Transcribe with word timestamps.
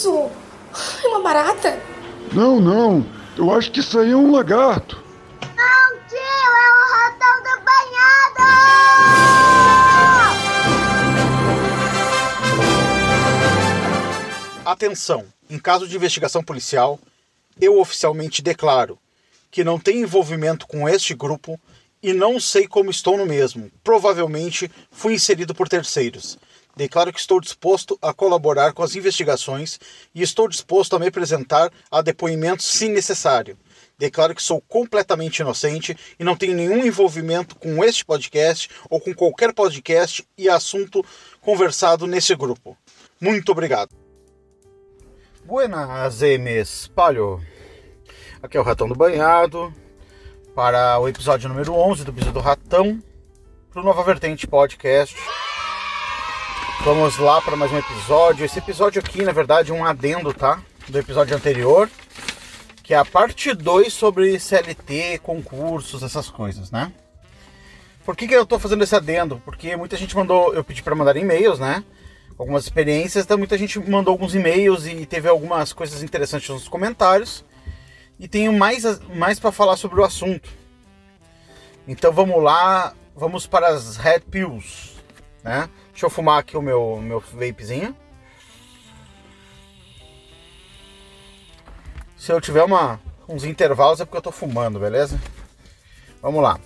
isso? 0.00 0.30
É 1.04 1.08
uma 1.08 1.20
barata? 1.20 1.78
Não, 2.32 2.58
não. 2.58 3.04
Eu 3.36 3.52
acho 3.52 3.70
que 3.70 3.80
isso 3.80 3.98
aí 3.98 4.12
é 4.12 4.16
um 4.16 4.32
lagarto. 4.32 5.02
Não, 5.42 5.98
tio, 6.08 6.16
é 6.16 6.72
o 6.72 6.84
ratão 6.94 7.36
do 7.42 7.50
banhado! 7.64 8.40
Atenção! 14.64 15.26
Em 15.50 15.58
caso 15.58 15.86
de 15.86 15.96
investigação 15.96 16.42
policial, 16.42 16.98
eu 17.60 17.78
oficialmente 17.78 18.40
declaro 18.40 18.98
que 19.50 19.62
não 19.64 19.78
tenho 19.78 20.04
envolvimento 20.04 20.66
com 20.66 20.88
este 20.88 21.12
grupo 21.14 21.60
e 22.02 22.14
não 22.14 22.40
sei 22.40 22.66
como 22.66 22.90
estou 22.90 23.18
no 23.18 23.26
mesmo. 23.26 23.70
Provavelmente 23.84 24.70
fui 24.90 25.12
inserido 25.14 25.54
por 25.54 25.68
terceiros. 25.68 26.38
Declaro 26.76 27.12
que 27.12 27.20
estou 27.20 27.40
disposto 27.40 27.98
a 28.00 28.12
colaborar 28.12 28.72
com 28.72 28.82
as 28.82 28.94
investigações 28.94 29.78
e 30.14 30.22
estou 30.22 30.48
disposto 30.48 30.96
a 30.96 30.98
me 30.98 31.08
apresentar 31.08 31.70
a 31.90 32.00
depoimentos 32.00 32.66
se 32.66 32.88
necessário. 32.88 33.58
Declaro 33.98 34.34
que 34.34 34.42
sou 34.42 34.60
completamente 34.62 35.40
inocente 35.40 35.96
e 36.18 36.24
não 36.24 36.34
tenho 36.34 36.54
nenhum 36.54 36.84
envolvimento 36.84 37.54
com 37.54 37.84
este 37.84 38.04
podcast 38.04 38.70
ou 38.88 38.98
com 38.98 39.14
qualquer 39.14 39.52
podcast 39.52 40.26
e 40.38 40.48
assunto 40.48 41.04
conversado 41.40 42.06
nesse 42.06 42.34
grupo. 42.34 42.76
Muito 43.20 43.52
obrigado. 43.52 43.90
Buenas, 45.44 46.22
Emes 46.22 46.88
Palho. 46.94 47.42
Aqui 48.42 48.56
é 48.56 48.60
o 48.60 48.64
Ratão 48.64 48.88
do 48.88 48.94
Banhado 48.94 49.74
para 50.54 50.98
o 50.98 51.08
episódio 51.08 51.48
número 51.48 51.74
11 51.74 52.04
do 52.04 52.12
Biso 52.12 52.32
do 52.32 52.40
Ratão, 52.40 53.02
para 53.70 53.82
o 53.82 53.84
Nova 53.84 54.02
Vertente 54.02 54.46
Podcast. 54.46 55.16
Vamos 56.82 57.18
lá 57.18 57.42
para 57.42 57.56
mais 57.56 57.70
um 57.70 57.76
episódio. 57.76 58.42
Esse 58.42 58.58
episódio 58.58 59.00
aqui, 59.00 59.22
na 59.22 59.32
verdade, 59.32 59.70
é 59.70 59.74
um 59.74 59.84
adendo, 59.84 60.32
tá? 60.32 60.62
Do 60.88 60.98
episódio 60.98 61.36
anterior, 61.36 61.90
que 62.82 62.94
é 62.94 62.96
a 62.96 63.04
parte 63.04 63.52
2 63.52 63.92
sobre 63.92 64.40
CLT, 64.40 65.18
concursos, 65.22 66.02
essas 66.02 66.30
coisas, 66.30 66.70
né? 66.70 66.90
Por 68.02 68.16
que, 68.16 68.26
que 68.26 68.34
eu 68.34 68.46
tô 68.46 68.58
fazendo 68.58 68.82
esse 68.82 68.96
adendo? 68.96 69.42
Porque 69.44 69.76
muita 69.76 69.94
gente 69.94 70.16
mandou, 70.16 70.54
eu 70.54 70.64
pedi 70.64 70.82
para 70.82 70.94
mandar 70.94 71.18
e-mails, 71.18 71.58
né? 71.58 71.84
Algumas 72.38 72.64
experiências, 72.64 73.24
então 73.26 73.36
muita 73.36 73.58
gente 73.58 73.78
mandou 73.78 74.12
alguns 74.12 74.34
e-mails 74.34 74.86
e 74.86 75.04
teve 75.04 75.28
algumas 75.28 75.74
coisas 75.74 76.02
interessantes 76.02 76.48
nos 76.48 76.66
comentários 76.66 77.44
e 78.18 78.26
tenho 78.26 78.54
mais, 78.54 78.84
mais 79.14 79.38
para 79.38 79.52
falar 79.52 79.76
sobre 79.76 80.00
o 80.00 80.04
assunto. 80.04 80.48
Então 81.86 82.10
vamos 82.10 82.42
lá, 82.42 82.94
vamos 83.14 83.46
para 83.46 83.68
as 83.68 83.98
Red 83.98 84.20
Pills, 84.20 84.94
né? 85.44 85.68
Deixa 86.00 86.06
eu 86.06 86.16
fumar 86.16 86.38
aqui 86.38 86.56
o 86.56 86.62
meu, 86.62 86.96
meu 86.96 87.20
vapezinho. 87.20 87.94
Se 92.16 92.32
eu 92.32 92.40
tiver 92.40 92.62
uma, 92.64 92.98
uns 93.28 93.44
intervalos 93.44 94.00
é 94.00 94.06
porque 94.06 94.16
eu 94.16 94.22
tô 94.22 94.32
fumando, 94.32 94.80
beleza? 94.80 95.20
Vamos 96.22 96.42
lá. 96.42 96.58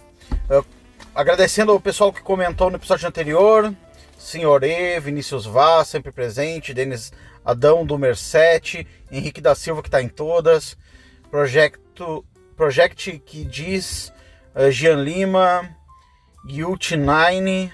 Eu, 0.48 0.64
agradecendo 1.12 1.72
ao 1.72 1.80
pessoal 1.80 2.12
que 2.12 2.22
comentou 2.22 2.70
no 2.70 2.76
episódio 2.76 3.08
anterior, 3.08 3.74
Senhor 4.16 4.62
E, 4.62 5.00
Vinícius 5.00 5.46
Vaz, 5.46 5.88
sempre 5.88 6.12
presente, 6.12 6.72
Denis 6.72 7.12
Adão 7.44 7.84
do 7.84 7.98
Mercete, 7.98 8.86
Henrique 9.10 9.40
da 9.40 9.56
Silva 9.56 9.82
que 9.82 9.88
está 9.88 10.00
em 10.00 10.08
todas, 10.08 10.78
Projecto, 11.28 12.24
Project 12.56 13.18
que 13.18 13.44
diz 13.44 14.12
uh, 14.54 14.70
Jean 14.70 15.02
Lima, 15.02 15.68
Yult9, 16.48 17.72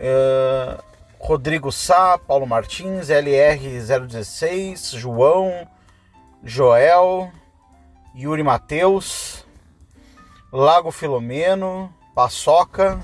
uh, 0.00 0.82
Rodrigo 1.18 1.70
Sá, 1.70 2.16
Paulo 2.18 2.46
Martins, 2.46 3.08
LR016, 3.08 4.96
João, 4.96 5.68
Joel, 6.42 7.30
Yuri 8.16 8.42
Mateus, 8.42 9.44
Lago 10.50 10.90
Filomeno, 10.90 11.94
Paçoca, 12.14 12.98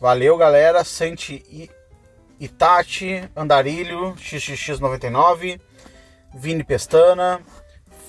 valeu 0.00 0.36
galera, 0.36 0.84
Sente 0.84 1.70
Itati, 2.38 3.30
Andarilho, 3.34 4.14
XXX99, 4.16 5.60
Vini 6.34 6.64
Pestana, 6.64 7.40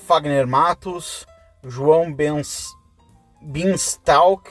Fagner 0.06 0.46
Matos, 0.46 1.26
João 1.64 2.12
Bens, 2.12 2.66
Binstalk, 3.40 4.50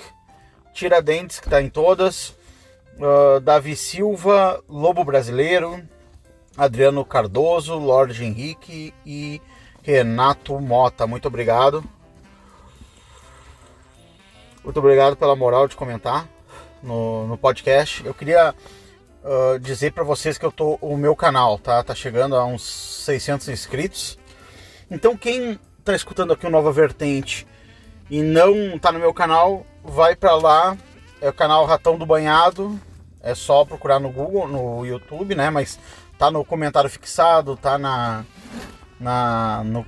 Tiradentes, 0.73 1.39
que 1.39 1.47
está 1.47 1.61
em 1.61 1.69
todas, 1.69 2.36
uh, 3.00 3.40
Davi 3.40 3.75
Silva, 3.75 4.63
Lobo 4.68 5.03
Brasileiro, 5.03 5.81
Adriano 6.58 7.06
Cardoso, 7.06 7.75
Lorde 7.75 8.24
Henrique 8.24 8.94
e 9.06 9.41
Renato 9.81 10.59
Mota. 10.59 11.06
Muito 11.06 11.28
obrigado. 11.28 11.84
Muito 14.63 14.80
obrigado 14.80 15.16
pela 15.16 15.35
moral 15.35 15.68
de 15.68 15.75
comentar 15.75 16.28
no, 16.84 17.28
no 17.28 17.38
podcast. 17.38 18.06
Eu 18.06 18.13
queria 18.13 18.53
uh, 19.24 19.59
dizer 19.59 19.94
para 19.94 20.03
vocês 20.03 20.38
que 20.38 20.46
eu 20.46 20.52
tô 20.52 20.78
o 20.81 20.97
meu 20.97 21.16
canal, 21.16 21.58
tá? 21.58 21.84
Tá 21.84 21.96
chegando 21.96 22.35
a 22.35 22.46
uns 22.46 22.64
600 23.06 23.47
inscritos. 23.50 24.18
Então 24.90 25.16
quem 25.16 25.59
está 25.79 25.96
escutando 25.96 26.34
aqui 26.34 26.46
o 26.46 26.50
Nova 26.50 26.72
Vertente 26.72 27.47
e 28.09 28.22
não 28.22 28.75
está 28.75 28.91
no 28.91 29.00
meu 29.00 29.14
canal, 29.14 29.66
vai 29.84 30.16
para 30.16 30.35
lá, 30.35 30.78
é 31.22 31.29
o 31.29 31.34
canal 31.34 31.66
Ratão 31.66 31.97
do 31.97 32.06
Banhado, 32.06 32.79
é 33.29 33.35
só 33.35 33.65
procurar 33.65 33.99
no 33.99 34.09
Google, 34.09 34.47
no 34.47 34.85
YouTube, 34.85 35.35
né? 35.35 35.49
Mas 35.49 35.79
tá 36.17 36.31
no 36.31 36.43
comentário 36.43 36.89
fixado, 36.89 37.55
tá 37.55 37.77
na, 37.77 38.25
na 38.99 39.63
no, 39.63 39.85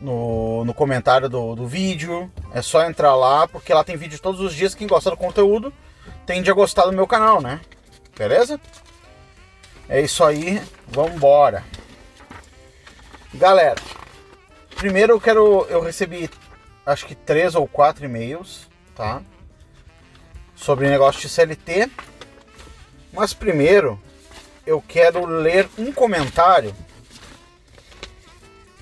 no, 0.00 0.64
no 0.64 0.74
comentário 0.74 1.28
do, 1.28 1.54
do 1.54 1.66
vídeo. 1.66 2.30
É 2.52 2.62
só 2.62 2.84
entrar 2.84 3.14
lá, 3.14 3.46
porque 3.46 3.72
lá 3.72 3.84
tem 3.84 3.96
vídeo 3.96 4.20
todos 4.20 4.40
os 4.40 4.54
dias. 4.54 4.74
Quem 4.74 4.86
gosta 4.86 5.10
do 5.10 5.16
conteúdo 5.16 5.72
tende 6.24 6.50
a 6.50 6.54
gostar 6.54 6.86
do 6.86 6.92
meu 6.92 7.06
canal, 7.06 7.40
né? 7.40 7.60
Beleza? 8.16 8.60
É 9.88 10.00
isso 10.00 10.24
aí, 10.24 10.60
vamos 10.88 11.14
embora. 11.14 11.62
Galera, 13.34 13.76
Primeiro 14.76 15.14
eu 15.14 15.20
quero. 15.20 15.66
Eu 15.70 15.80
recebi 15.80 16.30
acho 16.84 17.06
que 17.06 17.14
três 17.14 17.54
ou 17.54 17.66
quatro 17.66 18.04
e-mails, 18.04 18.68
tá? 18.94 19.22
Sobre 20.54 20.88
negócio 20.88 21.20
de 21.20 21.30
CLT. 21.30 21.90
Mas 23.16 23.32
primeiro 23.32 23.98
eu 24.66 24.84
quero 24.86 25.24
ler 25.24 25.66
um 25.78 25.90
comentário 25.90 26.76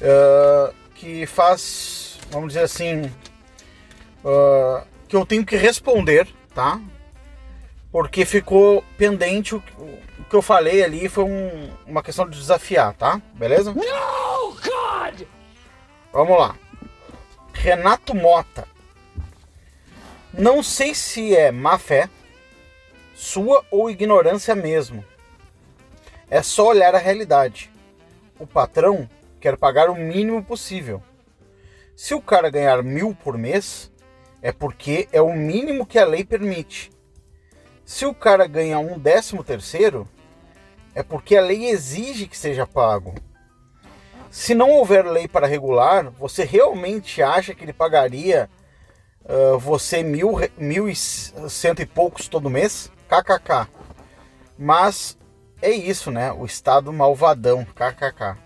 uh, 0.01 0.75
que 0.97 1.25
faz, 1.25 2.19
vamos 2.33 2.49
dizer 2.49 2.65
assim, 2.65 3.03
uh, 4.25 4.85
que 5.07 5.15
eu 5.15 5.25
tenho 5.25 5.47
que 5.47 5.55
responder, 5.55 6.27
tá? 6.53 6.81
Porque 7.93 8.25
ficou 8.25 8.85
pendente 8.99 9.55
o, 9.55 9.63
o 9.79 10.25
que 10.29 10.35
eu 10.35 10.43
falei 10.43 10.83
ali, 10.83 11.09
foi 11.09 11.23
um, 11.23 11.71
uma 11.87 12.03
questão 12.03 12.29
de 12.29 12.37
desafiar, 12.37 12.93
tá? 12.95 13.23
Beleza? 13.35 13.73
No, 13.73 13.83
God! 13.85 15.29
Vamos 16.13 16.37
lá. 16.37 16.57
Renato 17.53 18.17
Mota. 18.17 18.67
Não 20.33 20.61
sei 20.61 20.93
se 20.93 21.37
é 21.37 21.53
má 21.53 21.79
fé, 21.79 22.09
sua 23.15 23.65
ou 23.71 23.89
ignorância 23.89 24.55
mesmo. 24.55 25.05
É 26.29 26.43
só 26.43 26.69
olhar 26.69 26.95
a 26.95 26.99
realidade. 26.99 27.71
O 28.39 28.47
patrão 28.47 29.09
quer 29.41 29.57
pagar 29.57 29.89
o 29.89 29.95
mínimo 29.95 30.43
possível. 30.43 31.03
Se 31.95 32.15
o 32.15 32.21
cara 32.21 32.51
ganhar 32.51 32.83
mil 32.83 33.15
por 33.15 33.39
mês, 33.39 33.93
é 34.43 34.51
porque 34.51 35.09
é 35.13 35.23
o 35.23 35.33
mínimo 35.33 35.87
que 35.87 35.99
a 35.99 36.05
lei 36.05 36.25
permite. 36.25 36.91
Se 37.85 38.05
o 38.05 38.15
cara 38.15 38.47
ganhar 38.47 38.81
um 38.81 38.99
décimo 38.99 39.45
terceiro, 39.45 40.09
é 40.95 41.03
porque 41.03 41.37
a 41.37 41.41
lei 41.41 41.67
exige 41.67 42.27
que 42.27 42.37
seja 42.37 42.67
pago. 42.67 43.15
Se 44.31 44.55
não 44.55 44.71
houver 44.71 45.05
lei 45.05 45.29
para 45.29 45.47
regular, 45.47 46.11
você 46.11 46.43
realmente 46.43 47.23
acha 47.23 47.55
que 47.55 47.65
ele 47.65 47.73
pagaria 47.73 48.51
uh, 49.25 49.59
você 49.59 50.03
mil, 50.03 50.35
mil 50.59 50.89
e 50.89 50.97
cento 50.97 51.83
e 51.83 51.87
poucos 51.87 52.27
todo 52.27 52.51
mês? 52.51 52.91
KKK. 53.23 53.69
Mas 54.59 55.19
é 55.61 55.71
isso, 55.71 56.11
né? 56.11 56.33
O 56.33 56.45
Estado 56.45 56.93
malvadão. 56.93 57.65
KKK. 57.65 58.37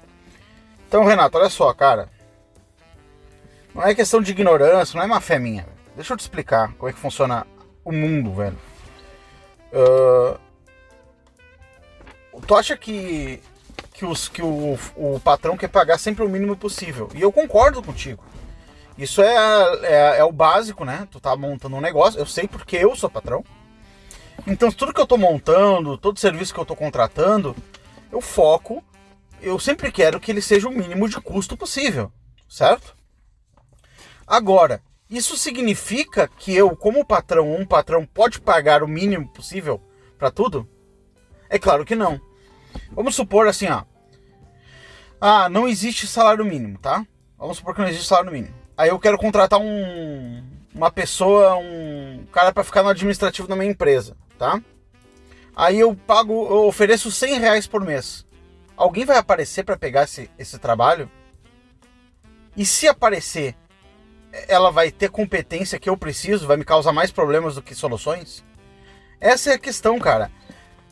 Então, 0.87 1.05
Renato, 1.05 1.39
olha 1.39 1.51
só, 1.51 1.73
cara. 1.73 2.09
Não 3.75 3.83
é 3.83 3.95
questão 3.95 4.21
de 4.21 4.31
ignorância, 4.33 4.97
não 4.97 5.05
é 5.05 5.07
má 5.07 5.21
fé 5.21 5.39
minha. 5.39 5.67
Deixa 5.95 6.13
eu 6.13 6.17
te 6.17 6.21
explicar 6.21 6.73
como 6.75 6.89
é 6.89 6.93
que 6.93 6.99
funciona 6.99 7.47
o 7.85 7.93
mundo, 7.93 8.35
velho. 8.35 8.59
Uh, 9.73 10.39
tu 12.47 12.55
acha 12.57 12.77
que 12.77 13.43
que, 13.99 14.05
os, 14.05 14.29
que 14.29 14.41
o, 14.41 14.79
o 14.95 15.19
patrão 15.19 15.57
quer 15.57 15.67
pagar 15.67 15.99
sempre 15.99 16.25
o 16.25 16.29
mínimo 16.29 16.57
possível. 16.57 17.09
E 17.15 17.21
eu 17.21 17.33
concordo 17.33 17.83
contigo. 17.83 18.23
Isso 18.97 19.21
é, 19.21 19.35
é, 19.83 20.19
é, 20.19 20.25
o 20.25 20.31
básico, 20.31 20.85
né? 20.85 21.09
Tu 21.11 21.19
tá 21.19 21.37
montando 21.37 21.75
um 21.75 21.81
negócio, 21.81 22.21
eu 22.21 22.27
sei 22.27 22.47
porque 22.47 22.77
eu 22.77 22.95
sou 22.95 23.11
patrão. 23.11 23.45
Então, 24.47 24.71
tudo 24.73 24.95
que 24.95 25.01
eu 25.01 25.07
tô 25.07 25.17
montando, 25.17 25.99
todo 25.99 26.19
serviço 26.19 26.55
que 26.55 26.61
eu 26.61 26.65
tô 26.65 26.75
contratando, 26.75 27.55
eu 28.11 28.21
foco 28.21 28.83
eu 29.41 29.59
sempre 29.59 29.91
quero 29.91 30.21
que 30.21 30.31
ele 30.31 30.43
seja 30.43 30.69
o 30.69 30.73
mínimo 30.73 31.09
de 31.09 31.21
custo 31.21 31.57
possível, 31.57 32.13
certo? 32.49 32.97
Agora, 34.27 34.83
isso 35.09 35.37
significa 35.37 36.29
que 36.29 36.55
eu, 36.55 36.77
como 36.77 37.05
patrão, 37.05 37.55
um 37.55 37.65
patrão 37.65 38.05
pode 38.05 38.41
pagar 38.41 38.83
o 38.83 38.89
mínimo 38.89 39.29
possível 39.29 39.81
para 40.19 40.31
tudo? 40.31 40.69
É 41.49 41.59
claro 41.59 41.85
que 41.85 41.95
não. 41.95 42.21
Vamos 42.93 43.15
supor 43.15 43.47
assim, 43.47 43.69
ó. 43.69 43.85
Ah, 45.21 45.49
não 45.49 45.69
existe 45.69 46.07
salário 46.07 46.45
mínimo, 46.45 46.79
tá? 46.79 47.07
Vamos 47.39 47.57
supor 47.57 47.75
que 47.75 47.81
não 47.81 47.89
existe 47.89 48.07
salário 48.07 48.33
mínimo. 48.33 48.55
Aí 48.77 48.91
eu 48.91 48.99
quero 48.99 49.19
contratar 49.19 49.59
um 49.61 50.45
uma 50.75 50.93
pessoa, 50.93 51.57
um 51.57 52.25
cara 52.31 52.53
para 52.53 52.63
ficar 52.63 52.83
no 52.83 52.91
administrativo 52.91 53.49
da 53.49 53.57
minha 53.57 53.71
empresa, 53.71 54.17
tá? 54.39 54.63
Aí 55.55 55.81
eu 55.81 55.95
pago, 55.95 56.33
eu 56.33 56.67
ofereço 56.67 57.11
100 57.11 57.41
reais 57.41 57.67
por 57.67 57.85
mês. 57.85 58.25
Alguém 58.77 59.05
vai 59.05 59.19
aparecer 59.19 59.65
para 59.65 59.77
pegar 59.77 60.05
esse, 60.05 60.31
esse 60.39 60.59
trabalho? 60.59 61.11
E 62.57 62.65
se 62.65 62.87
aparecer, 62.87 63.57
ela 64.47 64.71
vai 64.71 64.91
ter 64.91 65.11
competência 65.11 65.79
que 65.79 65.91
eu 65.91 65.97
preciso, 65.97 66.47
vai 66.47 66.57
me 66.57 66.65
causar 66.65 66.93
mais 66.93 67.11
problemas 67.11 67.57
do 67.57 67.63
que 67.63 67.75
soluções? 67.75 68.45
Essa 69.21 69.51
é 69.51 69.55
a 69.55 69.59
questão, 69.59 69.99
cara. 69.99 70.31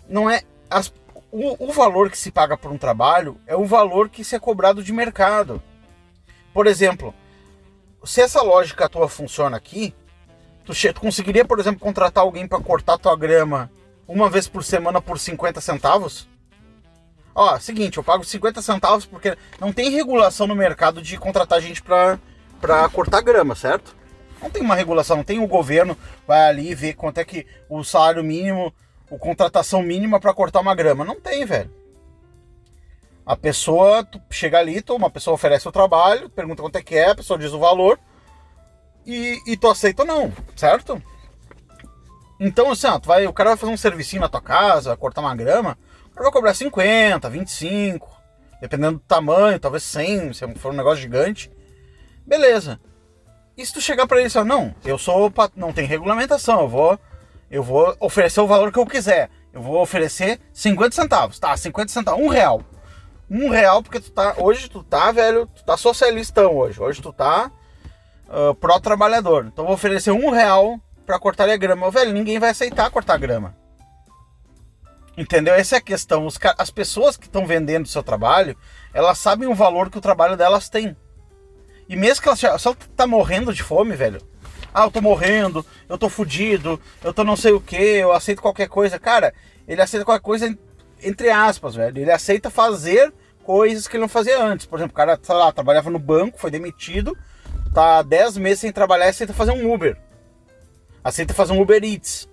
Não 0.09 0.29
é 0.29 0.43
as, 0.69 0.93
o, 1.31 1.69
o 1.69 1.73
valor 1.73 2.11
que 2.11 2.19
se 2.19 2.33
paga 2.33 2.57
por 2.57 2.73
um 2.73 2.79
trabalho 2.79 3.41
é 3.47 3.55
o 3.55 3.65
valor 3.65 4.09
que 4.09 4.25
se 4.25 4.35
é 4.35 4.39
cobrado 4.39 4.83
de 4.83 4.93
mercado. 4.93 5.63
Por 6.53 6.67
exemplo, 6.67 7.15
se 8.05 8.21
essa 8.21 8.43
lógica 8.43 8.89
tua 8.89 9.09
funciona 9.09 9.57
aqui, 9.57 9.95
tu, 10.67 10.93
tu 10.93 11.01
conseguiria, 11.01 11.45
por 11.45 11.59
exemplo, 11.59 11.81
contratar 11.81 12.25
alguém 12.25 12.47
para 12.47 12.61
cortar 12.61 12.99
tua 12.99 13.17
grama 13.17 13.71
uma 14.07 14.29
vez 14.29 14.49
por 14.49 14.65
semana 14.65 15.01
por 15.01 15.19
50 15.19 15.61
centavos? 15.61 16.29
Ó, 17.35 17.59
seguinte, 17.59 17.99
eu 17.99 18.05
pago 18.05 18.25
50 18.25 18.61
centavos 18.61 19.07
porque 19.07 19.37
não 19.61 19.73
tem 19.73 19.91
regulação 19.91 20.47
no 20.47 20.55
mercado 20.55 21.01
de 21.01 21.17
contratar 21.17 21.61
gente 21.61 21.83
para 21.83 22.19
para 22.61 22.89
cortar 22.89 23.21
grama, 23.21 23.55
certo? 23.55 23.95
Não 24.41 24.49
tem 24.49 24.63
uma 24.63 24.75
regulação, 24.75 25.19
não 25.19 25.25
tem 25.25 25.39
o 25.39 25.47
governo 25.47 25.97
vai 26.27 26.49
ali 26.49 26.75
ver 26.75 26.95
quanto 26.95 27.19
é 27.19 27.25
que 27.25 27.47
o 27.69 27.85
salário 27.85 28.25
mínimo, 28.25 28.73
o 29.11 29.19
contratação 29.19 29.83
mínima 29.83 30.19
para 30.19 30.33
cortar 30.33 30.61
uma 30.61 30.75
grama. 30.75 31.05
Não 31.05 31.21
tem, 31.21 31.45
velho. 31.45 31.71
A 33.27 33.37
pessoa 33.37 34.03
tu 34.03 34.21
chega 34.31 34.59
ali, 34.59 34.81
tu, 34.81 34.95
uma 34.95 35.11
pessoa 35.11 35.35
oferece 35.35 35.69
o 35.69 35.73
trabalho, 35.73 36.31
pergunta 36.31 36.63
quanto 36.63 36.77
é 36.77 36.83
que 36.83 36.95
é, 36.95 37.11
a 37.11 37.15
pessoa 37.15 37.39
diz 37.39 37.53
o 37.53 37.59
valor 37.59 37.99
e, 39.07 39.41
e 39.47 39.57
tu 39.57 39.69
aceita 39.69 40.03
ou 40.03 40.09
não, 40.09 40.33
certo? 40.55 41.01
Então, 42.39 42.71
assim, 42.71 42.87
ó, 42.87 42.99
vai, 42.99 43.27
o 43.27 43.33
cara 43.33 43.51
vai 43.51 43.57
fazer 43.57 43.73
um 43.73 43.77
servicinho 43.77 44.23
na 44.23 44.29
tua 44.29 44.41
casa, 44.41 44.91
vai 44.91 44.97
cortar 44.97 45.21
uma 45.21 45.35
grama, 45.35 45.79
o 46.07 46.11
cara 46.11 46.25
vai 46.25 46.33
cobrar 46.33 46.55
50, 46.55 47.31
25, 47.31 48.11
dependendo 48.61 48.99
do 48.99 49.05
tamanho, 49.05 49.59
talvez 49.59 49.83
100, 49.85 50.33
se 50.33 50.55
for 50.57 50.73
um 50.73 50.77
negócio 50.77 51.01
gigante. 51.01 51.51
Beleza. 52.27 52.81
E 53.57 53.65
se 53.65 53.73
tu 53.73 53.81
chegar 53.81 54.07
para 54.07 54.19
ele 54.19 54.27
e 54.27 54.31
falar, 54.31 54.45
não, 54.45 54.75
eu 54.85 54.99
sou, 54.99 55.33
não 55.55 55.73
tem 55.73 55.87
regulamentação, 55.87 56.61
eu 56.61 56.69
vou, 56.69 57.01
eu 57.51 57.63
vou 57.63 57.97
oferecer 58.01 58.41
o 58.41 58.47
valor 58.47 58.71
que 58.71 58.79
eu 58.79 58.87
quiser. 58.87 59.31
Eu 59.53 59.63
vou 59.63 59.81
oferecer 59.81 60.39
50 60.53 60.95
centavos, 60.95 61.39
tá? 61.39 61.57
50 61.57 61.91
centavos, 61.91 62.23
um 62.23 62.29
real 62.29 62.63
um 63.31 63.51
real, 63.51 63.83
porque 63.83 64.01
tu 64.01 64.11
tá. 64.11 64.35
Hoje 64.39 64.69
tu 64.69 64.83
tá, 64.83 65.11
velho, 65.13 65.47
tu 65.47 65.65
tá 65.65 65.77
socialistão 65.77 66.57
hoje. 66.57 66.81
Hoje 66.81 67.03
tu 67.03 67.13
tá 67.13 67.51
uh, 68.29 68.55
pró-trabalhador. 68.55 69.47
Então 69.47 69.65
eu 69.65 69.67
vou 69.67 69.75
oferecer 69.75 70.11
um 70.11 70.31
real 70.31 70.81
para 71.05 71.19
cortar 71.19 71.49
a 71.49 71.57
grama. 71.57 71.91
Velho, 71.91 72.13
ninguém 72.13 72.39
vai 72.39 72.51
aceitar 72.51 72.91
cortar 72.91 73.19
grama. 73.19 73.55
Entendeu? 75.17 75.55
Essa 75.55 75.77
é 75.77 75.79
a 75.79 75.83
questão. 75.83 76.27
Os, 76.27 76.39
as 76.59 76.71
pessoas 76.71 77.17
que 77.17 77.27
estão 77.27 77.47
vendendo 77.47 77.89
seu 77.89 78.03
trabalho, 78.03 78.57
elas 78.93 79.19
sabem 79.19 79.49
o 79.49 79.55
valor 79.55 79.91
que 79.91 79.99
o 79.99 80.03
trabalho 80.03 80.37
delas 80.37 80.69
tem. 80.69 80.97
E 81.89 81.97
mesmo 81.97 82.23
que 82.23 82.29
elas. 82.29 82.39
Se 82.41 82.47
ela 82.47 82.77
tá 82.97 83.07
morrendo 83.07 83.53
de 83.55 83.63
fome, 83.63 83.95
velho. 83.95 84.21
Ah, 84.75 84.85
eu 84.85 84.91
tô 84.91 85.01
morrendo, 85.01 85.65
eu 85.89 85.97
tô 85.97 86.07
fudido, 86.11 86.79
eu 87.03 87.15
tô 87.15 87.25
não 87.25 87.35
sei 87.35 87.53
o 87.53 87.61
que, 87.61 87.77
eu 87.77 88.13
aceito 88.13 88.43
qualquer 88.43 88.69
coisa. 88.69 88.99
Cara, 88.99 89.33
ele 89.67 89.81
aceita 89.81 90.05
qualquer 90.05 90.23
coisa 90.23 90.55
entre 91.03 91.31
aspas, 91.31 91.75
velho. 91.75 91.99
Ele 91.99 92.11
aceita 92.11 92.51
fazer 92.51 93.13
coisas 93.43 93.87
que 93.87 93.97
ele 93.97 94.03
não 94.03 94.09
fazia 94.09 94.43
antes. 94.43 94.67
Por 94.67 94.79
exemplo, 94.79 94.93
o 94.93 94.97
cara, 94.97 95.19
sei 95.23 95.35
lá, 95.35 95.53
trabalhava 95.53 95.91
no 95.91 95.99
banco, 95.99 96.39
foi 96.39 96.51
demitido, 96.51 97.17
tá 97.77 98.01
10 98.01 98.39
meses 98.39 98.61
sem 98.61 98.73
trabalhar, 98.73 99.09
aceita 99.09 99.35
fazer 99.35 99.53
um 99.53 99.71
Uber. 99.71 99.99
Aceita 101.05 101.35
fazer 101.35 101.53
um 101.53 101.61
Uber 101.61 101.85
Eats. 101.85 102.27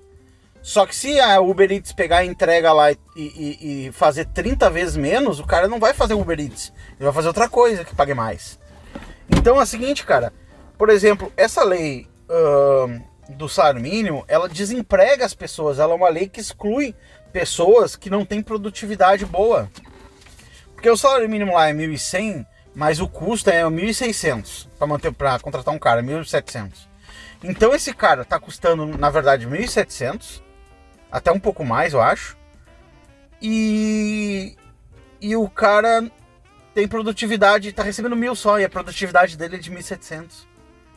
Só 0.62 0.86
que 0.86 0.96
se 0.96 1.20
a 1.20 1.42
Uber 1.42 1.70
Eats 1.70 1.92
pegar 1.92 2.20
a 2.20 2.26
entrega 2.26 2.72
lá 2.72 2.94
e, 2.94 2.98
e, 3.18 3.88
e, 3.88 3.92
fazer 3.92 4.24
30 4.28 4.70
vezes 4.70 4.96
menos, 4.96 5.42
o 5.42 5.46
cara 5.46 5.68
não 5.68 5.82
vai 5.82 5.94
fazer 5.94 6.14
Uber 6.14 6.40
Eats. 6.40 6.72
Ele 6.92 7.04
vai 7.04 7.12
fazer 7.12 7.28
outra 7.28 7.50
coisa 7.50 7.84
que 7.84 7.94
pague 7.94 8.14
mais. 8.14 8.58
Então 9.30 9.60
é 9.60 9.64
o 9.64 9.66
seguinte, 9.66 10.06
cara. 10.06 10.32
Por 10.78 10.90
exemplo, 10.90 11.30
essa 11.36 11.62
lei 11.62 12.08
uh, 12.30 13.34
do 13.34 13.50
salário 13.50 13.82
mínimo, 13.82 14.24
ela 14.30 14.48
desemprega 14.48 15.26
as 15.26 15.34
pessoas. 15.34 15.78
Ela 15.78 15.92
é 15.92 15.98
uma 15.98 16.10
lei 16.10 16.30
que 16.30 16.40
exclui 16.40 16.96
pessoas 17.34 17.98
que 17.98 18.10
não 18.10 18.24
têm 18.24 18.42
produtividade 18.42 19.26
boa. 19.26 19.70
Porque 20.74 20.90
o 20.90 20.96
salário 20.96 21.28
mínimo 21.28 21.54
lá 21.54 21.68
é 21.68 21.74
1.100, 21.74 22.46
mas 22.76 23.00
o 23.00 23.08
custo 23.08 23.50
é 23.50 23.64
1.600 23.64 24.68
para 24.78 24.88
manter 24.88 25.12
para 25.12 25.40
contratar 25.40 25.74
um 25.74 25.80
cara, 25.80 26.02
1.700. 26.02 26.88
Então 27.44 27.74
esse 27.74 27.94
cara 27.94 28.22
está 28.22 28.40
custando, 28.40 28.86
na 28.86 29.10
verdade, 29.10 29.48
1.700, 29.48 30.42
até 31.12 31.32
um 31.32 31.40
pouco 31.40 31.64
mais, 31.64 31.94
eu 31.94 32.02
acho. 32.02 32.38
E 33.42 34.56
e 35.22 35.36
o 35.36 35.50
cara 35.50 36.10
tem 36.74 36.88
produtividade, 36.88 37.70
está 37.70 37.84
recebendo 37.84 38.16
mil 38.16 38.36
só, 38.36 38.60
e 38.60 38.66
a 38.66 38.70
produtividade 38.70 39.38
dele 39.38 39.56
é 39.58 39.60
de 39.60 39.72
1.700. 39.72 40.46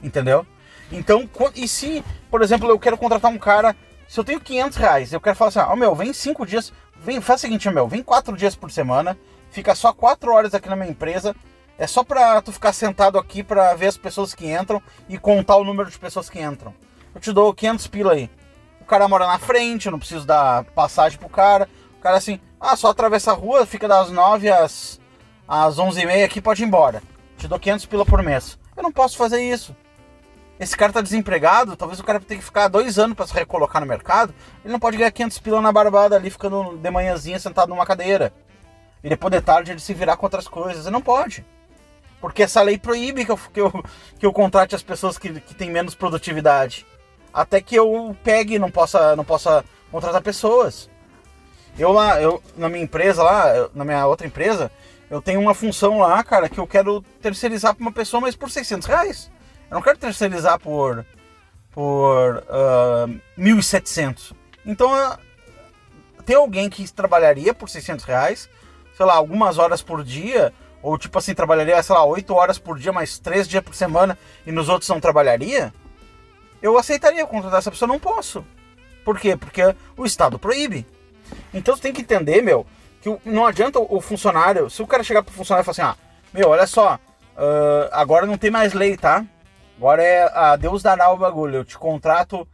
Entendeu? 0.02 0.46
Então, 0.90 1.28
e 1.54 1.66
se, 1.66 2.04
por 2.30 2.42
exemplo, 2.42 2.68
eu 2.68 2.78
quero 2.78 2.96
contratar 2.96 3.30
um 3.30 3.38
cara 3.38 3.74
se 4.08 4.20
eu 4.20 4.24
tenho 4.24 4.40
500 4.40 4.78
reais, 4.78 5.12
eu 5.12 5.20
quero 5.20 5.36
falar 5.36 5.48
assim, 5.48 5.58
ó, 5.58 5.72
oh, 5.72 5.76
meu, 5.76 5.94
vem 5.94 6.12
5 6.12 6.46
dias, 6.46 6.72
vem, 6.96 7.20
faz 7.20 7.40
o 7.40 7.42
seguinte, 7.42 7.68
meu, 7.70 7.88
vem 7.88 8.02
4 8.02 8.36
dias 8.36 8.54
por 8.54 8.70
semana, 8.70 9.18
fica 9.50 9.74
só 9.74 9.92
4 9.92 10.32
horas 10.32 10.54
aqui 10.54 10.68
na 10.68 10.76
minha 10.76 10.90
empresa, 10.90 11.34
é 11.78 11.86
só 11.86 12.02
pra 12.02 12.40
tu 12.40 12.52
ficar 12.52 12.72
sentado 12.72 13.18
aqui 13.18 13.42
pra 13.42 13.74
ver 13.74 13.86
as 13.86 13.96
pessoas 13.96 14.34
que 14.34 14.50
entram 14.50 14.82
e 15.08 15.18
contar 15.18 15.56
o 15.56 15.64
número 15.64 15.90
de 15.90 15.98
pessoas 15.98 16.30
que 16.30 16.40
entram. 16.40 16.74
Eu 17.14 17.20
te 17.20 17.32
dou 17.32 17.52
500 17.52 17.86
pila 17.86 18.12
aí. 18.12 18.30
O 18.80 18.84
cara 18.84 19.08
mora 19.08 19.26
na 19.26 19.38
frente, 19.38 19.86
eu 19.86 19.92
não 19.92 19.98
preciso 19.98 20.26
dar 20.26 20.64
passagem 20.64 21.18
pro 21.18 21.28
cara. 21.28 21.68
O 21.98 22.00
cara 22.00 22.16
assim, 22.16 22.40
ah, 22.60 22.76
só 22.76 22.88
atravessa 22.88 23.32
a 23.32 23.34
rua, 23.34 23.66
fica 23.66 23.88
das 23.88 24.10
9 24.10 24.50
às, 24.50 25.00
às 25.46 25.78
11 25.78 26.00
e 26.00 26.06
meia 26.06 26.24
aqui, 26.24 26.40
pode 26.40 26.62
ir 26.62 26.66
embora. 26.66 27.02
Te 27.36 27.48
dou 27.48 27.58
500 27.58 27.86
pila 27.86 28.06
por 28.06 28.22
mês. 28.22 28.58
Eu 28.76 28.82
não 28.82 28.92
posso 28.92 29.16
fazer 29.16 29.42
isso 29.42 29.74
esse 30.58 30.76
cara 30.76 30.92
tá 30.92 31.00
desempregado, 31.02 31.76
talvez 31.76 32.00
o 32.00 32.04
cara 32.04 32.18
tenha 32.18 32.38
que 32.38 32.44
ficar 32.44 32.68
dois 32.68 32.98
anos 32.98 33.14
para 33.14 33.26
se 33.26 33.34
recolocar 33.34 33.80
no 33.80 33.86
mercado, 33.86 34.34
ele 34.64 34.72
não 34.72 34.80
pode 34.80 34.96
ganhar 34.96 35.10
500 35.10 35.38
pila 35.38 35.60
na 35.60 35.70
barbada 35.70 36.16
ali, 36.16 36.30
ficando 36.30 36.78
de 36.78 36.90
manhãzinha 36.90 37.38
sentado 37.38 37.68
numa 37.68 37.84
cadeira. 37.84 38.32
E 39.04 39.08
depois 39.08 39.30
de 39.30 39.40
tarde 39.40 39.70
ele 39.70 39.80
se 39.80 39.92
virar 39.92 40.16
com 40.16 40.26
outras 40.26 40.48
coisas. 40.48 40.86
Ele 40.86 40.92
não 40.92 41.02
pode. 41.02 41.46
Porque 42.20 42.42
essa 42.42 42.62
lei 42.62 42.78
proíbe 42.78 43.24
que 43.24 43.30
eu, 43.30 43.36
que 43.36 43.60
eu, 43.60 43.84
que 44.18 44.26
eu 44.26 44.32
contrate 44.32 44.74
as 44.74 44.82
pessoas 44.82 45.18
que, 45.18 45.40
que 45.40 45.54
têm 45.54 45.70
menos 45.70 45.94
produtividade. 45.94 46.86
Até 47.32 47.60
que 47.60 47.74
eu 47.74 48.16
pegue 48.24 48.54
e 48.54 48.58
não 48.58 48.70
possa, 48.70 49.14
não 49.14 49.24
possa 49.24 49.64
contratar 49.90 50.22
pessoas. 50.22 50.88
Eu 51.78 51.92
lá, 51.92 52.20
eu, 52.20 52.42
na 52.56 52.68
minha 52.68 52.82
empresa 52.82 53.22
lá, 53.22 53.54
eu, 53.54 53.70
na 53.74 53.84
minha 53.84 54.06
outra 54.06 54.26
empresa, 54.26 54.70
eu 55.10 55.20
tenho 55.20 55.40
uma 55.40 55.54
função 55.54 55.98
lá, 55.98 56.22
cara, 56.24 56.48
que 56.48 56.58
eu 56.58 56.66
quero 56.66 57.02
terceirizar 57.20 57.74
para 57.74 57.82
uma 57.82 57.92
pessoa, 57.92 58.20
mas 58.20 58.34
por 58.34 58.50
600 58.50 58.86
reais. 58.86 59.30
Eu 59.70 59.74
não 59.74 59.82
quero 59.82 59.98
terceirizar 59.98 60.58
por, 60.58 61.04
por 61.70 62.38
uh, 62.38 62.44
ah, 62.48 63.06
1.700. 63.38 64.32
Então, 64.64 64.92
uh, 64.92 65.18
tem 66.24 66.36
alguém 66.36 66.70
que 66.70 66.90
trabalharia 66.92 67.52
por 67.52 67.68
600 67.68 68.04
reais, 68.04 68.48
sei 68.96 69.06
lá, 69.06 69.14
algumas 69.14 69.58
horas 69.58 69.82
por 69.82 70.02
dia, 70.02 70.52
ou 70.86 70.96
tipo 70.96 71.18
assim, 71.18 71.34
trabalharia, 71.34 71.82
sei 71.82 71.96
lá, 71.96 72.04
8 72.04 72.32
horas 72.32 72.58
por 72.58 72.78
dia, 72.78 72.92
mais 72.92 73.18
3 73.18 73.48
dias 73.48 73.62
por 73.62 73.74
semana, 73.74 74.16
e 74.46 74.52
nos 74.52 74.68
outros 74.68 74.88
não 74.88 75.00
trabalharia, 75.00 75.74
eu 76.62 76.78
aceitaria 76.78 77.26
contratar 77.26 77.58
essa 77.58 77.72
pessoa, 77.72 77.88
não 77.88 77.98
posso. 77.98 78.46
Por 79.04 79.18
quê? 79.18 79.36
Porque 79.36 79.62
o 79.96 80.06
Estado 80.06 80.38
proíbe. 80.38 80.86
Então 81.52 81.74
você 81.74 81.82
tem 81.82 81.92
que 81.92 82.02
entender, 82.02 82.40
meu, 82.40 82.64
que 83.00 83.18
não 83.24 83.44
adianta 83.44 83.80
o 83.80 84.00
funcionário, 84.00 84.70
se 84.70 84.80
o 84.80 84.86
cara 84.86 85.02
chegar 85.02 85.24
pro 85.24 85.34
funcionário 85.34 85.64
e 85.64 85.74
falar 85.74 85.90
assim, 85.90 85.98
ah, 85.98 86.02
meu, 86.32 86.50
olha 86.50 86.68
só, 86.68 86.94
uh, 86.94 87.88
agora 87.90 88.24
não 88.24 88.38
tem 88.38 88.52
mais 88.52 88.72
lei, 88.72 88.96
tá? 88.96 89.24
Agora 89.76 90.02
é 90.04 90.30
a 90.32 90.54
Deus 90.54 90.84
dará 90.84 91.10
o 91.10 91.16
bagulho. 91.16 91.56
Eu 91.56 91.64
te 91.64 91.76
contrato 91.76 92.48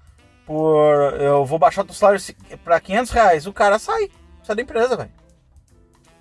por. 0.47 1.15
Eu 1.21 1.45
vou 1.45 1.59
baixar 1.59 1.85
o 1.85 1.93
salário 1.93 2.21
pra 2.65 2.81
500 2.81 3.12
reais. 3.12 3.47
O 3.47 3.53
cara 3.53 3.79
sai. 3.79 4.11
Sai 4.43 4.57
da 4.57 4.62
empresa, 4.62 4.97
velho. 4.97 5.11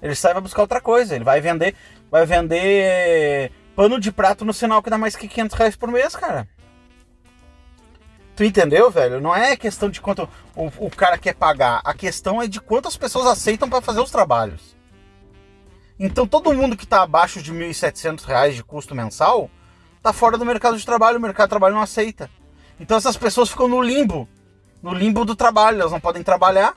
Ele 0.01 0.15
sai 0.15 0.31
e 0.31 0.33
vai 0.33 0.43
buscar 0.43 0.61
outra 0.61 0.79
coisa. 0.79 1.15
Ele 1.15 1.23
vai 1.23 1.41
vender. 1.41 1.75
Vai 2.11 2.25
vender 2.25 3.51
pano 3.73 3.97
de 3.97 4.11
prato 4.11 4.43
no 4.43 4.53
sinal 4.53 4.83
que 4.83 4.89
dá 4.89 4.97
mais 4.97 5.15
que 5.15 5.29
500 5.29 5.57
reais 5.57 5.75
por 5.77 5.89
mês, 5.89 6.13
cara. 6.13 6.45
Tu 8.35 8.43
entendeu, 8.43 8.91
velho? 8.91 9.21
Não 9.21 9.33
é 9.33 9.55
questão 9.55 9.89
de 9.89 10.01
quanto 10.01 10.27
o, 10.53 10.67
o 10.77 10.89
cara 10.89 11.17
quer 11.17 11.33
pagar. 11.33 11.79
A 11.85 11.93
questão 11.93 12.41
é 12.41 12.47
de 12.47 12.59
quantas 12.59 12.97
pessoas 12.97 13.27
aceitam 13.27 13.69
para 13.69 13.81
fazer 13.81 14.01
os 14.01 14.11
trabalhos. 14.11 14.75
Então 15.97 16.27
todo 16.27 16.53
mundo 16.53 16.75
que 16.75 16.83
está 16.83 17.03
abaixo 17.03 17.41
de 17.41 17.51
R$ 17.51 17.69
1.700 17.69 18.51
de 18.51 18.63
custo 18.63 18.93
mensal 18.93 19.49
está 19.95 20.11
fora 20.11 20.37
do 20.37 20.45
mercado 20.45 20.77
de 20.77 20.85
trabalho, 20.85 21.17
o 21.17 21.21
mercado 21.21 21.47
de 21.47 21.51
trabalho 21.51 21.75
não 21.75 21.81
aceita. 21.81 22.29
Então 22.79 22.97
essas 22.97 23.15
pessoas 23.15 23.49
ficam 23.49 23.67
no 23.67 23.81
limbo, 23.81 24.27
no 24.81 24.93
limbo 24.93 25.23
do 25.23 25.35
trabalho, 25.35 25.79
elas 25.79 25.91
não 25.91 25.99
podem 25.99 26.23
trabalhar, 26.23 26.73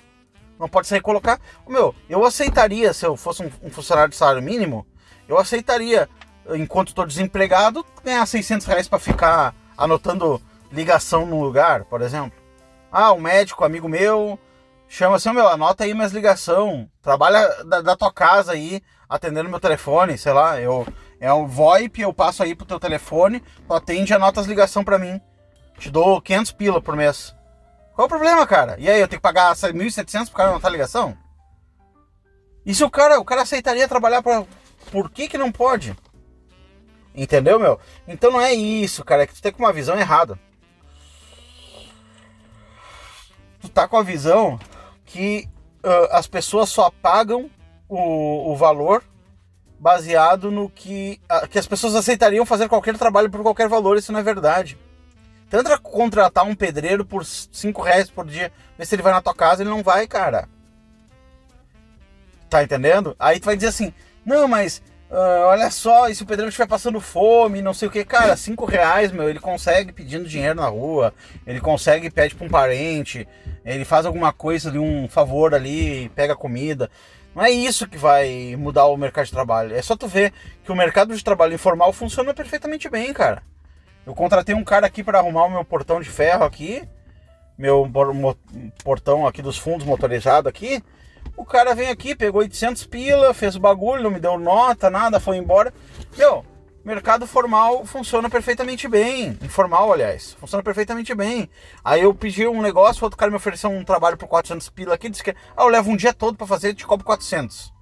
não 0.61 0.69
podem 0.69 0.88
se 0.88 0.95
recolocar. 0.95 1.41
Meu, 1.67 1.95
eu 2.09 2.25
aceitaria, 2.25 2.93
se 2.93 3.07
eu 3.07 3.17
fosse 3.17 3.43
um, 3.43 3.50
um 3.62 3.71
funcionário 3.71 4.11
de 4.11 4.17
salário 4.17 4.43
mínimo, 4.43 4.87
eu 5.28 5.38
aceitaria, 5.38 6.09
enquanto 6.54 6.88
estou 6.88 7.07
desempregado, 7.07 7.85
ganhar 8.02 8.25
600 8.25 8.66
reais 8.66 8.88
para 8.88 8.99
ficar 8.99 9.54
anotando 9.76 10.40
ligação 10.73 11.26
no 11.26 11.43
lugar, 11.43 11.85
por 11.85 12.02
exemplo. 12.02 12.38
Ah, 12.90 13.12
um 13.12 13.21
médico, 13.21 13.64
amigo 13.64 13.88
meu, 13.88 14.38
chama 14.88 15.16
assim, 15.16 15.33
meu, 15.33 15.49
anota 15.49 15.85
aí 15.85 15.95
minhas 15.95 16.12
ligação, 16.12 16.88
trabalha 17.02 17.64
da, 17.64 17.81
da, 17.81 17.97
tua 17.97 18.12
casa 18.12 18.52
aí, 18.52 18.83
atendendo 19.09 19.50
meu 19.50 19.61
telefone, 19.61 20.16
sei 20.16 20.33
lá, 20.33 20.61
eu 20.61 20.87
é 21.21 21.33
um 21.33 21.47
VoIP, 21.47 22.02
eu 22.02 22.12
passo 22.12 22.43
aí 22.43 22.54
pro 22.54 22.66
teu 22.66 22.78
telefone, 22.78 23.43
tu 23.66 23.75
atende 23.75 24.12
e 24.12 24.14
anota 24.14 24.40
as 24.40 24.47
ligação 24.47 24.85
para 24.85 24.99
mim. 24.99 25.21
Te 25.78 25.90
dou 25.90 26.21
500 26.21 26.52
pila 26.52 26.81
por 26.83 26.95
mês. 26.95 27.35
Qual 27.95 28.07
o 28.07 28.09
problema, 28.09 28.47
cara? 28.47 28.76
E 28.78 28.90
aí, 28.90 29.00
eu 29.00 29.09
tenho 29.09 29.21
que 29.21 29.23
pagar 29.23 29.54
1.700 29.54 30.26
pro 30.26 30.37
cara 30.37 30.50
anotar 30.50 30.69
a 30.69 30.73
ligação? 30.73 31.16
E 32.66 32.75
se 32.75 32.83
o 32.83 32.90
cara, 32.90 33.19
o 33.21 33.25
cara 33.25 33.43
aceitaria 33.43 33.88
trabalhar 33.88 34.23
para 34.23 34.45
por 34.95 35.11
que 35.11 35.27
que 35.27 35.37
não 35.37 35.51
pode? 35.51 35.93
Entendeu, 37.13 37.59
meu? 37.59 37.81
Então 38.07 38.31
não 38.31 38.41
é 38.41 38.55
isso, 38.55 39.05
cara, 39.05 39.25
é 39.25 39.27
que 39.27 39.35
tu 39.35 39.43
tem 39.43 39.51
com 39.51 39.65
uma 39.65 39.73
visão 39.73 39.99
errada. 39.99 40.39
Tu 43.61 43.69
tá 43.71 43.89
com 43.89 43.97
a 43.97 44.05
visão 44.05 44.57
que 45.05 45.49
uh, 45.85 46.13
as 46.13 46.29
pessoas 46.29 46.69
só 46.69 46.93
pagam 47.03 47.51
o, 47.89 48.53
o 48.53 48.57
valor 48.57 49.03
baseado 49.81 50.53
no 50.53 50.71
que, 50.71 51.21
uh, 51.29 51.49
que 51.49 51.59
as 51.59 51.67
pessoas 51.67 51.97
aceitariam 51.97 52.47
fazer 52.47 52.69
qualquer 52.69 52.97
trabalho 52.97 53.29
por 53.29 53.43
qualquer 53.43 53.69
valor, 53.69 53.99
isso 53.99 54.13
não 54.13 54.21
é 54.21 54.23
verdade. 54.23 54.79
Tenta 55.51 55.77
contratar 55.77 56.45
um 56.45 56.55
pedreiro 56.55 57.05
por 57.05 57.25
5 57.25 57.83
reais 57.83 58.09
por 58.09 58.27
dia, 58.27 58.53
ver 58.79 58.87
se 58.87 58.95
ele 58.95 59.03
vai 59.03 59.13
na 59.13 59.21
tua 59.21 59.35
casa, 59.35 59.65
ele 59.65 59.71
não 59.71 59.83
vai, 59.83 60.07
cara. 60.07 60.49
Tá 62.49 62.63
entendendo? 62.63 63.17
Aí 63.19 63.41
tu 63.41 63.47
vai 63.47 63.57
dizer 63.57 63.71
assim, 63.71 63.93
não, 64.25 64.49
mas 64.49 64.83
Uh, 65.14 65.47
olha 65.47 65.71
só, 65.71 66.09
e 66.09 66.14
se 66.14 66.25
o 66.25 66.26
pedreiro 66.26 66.49
estiver 66.49 66.66
passando 66.66 67.00
fome, 67.00 67.62
não 67.62 67.73
sei 67.73 67.87
o 67.87 67.90
que, 67.90 68.04
cara, 68.04 68.37
cinco 68.37 68.64
reais, 68.64 69.12
meu, 69.12 69.31
ele 69.31 69.38
consegue 69.38 69.93
pedindo 69.93 70.28
dinheiro 70.28 70.57
na 70.57 70.66
rua, 70.66 71.14
ele 71.47 71.61
consegue 71.61 72.11
pede 72.11 72.35
para 72.35 72.45
um 72.45 72.50
parente, 72.50 73.28
ele 73.64 73.85
faz 73.85 74.07
alguma 74.07 74.33
coisa 74.33 74.71
ali, 74.71 74.78
um 74.81 75.07
favor 75.09 75.54
ali, 75.54 76.09
pega 76.16 76.35
comida. 76.35 76.90
Não 77.33 77.45
é 77.45 77.50
isso 77.50 77.87
que 77.87 77.97
vai 77.97 78.57
mudar 78.59 78.87
o 78.87 78.97
mercado 78.97 79.26
de 79.26 79.31
trabalho. 79.31 79.76
É 79.76 79.83
só 79.83 79.97
tu 79.97 80.09
ver 80.09 80.33
que 80.64 80.73
o 80.73 80.76
mercado 80.76 81.14
de 81.14 81.23
trabalho 81.23 81.54
informal 81.54 81.93
funciona 81.93 82.35
perfeitamente 82.35 82.88
bem, 82.88 83.12
cara. 83.12 83.40
Eu 84.04 84.14
contratei 84.16 84.54
um 84.54 84.64
cara 84.64 84.87
aqui 84.87 85.04
para 85.04 85.21
arrumar 85.21 85.45
o 85.45 85.50
meu 85.50 85.64
portão 85.64 86.00
de 86.00 86.11
ferro 86.11 86.45
aqui, 86.45 86.83
meu 87.57 87.88
portão 88.83 89.28
aqui 89.28 89.40
dos 89.40 89.59
fundos 89.59 89.87
motorizado 89.87 90.49
aqui. 90.49 90.83
O 91.37 91.45
cara 91.45 91.75
vem 91.75 91.88
aqui, 91.88 92.14
pegou 92.14 92.41
800 92.41 92.87
pila, 92.87 93.35
fez 93.35 93.57
o 93.57 93.61
bagulho, 93.61 94.03
não 94.03 94.11
me 94.11 94.21
deu 94.21 94.38
nota, 94.38 94.88
nada, 94.88 95.19
foi 95.19 95.37
embora. 95.37 95.75
Meu, 96.17 96.45
mercado 96.85 97.26
formal 97.26 97.85
funciona 97.85 98.31
perfeitamente 98.31 98.87
bem. 98.87 99.37
Informal, 99.43 99.93
aliás, 99.93 100.35
funciona 100.38 100.62
perfeitamente 100.62 101.12
bem. 101.14 101.50
Aí 101.85 102.03
eu 102.03 102.14
pedi 102.14 102.47
um 102.47 102.62
negócio, 102.62 103.03
outro 103.03 103.19
cara 103.19 103.31
me 103.31 103.37
ofereceu 103.37 103.71
um 103.71 103.85
trabalho 103.85 104.17
por 104.17 104.29
400 104.29 104.69
pila 104.71 104.95
aqui, 104.95 105.09
disse 105.09 105.25
que 105.25 105.35
ah, 105.57 105.62
eu 105.62 105.69
levo 105.69 105.91
um 105.91 105.97
dia 105.97 106.12
todo 106.12 106.37
para 106.37 106.47
fazer, 106.47 106.75
te 106.75 106.87
cobro 106.87 107.05
400. 107.05 107.73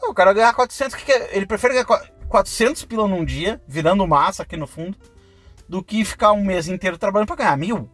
Não, 0.00 0.10
o 0.10 0.14
cara 0.14 0.32
ganhar 0.32 0.52
400, 0.52 0.94
que, 0.96 1.04
que 1.04 1.12
é? 1.12 1.36
ele 1.36 1.46
prefere 1.46 1.74
ganhar 1.74 1.86
400 2.28 2.84
pila 2.84 3.08
num 3.08 3.24
dia, 3.24 3.60
virando 3.66 4.06
massa 4.06 4.44
aqui 4.44 4.56
no 4.56 4.66
fundo, 4.68 4.96
do 5.68 5.82
que 5.82 6.04
ficar 6.04 6.32
um 6.32 6.44
mês 6.44 6.68
inteiro 6.68 6.98
trabalhando 6.98 7.28
para 7.28 7.36
ganhar 7.36 7.56
mil. 7.56 7.90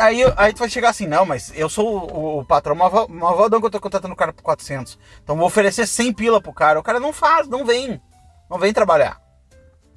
Aí, 0.00 0.22
aí 0.36 0.52
tu 0.52 0.60
vai 0.60 0.68
chegar 0.68 0.90
assim, 0.90 1.06
não, 1.06 1.26
mas 1.26 1.52
eu 1.54 1.68
sou 1.68 2.10
o, 2.10 2.38
o 2.38 2.44
patrão 2.44 2.74
malvadão 2.74 3.60
que 3.60 3.66
eu 3.66 3.70
tô 3.70 3.80
contratando 3.80 4.14
o 4.14 4.16
cara 4.16 4.32
por 4.32 4.42
400. 4.42 4.98
Então 5.22 5.36
vou 5.36 5.46
oferecer 5.46 5.86
100 5.86 6.12
pila 6.14 6.40
pro 6.40 6.54
cara. 6.54 6.80
O 6.80 6.82
cara 6.82 6.98
não 6.98 7.12
faz, 7.12 7.46
não 7.46 7.66
vem. 7.66 8.00
Não 8.48 8.58
vem 8.58 8.72
trabalhar. 8.72 9.20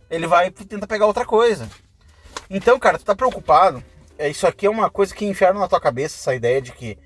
Ele 0.09 0.27
vai 0.27 0.51
tentar 0.51 0.87
pegar 0.87 1.05
outra 1.05 1.25
coisa. 1.25 1.69
Então, 2.49 2.77
cara, 2.79 2.97
tu 2.97 3.05
tá 3.05 3.15
preocupado. 3.15 3.83
É, 4.17 4.29
isso 4.29 4.45
aqui 4.45 4.65
é 4.65 4.69
uma 4.69 4.89
coisa 4.89 5.13
que 5.13 5.25
enfiaram 5.25 5.59
na 5.59 5.67
tua 5.67 5.79
cabeça, 5.79 6.17
essa 6.17 6.35
ideia 6.35 6.61
de 6.61 6.71
que 6.71 6.97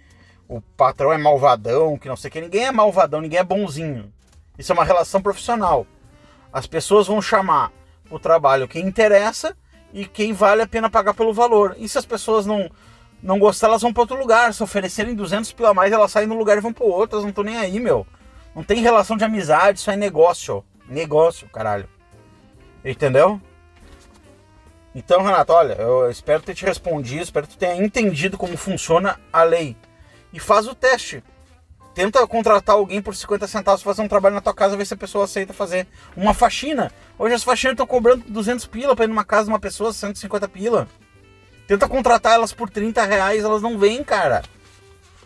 o 0.47 0.61
patrão 0.61 1.13
é 1.13 1.17
malvadão, 1.17 1.97
que 1.97 2.07
não 2.07 2.15
sei 2.15 2.29
o 2.29 2.31
que. 2.31 2.41
Ninguém 2.41 2.65
é 2.65 2.71
malvadão, 2.71 3.21
ninguém 3.21 3.39
é 3.39 3.43
bonzinho. 3.43 4.11
Isso 4.57 4.71
é 4.71 4.75
uma 4.75 4.85
relação 4.85 5.21
profissional. 5.21 5.85
As 6.51 6.67
pessoas 6.67 7.07
vão 7.07 7.21
chamar 7.21 7.71
o 8.09 8.19
trabalho 8.19 8.67
que 8.67 8.79
interessa 8.79 9.55
e 9.93 10.05
quem 10.05 10.33
vale 10.33 10.61
a 10.61 10.67
pena 10.67 10.89
pagar 10.89 11.13
pelo 11.13 11.33
valor. 11.33 11.75
E 11.77 11.87
se 11.87 11.97
as 11.97 12.05
pessoas 12.05 12.45
não 12.45 12.69
não 13.21 13.37
gostar, 13.37 13.67
elas 13.67 13.81
vão 13.81 13.93
para 13.93 14.01
outro 14.01 14.17
lugar. 14.17 14.53
Se 14.53 14.63
oferecerem 14.63 15.13
200 15.13 15.51
pila 15.53 15.69
a 15.69 15.73
mais, 15.73 15.91
elas 15.91 16.11
saem 16.11 16.27
de 16.27 16.33
um 16.33 16.37
lugar 16.37 16.57
e 16.57 16.61
vão 16.61 16.73
para 16.73 16.85
outro. 16.85 17.15
Elas 17.15 17.23
não 17.23 17.29
estão 17.29 17.43
nem 17.43 17.57
aí, 17.57 17.79
meu. 17.79 18.05
Não 18.55 18.63
tem 18.63 18.81
relação 18.81 19.15
de 19.15 19.23
amizade, 19.23 19.79
isso 19.79 19.91
é 19.91 19.95
negócio. 19.95 20.63
Negócio, 20.89 21.47
caralho. 21.49 21.87
Entendeu? 22.83 23.39
Então, 24.93 25.21
Renato, 25.23 25.53
olha, 25.53 25.73
eu 25.73 26.09
espero 26.09 26.41
ter 26.41 26.53
te 26.53 26.65
respondido, 26.65 27.23
espero 27.23 27.47
que 27.47 27.53
tu 27.53 27.59
tenha 27.59 27.81
entendido 27.81 28.37
como 28.37 28.57
funciona 28.57 29.19
a 29.31 29.43
lei. 29.43 29.77
E 30.33 30.39
faz 30.39 30.67
o 30.67 30.75
teste 30.75 31.23
tenta 31.93 32.25
contratar 32.25 32.75
alguém 32.75 33.01
por 33.01 33.15
50 33.15 33.47
centavos 33.47 33.83
fazer 33.83 34.01
um 34.01 34.07
trabalho 34.07 34.35
na 34.35 34.41
tua 34.41 34.53
casa, 34.53 34.77
ver 34.77 34.85
se 34.85 34.93
a 34.93 34.97
pessoa 34.97 35.25
aceita 35.25 35.53
fazer 35.53 35.87
uma 36.15 36.33
faxina. 36.33 36.91
Hoje 37.17 37.35
as 37.35 37.43
faxinas 37.43 37.73
estão 37.73 37.87
cobrando 37.87 38.23
200 38.27 38.65
pila 38.67 38.95
para 38.95 39.05
ir 39.05 39.07
numa 39.07 39.25
casa 39.25 39.45
de 39.45 39.49
uma 39.49 39.59
pessoa, 39.59 39.93
150 39.93 40.47
pila. 40.47 40.87
Tenta 41.67 41.87
contratar 41.87 42.33
elas 42.33 42.53
por 42.53 42.69
30 42.69 43.03
reais, 43.05 43.43
elas 43.43 43.61
não 43.61 43.77
vêm, 43.77 44.03
cara. 44.03 44.41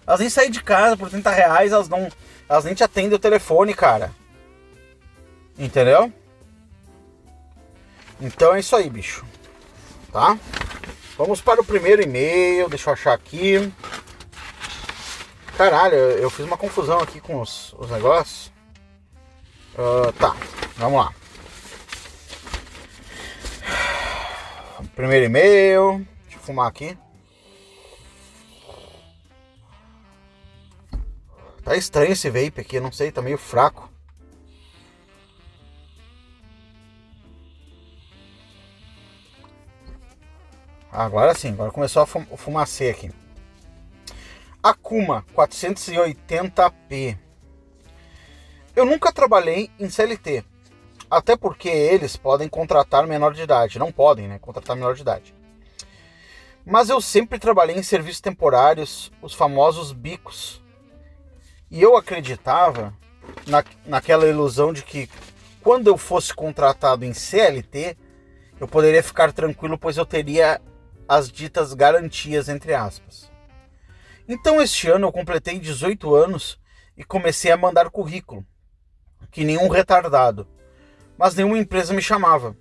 Elas 0.06 0.20
nem 0.20 0.30
saem 0.30 0.52
de 0.52 0.62
casa 0.62 0.96
por 0.96 1.10
30 1.10 1.32
reais, 1.32 1.72
elas 1.72 1.90
não. 1.90 2.10
Elas 2.48 2.66
nem 2.66 2.74
te 2.74 2.84
atendem 2.84 3.16
o 3.16 3.20
telefone, 3.20 3.74
cara. 3.74 4.12
Entendeu? 5.58 6.12
Então 8.22 8.54
é 8.54 8.60
isso 8.60 8.76
aí, 8.76 8.90
bicho. 8.90 9.26
Tá? 10.12 10.38
Vamos 11.18 11.42
para 11.42 11.62
o 11.62 11.66
primeiro 11.66 12.02
e-mail, 12.02 12.70
deixa 12.70 12.90
eu 12.90 12.94
achar 12.94 13.14
aqui. 13.14 13.72
Caralho, 15.58 15.96
eu 15.96 16.30
fiz 16.30 16.46
uma 16.46 16.58
confusão 16.58 17.00
aqui 17.00 17.22
com 17.22 17.40
os, 17.40 17.74
os 17.74 17.90
negócios. 17.90 18.52
Uh, 19.74 20.12
tá, 20.20 20.36
vamos 20.76 21.00
lá. 21.00 21.14
Primeiro 24.96 25.26
e-mail. 25.26 26.06
Deixa 26.24 26.38
eu 26.38 26.42
fumar 26.42 26.68
aqui. 26.68 26.98
Tá 31.64 31.76
estranho 31.76 32.12
esse 32.12 32.30
vape 32.30 32.60
aqui, 32.60 32.80
não 32.80 32.92
sei, 32.92 33.12
tá 33.12 33.22
meio 33.22 33.38
fraco. 33.38 33.90
Agora 40.92 41.34
sim, 41.34 41.54
agora 41.54 41.72
começou 41.72 42.04
a 42.04 42.06
fumacê 42.06 42.90
aqui. 42.90 43.25
Akuma 44.66 45.24
480p. 45.36 47.20
Eu 48.76 48.84
nunca 48.84 49.14
trabalhei 49.14 49.70
em 49.80 49.88
CLT, 49.88 50.44
até 51.08 51.38
porque 51.38 51.70
eles 51.70 52.18
podem 52.18 52.50
contratar 52.50 53.06
menor 53.06 53.36
de 53.36 53.44
idade, 53.44 53.78
não 53.78 53.92
podem, 53.92 54.28
né, 54.28 54.40
contratar 54.40 54.76
menor 54.76 54.96
de 54.96 55.04
idade. 55.04 55.36
Mas 56.66 56.90
eu 56.90 57.00
sempre 57.00 57.38
trabalhei 57.38 57.76
em 57.76 57.84
serviços 57.84 58.22
temporários, 58.22 59.12
os 59.22 59.36
famosos 59.36 59.92
bicos. 59.92 60.64
E 61.70 61.80
eu 61.80 61.96
acreditava 61.96 62.92
na, 63.46 63.64
naquela 63.86 64.26
ilusão 64.26 64.74
de 64.74 64.82
que 64.82 65.08
quando 65.62 65.86
eu 65.86 65.96
fosse 65.96 66.34
contratado 66.34 67.06
em 67.06 67.14
CLT, 67.14 67.96
eu 68.60 68.68
poderia 68.68 69.04
ficar 69.04 69.32
tranquilo, 69.32 69.78
pois 69.78 69.96
eu 69.96 70.08
teria 70.08 70.60
as 71.08 71.32
ditas 71.32 71.76
garantias 71.76 72.50
entre 72.50 72.74
aspas. 72.74 73.35
Então 74.28 74.62
este 74.62 74.90
ano 74.90 75.08
eu 75.08 75.12
completei 75.12 75.60
18 75.60 76.16
anos 76.16 76.60
e 76.98 77.04
comecei 77.04 77.52
a 77.52 77.58
mandar 77.58 77.90
currículo, 77.90 78.46
que 79.32 79.44
nenhum 79.44 79.68
retardado, 79.68 80.48
mas 81.18 81.36
nenhuma 81.36 81.58
empresa 81.58 81.94
me 81.94 82.02
chamava. 82.02 82.56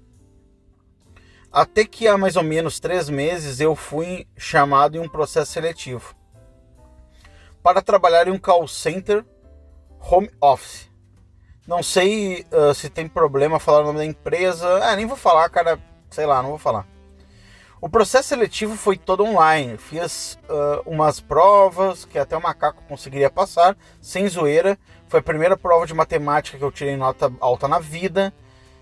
Até 1.50 1.84
que 1.84 2.08
há 2.08 2.18
mais 2.18 2.36
ou 2.36 2.42
menos 2.42 2.80
três 2.80 3.08
meses 3.08 3.60
eu 3.60 3.76
fui 3.76 4.26
chamado 4.36 4.96
em 4.96 5.00
um 5.00 5.08
processo 5.08 5.52
seletivo 5.52 6.14
para 7.62 7.80
trabalhar 7.80 8.28
em 8.28 8.32
um 8.32 8.38
call 8.38 8.68
center 8.68 9.24
home 9.98 10.30
office. 10.40 10.90
Não 11.66 11.82
sei 11.82 12.44
uh, 12.52 12.74
se 12.74 12.90
tem 12.90 13.08
problema 13.08 13.58
falar 13.58 13.80
o 13.80 13.84
nome 13.84 13.98
da 13.98 14.04
empresa. 14.04 14.84
Ah, 14.84 14.94
nem 14.94 15.06
vou 15.06 15.16
falar, 15.16 15.48
cara. 15.48 15.78
Sei 16.10 16.26
lá, 16.26 16.42
não 16.42 16.50
vou 16.50 16.58
falar. 16.58 16.86
O 17.80 17.88
processo 17.88 18.28
seletivo 18.28 18.76
foi 18.76 18.96
todo 18.96 19.24
online. 19.24 19.76
Fiz 19.76 20.38
uh, 20.48 20.88
umas 20.88 21.20
provas 21.20 22.04
que 22.04 22.18
até 22.18 22.36
o 22.36 22.42
macaco 22.42 22.82
conseguiria 22.88 23.30
passar, 23.30 23.76
sem 24.00 24.28
zoeira. 24.28 24.78
Foi 25.08 25.20
a 25.20 25.22
primeira 25.22 25.56
prova 25.56 25.86
de 25.86 25.94
matemática 25.94 26.56
que 26.56 26.64
eu 26.64 26.72
tirei 26.72 26.96
nota 26.96 27.32
alta 27.40 27.68
na 27.68 27.78
vida. 27.78 28.32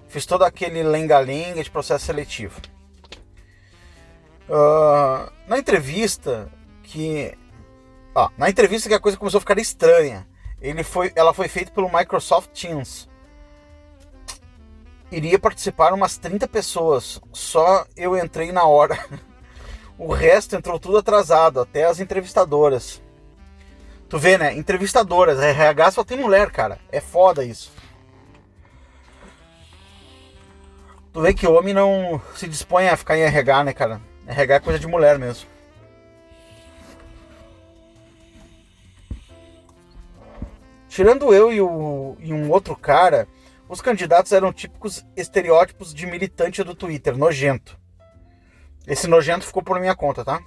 Fiz 0.09 0.27
todo 0.27 0.45
aquele 0.45 0.83
lenga-lenga 0.83 1.63
de 1.63 1.71
processo 1.71 2.05
seletivo. 2.07 2.61
Uh, 4.49 5.33
na 5.47 5.59
entrevista 5.59 6.51
que. 6.83 7.37
Ah, 8.15 8.31
na 8.37 8.51
entrevista 8.51 8.89
que 8.89 8.95
a 8.95 9.01
coisa 9.01 9.17
começou 9.17 9.39
a 9.39 9.41
ficar 9.41 9.59
estranha. 9.59 10.29
Ele 10.61 10.85
foi, 10.85 11.11
ela 11.17 11.35
foi 11.35 11.49
feita 11.49 11.73
pelo 11.73 11.91
Microsoft 11.93 12.51
Teams. 12.51 13.09
Iria 15.12 15.38
participar 15.38 15.92
umas 15.92 16.16
30 16.16 16.49
pessoas. 16.49 17.21
Só 17.35 17.87
eu 17.95 18.16
entrei 18.16 18.50
na 18.50 18.64
hora. 18.64 18.99
O 19.99 20.11
resto 20.11 20.57
entrou 20.57 20.81
tudo 20.81 20.97
atrasado, 20.97 21.61
até 21.61 21.85
as 21.85 22.00
entrevistadoras. 22.00 23.00
Tu 24.09 24.19
vê, 24.19 24.37
né? 24.37 24.57
Entrevistadoras, 24.57 25.38
RH 25.38 25.90
só 25.92 26.02
tem 26.02 26.19
mulher, 26.19 26.50
cara. 26.50 26.81
É 26.90 26.99
foda 26.99 27.45
isso. 27.45 27.71
Tu 31.12 31.21
vê 31.21 31.33
que 31.33 31.47
homem 31.47 31.73
não 31.75 32.21
se 32.35 32.49
dispõe 32.49 32.88
a 32.88 32.97
ficar 32.97 33.16
em 33.16 33.23
RH, 33.23 33.64
né, 33.64 33.73
cara? 33.73 34.00
RH 34.26 34.54
é 34.54 34.61
coisa 34.61 34.78
de 34.78 34.88
mulher 34.88 35.19
mesmo. 35.19 35.47
Tirando 40.88 41.33
eu 41.33 41.52
e, 41.52 41.61
o, 41.61 42.16
e 42.19 42.33
um 42.33 42.50
outro 42.50 42.75
cara, 42.75 43.28
os 43.73 43.81
candidatos 43.81 44.33
eram 44.33 44.52
típicos 44.52 45.02
estereótipos 45.17 45.95
de 45.95 46.07
militante 46.07 46.62
do 46.62 46.75
Twitter, 46.75 47.17
nojento. 47.17 47.81
Esse 48.87 49.09
nojento 49.09 49.47
ficou 49.47 49.62
por 49.62 49.81
minha 49.81 49.97
conta, 49.97 50.23
tá? 50.23 50.43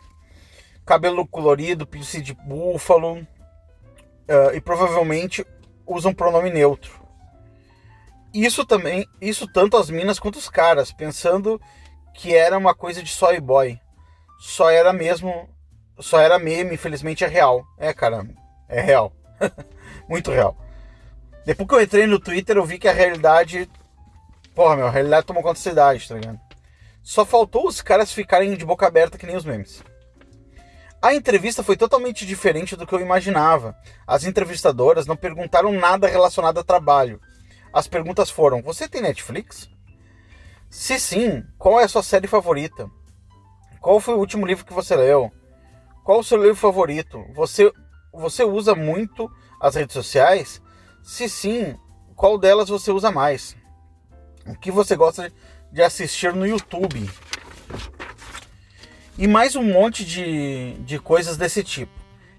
Cabelo 0.85 1.25
colorido, 1.25 1.87
piercing 1.87 2.21
de 2.21 2.35
búfalo. 2.35 3.15
Uh, 3.15 4.53
e 4.53 4.61
provavelmente 4.61 5.43
usam 5.87 6.13
pronome 6.13 6.51
neutro. 6.51 7.03
Isso 8.31 8.63
também, 8.63 9.07
isso 9.19 9.51
tanto 9.51 9.75
as 9.75 9.89
minas 9.89 10.19
quanto 10.19 10.37
os 10.37 10.47
caras, 10.47 10.91
pensando 10.91 11.59
que 12.13 12.35
era 12.35 12.55
uma 12.55 12.75
coisa 12.75 13.01
de 13.01 13.09
soy 13.09 13.39
boy. 13.39 13.79
Só 14.37 14.69
era 14.69 14.93
mesmo, 14.93 15.49
só 15.99 16.19
era 16.19 16.37
meme, 16.37 16.75
infelizmente 16.75 17.23
é 17.23 17.27
real. 17.27 17.65
É, 17.79 17.91
cara, 17.91 18.23
é 18.69 18.81
real. 18.81 19.11
Muito 20.07 20.29
real. 20.29 20.55
Depois 21.45 21.69
que 21.69 21.75
eu 21.75 21.81
entrei 21.81 22.07
no 22.07 22.19
Twitter, 22.19 22.57
eu 22.57 22.65
vi 22.65 22.79
que 22.79 22.87
a 22.87 22.93
realidade. 22.93 23.69
Porra, 24.55 24.75
meu, 24.75 24.87
a 24.87 24.89
realidade 24.89 25.27
tomou 25.27 25.43
conta 25.43 25.55
da 25.55 25.59
cidade, 25.59 26.07
tá 26.07 26.15
ligado? 26.15 26.39
Só 27.03 27.23
faltou 27.23 27.67
os 27.67 27.81
caras 27.81 28.11
ficarem 28.11 28.55
de 28.55 28.65
boca 28.65 28.87
aberta 28.87 29.17
que 29.17 29.27
nem 29.27 29.35
os 29.35 29.45
memes. 29.45 29.83
A 30.99 31.13
entrevista 31.13 31.61
foi 31.61 31.77
totalmente 31.77 32.25
diferente 32.25 32.75
do 32.75 32.87
que 32.87 32.95
eu 32.95 32.99
imaginava. 32.99 33.77
As 34.07 34.23
entrevistadoras 34.23 35.05
não 35.05 35.15
perguntaram 35.15 35.71
nada 35.71 36.07
relacionado 36.07 36.59
a 36.59 36.63
trabalho. 36.63 37.21
As 37.71 37.87
perguntas 37.87 38.31
foram: 38.31 38.63
Você 38.63 38.87
tem 38.87 39.03
Netflix? 39.03 39.69
Se 40.67 40.99
sim, 40.99 41.43
qual 41.59 41.79
é 41.79 41.83
a 41.83 41.87
sua 41.87 42.01
série 42.01 42.27
favorita? 42.27 42.89
Qual 43.79 43.99
foi 43.99 44.15
o 44.15 44.19
último 44.19 44.47
livro 44.47 44.65
que 44.65 44.73
você 44.73 44.95
leu? 44.95 45.31
Qual 46.03 46.21
o 46.21 46.23
seu 46.23 46.41
livro 46.41 46.55
favorito? 46.55 47.23
Você, 47.35 47.71
você 48.11 48.43
usa 48.43 48.73
muito 48.73 49.31
as 49.61 49.75
redes 49.75 49.93
sociais? 49.93 50.59
Se 51.05 51.29
sim, 51.29 51.75
qual 52.15 52.35
delas 52.35 52.67
você 52.67 52.89
usa 52.89 53.11
mais? 53.11 53.55
O 54.47 54.55
que 54.55 54.71
você 54.71 54.95
gosta 54.95 55.31
de 55.71 55.83
assistir 55.83 56.33
no 56.33 56.47
YouTube? 56.47 57.07
E 59.15 59.27
mais 59.27 59.55
um 59.55 59.61
monte 59.61 60.03
de, 60.03 60.73
de 60.79 60.97
coisas 60.97 61.37
desse 61.37 61.63
tipo. 61.63 61.91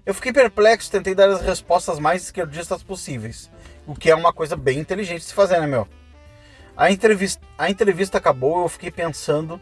Eu 0.05 0.13
fiquei 0.13 0.33
perplexo, 0.33 0.91
tentei 0.91 1.15
dar 1.15 1.29
as 1.29 1.41
respostas 1.41 1.97
mais 1.97 2.23
esquerdistas 2.23 2.83
possíveis. 2.83 3.49
O 3.87 3.95
que 3.95 4.11
é 4.11 4.15
uma 4.15 4.33
coisa 4.33 4.57
bem 4.57 4.79
inteligente 4.79 5.19
de 5.19 5.27
se 5.27 5.33
fazer, 5.33 5.61
né, 5.61 5.65
meu? 5.65 5.87
A 6.75 6.91
entrevista, 6.91 7.41
a 7.57 7.69
entrevista 7.69 8.17
acabou 8.17 8.63
eu 8.63 8.69
fiquei 8.69 8.91
pensando 8.91 9.61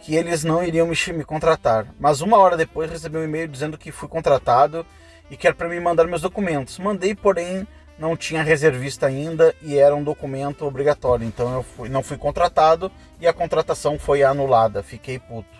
que 0.00 0.16
eles 0.16 0.42
não 0.42 0.64
iriam 0.64 0.86
me, 0.86 0.96
me 1.12 1.24
contratar. 1.24 1.86
Mas 2.00 2.22
uma 2.22 2.38
hora 2.38 2.56
depois 2.56 2.90
recebi 2.90 3.18
um 3.18 3.24
e-mail 3.24 3.46
dizendo 3.46 3.76
que 3.76 3.92
fui 3.92 4.08
contratado 4.08 4.86
e 5.30 5.36
que 5.36 5.46
era 5.46 5.54
para 5.54 5.68
me 5.68 5.78
mandar 5.78 6.06
meus 6.06 6.22
documentos. 6.22 6.78
Mandei, 6.78 7.14
porém, 7.14 7.68
não 7.98 8.16
tinha 8.16 8.42
reservista 8.42 9.06
ainda 9.06 9.54
e 9.60 9.76
era 9.76 9.94
um 9.94 10.04
documento 10.04 10.64
obrigatório. 10.64 11.26
Então 11.26 11.52
eu 11.54 11.62
fui, 11.62 11.88
não 11.88 12.02
fui 12.02 12.16
contratado 12.16 12.90
e 13.20 13.26
a 13.26 13.32
contratação 13.32 13.98
foi 13.98 14.22
anulada. 14.22 14.82
Fiquei 14.82 15.18
puto. 15.18 15.58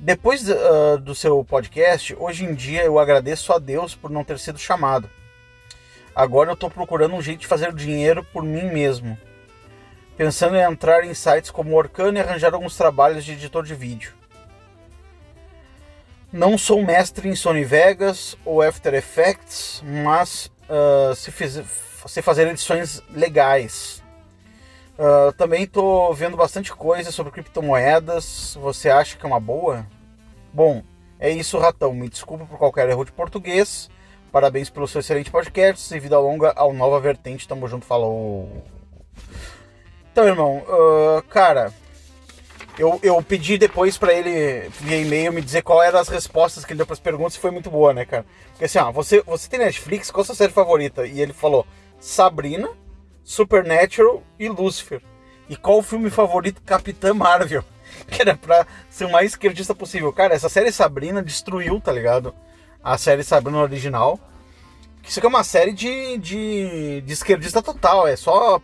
Depois 0.00 0.48
uh, 0.48 0.98
do 1.00 1.14
seu 1.14 1.44
podcast, 1.44 2.14
hoje 2.18 2.44
em 2.44 2.54
dia 2.54 2.84
eu 2.84 2.98
agradeço 2.98 3.52
a 3.52 3.58
Deus 3.58 3.94
por 3.94 4.10
não 4.10 4.24
ter 4.24 4.38
sido 4.38 4.58
chamado. 4.58 5.08
Agora 6.14 6.50
eu 6.50 6.54
estou 6.54 6.70
procurando 6.70 7.14
um 7.14 7.22
jeito 7.22 7.40
de 7.40 7.46
fazer 7.46 7.72
dinheiro 7.72 8.24
por 8.24 8.42
mim 8.42 8.64
mesmo. 8.64 9.18
Pensando 10.16 10.56
em 10.56 10.62
entrar 10.62 11.04
em 11.04 11.14
sites 11.14 11.50
como 11.50 11.76
Orkano 11.76 12.18
e 12.18 12.20
arranjar 12.20 12.52
alguns 12.52 12.76
trabalhos 12.76 13.24
de 13.24 13.32
editor 13.32 13.64
de 13.64 13.74
vídeo. 13.74 14.17
Não 16.30 16.58
sou 16.58 16.84
mestre 16.84 17.26
em 17.26 17.34
Sony 17.34 17.64
Vegas 17.64 18.36
ou 18.44 18.60
After 18.60 18.92
Effects, 18.92 19.82
mas 19.82 20.50
uh, 20.68 21.14
se, 21.14 21.32
fiz, 21.32 21.58
se 22.06 22.20
fazer 22.20 22.46
edições 22.48 23.02
legais. 23.10 24.02
Uh, 24.98 25.32
também 25.38 25.62
estou 25.62 26.12
vendo 26.12 26.36
bastante 26.36 26.70
coisa 26.74 27.10
sobre 27.10 27.32
criptomoedas. 27.32 28.58
Você 28.60 28.90
acha 28.90 29.16
que 29.16 29.24
é 29.24 29.26
uma 29.26 29.40
boa? 29.40 29.86
Bom, 30.52 30.82
é 31.18 31.30
isso, 31.30 31.58
Ratão. 31.58 31.94
Me 31.94 32.10
desculpa 32.10 32.44
por 32.44 32.58
qualquer 32.58 32.90
erro 32.90 33.06
de 33.06 33.12
português. 33.12 33.88
Parabéns 34.30 34.68
pelo 34.68 34.86
seu 34.86 35.00
excelente 35.00 35.30
podcast 35.30 35.94
e 35.94 35.98
vida 35.98 36.18
longa 36.18 36.52
ao 36.54 36.74
Nova 36.74 37.00
Vertente. 37.00 37.48
Tamo 37.48 37.66
junto, 37.66 37.86
falou. 37.86 38.64
Então, 40.12 40.26
irmão, 40.26 40.58
uh, 40.58 41.22
cara, 41.22 41.72
eu, 42.78 42.98
eu 43.02 43.20
pedi 43.22 43.58
depois 43.58 43.98
para 43.98 44.14
ele 44.14 44.68
via 44.80 45.00
e-mail 45.00 45.32
me 45.32 45.42
dizer 45.42 45.62
qual 45.62 45.82
eram 45.82 45.98
as 45.98 46.08
respostas 46.08 46.64
que 46.64 46.72
ele 46.72 46.78
deu 46.78 46.86
para 46.86 46.94
as 46.94 47.00
perguntas 47.00 47.34
e 47.34 47.40
foi 47.40 47.50
muito 47.50 47.68
boa, 47.70 47.92
né, 47.92 48.04
cara? 48.04 48.24
Porque 48.52 48.66
assim, 48.66 48.78
ó, 48.78 48.92
você, 48.92 49.20
você 49.22 49.48
tem 49.48 49.58
Netflix, 49.58 50.10
qual 50.10 50.22
a 50.22 50.26
sua 50.26 50.34
série 50.34 50.52
favorita? 50.52 51.04
E 51.04 51.20
ele 51.20 51.32
falou 51.32 51.66
Sabrina, 51.98 52.68
Supernatural 53.24 54.22
e 54.38 54.48
Lucifer. 54.48 55.02
E 55.48 55.56
qual 55.56 55.78
o 55.78 55.82
filme 55.82 56.08
favorito 56.08 56.62
Capitã 56.62 57.12
Marvel? 57.12 57.64
Que 58.06 58.22
era 58.22 58.36
pra 58.36 58.66
ser 58.90 59.06
o 59.06 59.10
mais 59.10 59.30
esquerdista 59.32 59.74
possível. 59.74 60.12
Cara, 60.12 60.34
essa 60.34 60.48
série 60.48 60.70
Sabrina 60.70 61.22
destruiu, 61.22 61.80
tá 61.80 61.90
ligado? 61.90 62.34
A 62.84 62.96
série 62.96 63.24
Sabrina 63.24 63.58
original. 63.58 64.20
Isso 65.02 65.18
aqui 65.18 65.26
é 65.26 65.28
uma 65.28 65.42
série 65.42 65.72
de, 65.72 66.18
de, 66.18 67.00
de 67.00 67.12
esquerdista 67.12 67.60
total. 67.62 68.06
É 68.06 68.14
só 68.14 68.60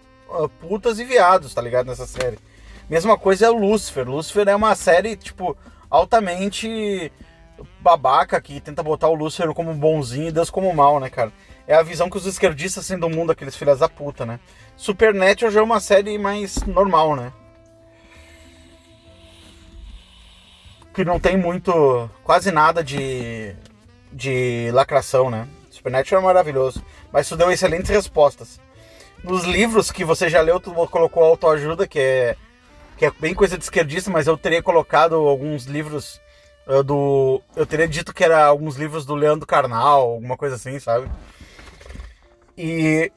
putas 0.61 0.99
e 0.99 1.05
viados, 1.05 1.53
tá 1.53 1.61
ligado? 1.61 1.87
Nessa 1.87 2.07
série. 2.07 2.39
Mesma 2.89 3.17
coisa 3.17 3.47
é 3.47 3.51
o 3.51 3.59
Lucifer. 3.59 4.09
Lucifer 4.09 4.49
é 4.49 4.55
uma 4.55 4.75
série, 4.75 5.17
tipo, 5.17 5.57
altamente 5.89 7.11
babaca 7.81 8.41
que 8.41 8.61
tenta 8.61 8.83
botar 8.83 9.09
o 9.09 9.15
Lúcifer 9.15 9.53
como 9.55 9.75
bonzinho 9.75 10.29
e 10.29 10.33
Deus 10.33 10.51
como 10.51 10.75
mal, 10.75 10.99
né, 10.99 11.09
cara? 11.09 11.33
É 11.67 11.75
a 11.75 11.83
visão 11.83 12.11
que 12.11 12.17
os 12.17 12.27
esquerdistas 12.27 12.87
têm 12.87 12.99
do 12.99 13.09
mundo, 13.09 13.33
aqueles 13.33 13.57
filhas 13.57 13.79
da 13.79 13.89
puta, 13.89 14.27
né? 14.27 14.39
Supernatural 14.77 15.51
já 15.51 15.61
é 15.61 15.63
uma 15.63 15.81
série 15.81 16.19
mais 16.19 16.63
normal, 16.65 17.17
né? 17.17 17.33
Que 20.93 21.05
não 21.05 21.19
tem 21.19 21.37
muito, 21.37 22.11
quase 22.23 22.53
nada 22.53 22.85
de, 22.85 23.55
de 24.13 24.71
lacração, 24.73 25.31
né? 25.31 25.49
Supernatural 25.71 26.23
é 26.23 26.25
maravilhoso. 26.25 26.85
Mas 27.13 27.27
isso 27.27 27.37
deu 27.37 27.51
excelentes 27.51 27.91
respostas. 27.91 28.61
Nos 29.23 29.45
livros 29.45 29.91
que 29.91 30.05
você 30.05 30.29
já 30.29 30.41
leu, 30.43 30.61
tu 30.61 30.73
colocou 30.89 31.25
autoajuda, 31.25 31.87
que 31.87 31.99
é, 31.99 32.37
que 32.97 33.07
é 33.07 33.11
bem 33.11 33.35
coisa 33.35 33.59
de 33.59 33.65
esquerdista, 33.65 34.11
mas 34.11 34.27
eu 34.27 34.37
teria 34.37 34.63
colocado 34.63 35.15
alguns 35.15 35.65
livros 35.65 36.21
uh, 36.67 36.83
do. 36.83 37.43
Eu 37.57 37.67
teria 37.67 37.89
dito 37.89 38.15
que 38.15 38.25
era 38.25 38.45
alguns 38.45 38.77
livros 38.77 39.05
do 39.05 39.15
Leandro 39.15 39.47
Carnal, 39.47 40.03
alguma 40.03 40.37
coisa 40.37 40.57
assim, 40.57 40.79
sabe? 40.79 41.11
E 42.57 43.11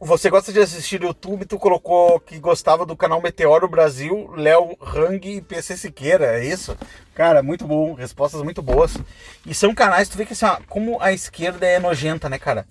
você 0.00 0.30
gosta 0.30 0.52
de 0.52 0.60
assistir 0.60 1.02
YouTube, 1.02 1.44
tu 1.44 1.58
colocou 1.58 2.20
que 2.20 2.38
gostava 2.38 2.86
do 2.86 2.96
canal 2.96 3.20
Meteoro 3.20 3.68
Brasil, 3.68 4.32
Léo 4.36 4.76
Hang 4.80 5.36
e 5.36 5.42
PC 5.42 5.76
Siqueira, 5.76 6.38
é 6.38 6.44
isso? 6.46 6.76
Cara, 7.14 7.42
muito 7.42 7.66
bom, 7.66 7.94
respostas 7.94 8.40
muito 8.42 8.62
boas. 8.62 8.96
E 9.44 9.52
são 9.52 9.74
canais, 9.74 10.08
tu 10.08 10.16
vê 10.16 10.24
que 10.24 10.34
assim, 10.34 10.46
como 10.68 11.02
a 11.02 11.12
esquerda 11.12 11.66
é 11.66 11.80
nojenta, 11.80 12.28
né, 12.28 12.38
cara? 12.38 12.64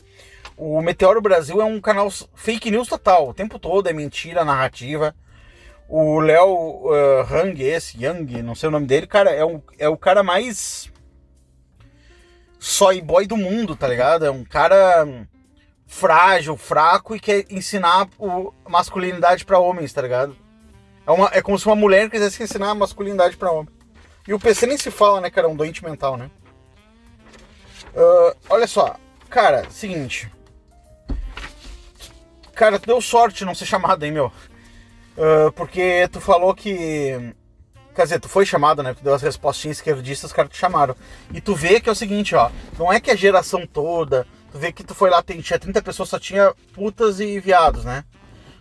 O 0.55 0.81
Meteoro 0.81 1.21
Brasil 1.21 1.61
é 1.61 1.65
um 1.65 1.79
canal 1.81 2.09
fake 2.33 2.71
news 2.71 2.87
total, 2.87 3.29
o 3.29 3.33
tempo 3.33 3.59
todo 3.59 3.87
é 3.87 3.93
mentira, 3.93 4.45
narrativa. 4.45 5.13
O 5.89 6.19
Léo 6.19 6.47
uh, 6.47 7.33
Hang, 7.33 7.63
esse, 7.63 8.03
Yang, 8.03 8.41
não 8.41 8.55
sei 8.55 8.67
o 8.67 8.71
nome 8.71 8.85
dele, 8.85 9.07
cara, 9.07 9.31
é, 9.31 9.45
um, 9.45 9.61
é 9.79 9.87
o 9.87 9.97
cara 9.97 10.21
mais 10.21 10.91
soy 12.59 13.01
boy 13.01 13.25
do 13.25 13.37
mundo, 13.37 13.75
tá 13.75 13.87
ligado? 13.87 14.25
É 14.25 14.31
um 14.31 14.43
cara 14.43 15.07
frágil, 15.85 16.57
fraco 16.57 17.15
e 17.15 17.19
quer 17.19 17.45
ensinar 17.49 18.09
o 18.19 18.53
masculinidade 18.67 19.45
para 19.45 19.59
homens, 19.59 19.93
tá 19.93 20.01
ligado? 20.01 20.35
É, 21.05 21.11
uma, 21.11 21.29
é 21.31 21.41
como 21.41 21.57
se 21.57 21.65
uma 21.65 21.75
mulher 21.75 22.09
quisesse 22.09 22.43
ensinar 22.43 22.75
masculinidade 22.75 23.37
pra 23.37 23.51
homem. 23.51 23.73
E 24.27 24.33
o 24.33 24.39
PC 24.39 24.65
nem 24.65 24.77
se 24.77 24.91
fala, 24.91 25.21
né, 25.21 25.29
cara? 25.29 25.47
É 25.47 25.49
um 25.49 25.55
doente 25.55 25.83
mental, 25.85 26.17
né? 26.17 26.29
Ah, 27.95 28.35
olha 28.49 28.67
só, 28.67 28.97
cara, 29.29 29.69
seguinte. 29.69 30.29
Cara, 32.53 32.77
tu 32.77 32.87
deu 32.87 32.99
sorte 32.99 33.45
não 33.45 33.55
ser 33.55 33.65
chamado, 33.65 34.03
hein, 34.03 34.11
meu? 34.11 34.31
Ah, 35.17 35.51
porque 35.55 36.07
tu 36.11 36.21
falou 36.21 36.53
que. 36.53 37.33
Quer 37.95 38.03
dizer, 38.03 38.19
tu 38.19 38.29
foi 38.29 38.45
chamado, 38.45 38.83
né? 38.83 38.93
Tu 38.93 39.03
deu 39.03 39.13
as 39.13 39.23
respostinhas 39.23 39.77
esquerdistas, 39.77 40.29
os 40.29 40.35
caras 40.35 40.51
te 40.51 40.57
chamaram. 40.57 40.95
E 41.33 41.41
tu 41.41 41.55
vê 41.55 41.79
que 41.79 41.89
é 41.89 41.91
o 41.91 41.95
seguinte, 41.95 42.35
ó. 42.35 42.51
Não 42.77 42.93
é 42.93 42.99
que 42.99 43.09
a 43.09 43.15
geração 43.15 43.65
toda. 43.65 44.27
Tu 44.51 44.59
vê 44.59 44.71
que 44.71 44.83
tu 44.83 44.93
foi 44.93 45.09
lá, 45.09 45.21
tinha 45.23 45.59
30 45.59 45.81
pessoas, 45.81 46.09
só 46.09 46.19
tinha 46.19 46.53
putas 46.73 47.19
e 47.19 47.39
viados, 47.39 47.83
né? 47.83 48.03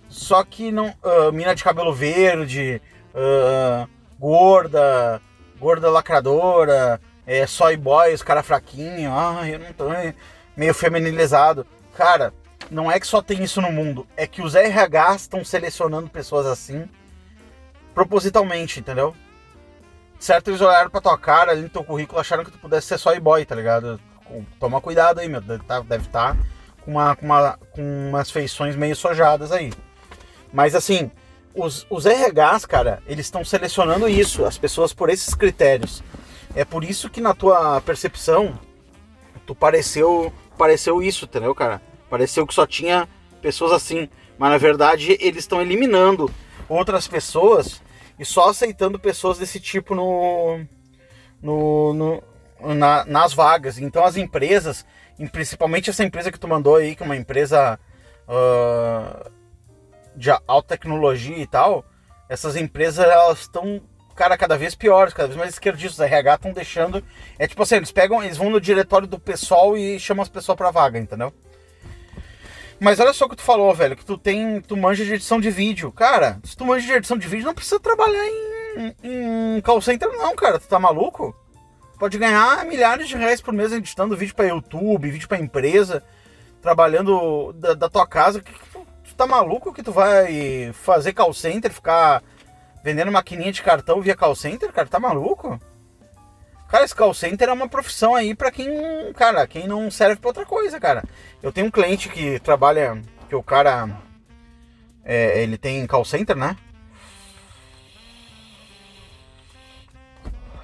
Só 0.09 0.43
que 0.43 0.73
não. 0.73 0.95
ah, 1.05 1.31
mina 1.33 1.55
de 1.55 1.63
cabelo 1.63 1.93
verde, 1.93 2.81
ah, 3.15 3.87
gorda, 4.19 5.21
gorda 5.61 5.91
lacradora, 5.91 7.01
é, 7.27 7.47
soy 7.47 7.77
boy, 7.77 8.15
os 8.15 8.23
cara 8.23 8.43
fraquinho, 8.43 9.13
ai, 9.13 9.55
eu 9.55 9.59
não 9.59 9.73
tô. 9.75 9.85
meio 10.57 10.75
feminilizado. 10.75 11.67
Cara, 11.95 12.33
não 12.71 12.91
é 12.91 12.99
que 12.99 13.07
só 13.07 13.23
tem 13.23 13.43
isso 13.43 13.61
no 13.61 13.71
mundo, 13.71 14.07
é 14.17 14.27
que 14.27 14.43
os 14.43 14.55
RH 14.55 15.17
estão 15.17 15.45
selecionando 15.45 16.09
pessoas 16.09 16.47
assim 16.47 16.89
propositalmente, 17.95 18.81
entendeu? 18.81 19.15
Certo, 20.19 20.49
eles 20.49 20.61
olharam 20.61 20.91
pra 20.91 21.01
tua 21.01 21.17
cara 21.19 21.53
ali 21.53 21.63
no 21.63 21.69
teu 21.69 21.85
currículo 21.85 22.21
acharam 22.21 22.45
que 22.45 22.51
tu 22.51 22.59
pudesse 22.59 22.87
ser 22.87 22.99
soy 22.99 23.21
boy, 23.21 23.45
tá 23.45 23.55
ligado? 23.55 24.01
Toma 24.59 24.81
cuidado 24.81 25.21
aí, 25.21 25.29
meu. 25.29 25.41
Deve 25.41 25.63
estar 25.63 25.81
deve 25.83 26.09
tá 26.09 26.37
com, 26.83 26.93
uma, 26.93 27.17
com, 27.17 27.27
uma, 27.27 27.59
com 27.71 28.09
umas 28.09 28.31
feições 28.31 28.77
meio 28.77 28.97
sojadas 28.97 29.53
aí. 29.53 29.73
Mas 30.53 30.75
assim, 30.75 31.11
os, 31.55 31.87
os 31.89 32.05
RHs, 32.05 32.67
cara, 32.67 33.03
eles 33.07 33.27
estão 33.27 33.45
selecionando 33.45 34.09
isso, 34.09 34.45
as 34.45 34.59
pessoas 34.59 34.93
por 34.93 35.09
esses 35.11 35.35
critérios. 35.35 36.03
É 36.55 36.65
por 36.65 36.85
isso 36.85 37.11
que 37.11 37.21
na 37.21 37.35
tua 37.35 37.81
percepção, 37.81 38.59
tu 39.47 39.55
pareceu, 39.55 40.33
pareceu 40.57 41.03
isso, 41.03 41.25
entendeu, 41.25 41.55
cara? 41.55 41.81
Pareceu 42.11 42.47
que 42.47 42.55
só 42.55 42.67
tinha 42.67 43.09
pessoas 43.43 43.73
assim. 43.73 44.09
Mas 44.39 44.51
na 44.51 44.59
verdade 44.59 45.17
eles 45.21 45.39
estão 45.45 45.61
eliminando 45.63 46.31
outras 46.69 47.09
pessoas 47.09 47.83
e 48.19 48.25
só 48.25 48.51
aceitando 48.51 48.99
pessoas 48.99 49.39
desse 49.39 49.59
tipo 49.61 49.95
no, 49.95 50.61
no, 51.43 51.95
no- 51.95 52.23
na- 52.75 53.05
nas 53.05 53.33
vagas. 53.33 53.79
Então 53.79 54.05
as 54.05 54.17
empresas, 54.17 54.85
principalmente 55.33 55.91
essa 55.91 56.05
empresa 56.05 56.31
que 56.33 56.39
tu 56.41 56.49
mandou 56.49 56.77
aí, 56.77 56.95
que 56.95 57.03
é 57.03 57.07
uma 57.07 57.17
empresa 57.17 57.79
ah, 58.29 59.31
de 60.15 60.31
alta 60.47 60.69
tecnologia 60.77 61.37
e 61.39 61.47
tal, 61.47 61.85
essas 62.29 62.57
empresas 62.57 63.07
elas 63.07 63.41
estão, 63.43 63.81
cara, 64.15 64.37
cada 64.37 64.57
vez 64.59 64.75
piores, 64.75 65.15
cada 65.15 65.29
vez 65.29 65.39
mais 65.39 65.53
esquerdistas. 65.53 66.01
RH 66.01 66.35
estão 66.35 66.53
deixando. 66.53 67.03
É 67.39 67.47
tipo 67.47 67.63
assim, 67.63 67.77
eles 67.77 67.93
pegam, 67.93 68.23
eles 68.23 68.37
vão 68.37 68.51
no 68.51 68.61
diretório 68.61 69.07
do 69.07 69.19
pessoal 69.19 69.77
e 69.77 69.99
chamam 70.01 70.23
as 70.23 70.29
pessoas 70.29 70.57
pra 70.57 70.71
vaga, 70.71 70.99
entendeu? 70.99 71.33
Mas 72.79 73.01
olha 73.01 73.13
só 73.13 73.25
o 73.25 73.29
que 73.29 73.37
tu 73.37 73.43
falou, 73.43 73.75
velho, 73.75 73.97
que 73.97 74.05
tu 74.05 74.19
tem, 74.19 74.61
tu 74.61 74.77
manja 74.77 75.05
de 75.05 75.15
edição 75.15 75.41
de 75.41 75.51
vídeo. 75.51 75.91
Cara, 75.91 76.39
se 76.45 76.57
tu 76.57 76.65
manja 76.65 76.87
de 76.87 76.93
edição 76.93 77.17
de 77.17 77.27
vídeo, 77.27 77.47
não 77.47 77.55
precisa 77.55 77.81
trabalhar 77.81 78.25
em, 78.27 78.95
em 79.03 79.61
call 79.63 79.81
center 79.81 80.09
não, 80.13 80.37
cara. 80.37 80.59
Tu 80.59 80.69
tá 80.69 80.79
maluco? 80.79 81.35
Pode 81.99 82.19
ganhar 82.19 82.65
milhares 82.67 83.09
de 83.09 83.17
reais 83.17 83.41
por 83.41 83.55
mês 83.55 83.73
editando 83.73 84.17
vídeo 84.17 84.35
pra 84.35 84.47
YouTube, 84.47 85.11
vídeo 85.11 85.27
pra 85.27 85.39
empresa, 85.39 86.05
trabalhando 86.61 87.55
da, 87.55 87.73
da 87.73 87.89
tua 87.89 88.07
casa. 88.07 88.43
Que 88.43 88.53
tu, 88.53 88.87
tu 89.05 89.15
tá 89.15 89.27
maluco 89.27 89.73
que 89.73 89.83
tu 89.83 89.93
vai 89.93 90.71
fazer 90.75 91.15
call 91.15 91.33
center, 91.33 91.73
ficar 91.73 92.23
vendendo 92.85 93.11
maquininha 93.11 93.51
de 93.51 93.63
cartão 93.63 94.03
via 94.03 94.15
call 94.15 94.37
center, 94.37 94.71
cara? 94.71 94.87
Tá 94.87 95.01
maluco? 95.01 95.59
Cara, 96.69 96.85
esse 96.85 96.95
call 96.95 97.15
center 97.15 97.49
é 97.49 97.53
uma 97.53 97.69
profissão 97.69 98.15
aí 98.15 98.35
pra 98.35 98.51
quem, 98.51 98.69
cara, 99.15 99.47
quem 99.47 99.69
não 99.69 99.91
serve 99.91 100.17
pra 100.17 100.31
outra 100.31 100.45
coisa, 100.45 100.81
cara. 100.81 101.05
Eu 101.43 101.53
tenho 101.53 101.69
um 101.69 101.71
cliente 101.71 102.09
que 102.09 102.41
trabalha, 102.41 103.01
que 103.29 103.37
o 103.37 103.43
cara, 103.43 103.89
é, 105.05 105.43
ele 105.43 105.57
tem 105.57 105.87
call 105.87 106.05
center, 106.05 106.35
né? 106.35 106.57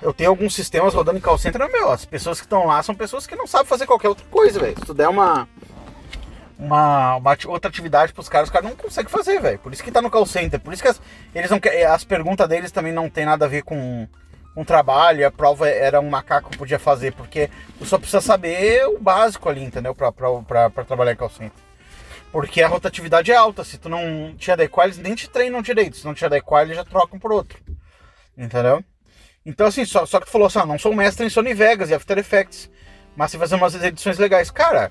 Eu 0.00 0.12
tenho 0.12 0.30
alguns 0.30 0.52
sistemas 0.54 0.92
rodando 0.92 1.18
em 1.18 1.22
call 1.22 1.38
center, 1.38 1.70
meu, 1.70 1.92
as 1.92 2.04
pessoas 2.04 2.40
que 2.40 2.46
estão 2.46 2.66
lá 2.66 2.82
são 2.82 2.92
pessoas 2.92 3.24
que 3.24 3.36
não 3.36 3.46
sabem 3.46 3.68
fazer 3.68 3.86
qualquer 3.86 4.08
outra 4.08 4.26
coisa, 4.28 4.58
velho. 4.58 4.76
Se 4.76 4.84
tu 4.84 4.92
der 4.92 5.08
uma, 5.08 5.48
uma, 6.58 7.14
uma 7.14 7.36
outra 7.46 7.68
atividade 7.70 8.12
pros 8.12 8.28
caras, 8.28 8.48
os 8.48 8.52
caras 8.52 8.68
não 8.68 8.76
conseguem 8.76 9.08
fazer, 9.08 9.40
velho. 9.40 9.60
Por 9.60 9.72
isso 9.72 9.84
que 9.84 9.92
tá 9.92 10.02
no 10.02 10.10
call 10.10 10.26
center. 10.26 10.58
Por 10.58 10.72
isso 10.72 10.82
que 10.82 10.88
as, 10.88 11.00
eles 11.32 11.48
não 11.48 11.60
as 11.94 12.02
perguntas 12.02 12.48
deles 12.48 12.72
também 12.72 12.92
não 12.92 13.08
tem 13.08 13.24
nada 13.24 13.44
a 13.44 13.48
ver 13.48 13.62
com 13.62 14.08
com 14.54 14.64
trabalho. 14.64 15.20
e 15.20 15.24
A 15.24 15.30
prova 15.30 15.68
era 15.68 16.00
um 16.00 16.08
macaco 16.08 16.50
que 16.50 16.58
podia 16.58 16.78
fazer, 16.78 17.12
porque 17.12 17.50
tu 17.78 17.84
só 17.84 17.98
precisa 17.98 18.20
saber 18.20 18.86
o 18.86 18.98
básico 18.98 19.48
ali, 19.48 19.62
entendeu? 19.62 19.94
Pra 19.94 20.12
trabalhar 20.86 21.12
em 21.12 21.16
call 21.16 21.30
center. 21.30 21.52
Porque 22.30 22.62
a 22.62 22.68
rotatividade 22.68 23.30
é 23.30 23.36
alta. 23.36 23.62
Se 23.62 23.78
tu 23.78 23.88
não 23.88 24.34
te 24.36 24.50
adequar, 24.50 24.86
eles 24.86 24.98
nem 24.98 25.14
te 25.14 25.28
treinam 25.28 25.60
direito. 25.60 25.96
Se 25.96 26.04
não 26.04 26.14
te 26.14 26.24
adequar, 26.24 26.62
eles 26.62 26.76
já 26.76 26.84
trocam 26.84 27.18
por 27.18 27.30
outro. 27.30 27.58
Entendeu? 28.36 28.82
Então, 29.44 29.66
assim, 29.66 29.84
só, 29.84 30.06
só 30.06 30.18
que 30.18 30.26
tu 30.26 30.32
falou 30.32 30.46
assim, 30.46 30.60
ah, 30.60 30.66
não 30.66 30.78
sou 30.78 30.94
mestre 30.94 31.26
em 31.26 31.30
Sony 31.30 31.52
Vegas 31.52 31.90
e 31.90 31.94
After 31.94 32.16
Effects, 32.16 32.70
mas 33.16 33.30
se 33.30 33.38
fazer 33.38 33.56
umas 33.56 33.74
edições 33.74 34.16
legais. 34.16 34.50
Cara, 34.50 34.90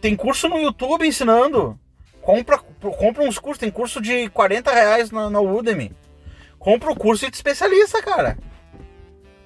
tem 0.00 0.14
curso 0.14 0.48
no 0.48 0.58
YouTube 0.58 1.06
ensinando. 1.06 1.78
Compra, 2.20 2.58
compra 2.58 3.22
uns 3.22 3.38
cursos, 3.38 3.58
tem 3.58 3.70
curso 3.70 4.00
de 4.00 4.28
40 4.30 4.70
reais 4.70 5.10
na, 5.10 5.30
na 5.30 5.40
Udemy. 5.40 5.92
Compra 6.62 6.92
o 6.92 6.96
curso 6.96 7.26
e 7.26 7.30
te 7.30 7.34
especializa, 7.34 8.00
cara. 8.02 8.38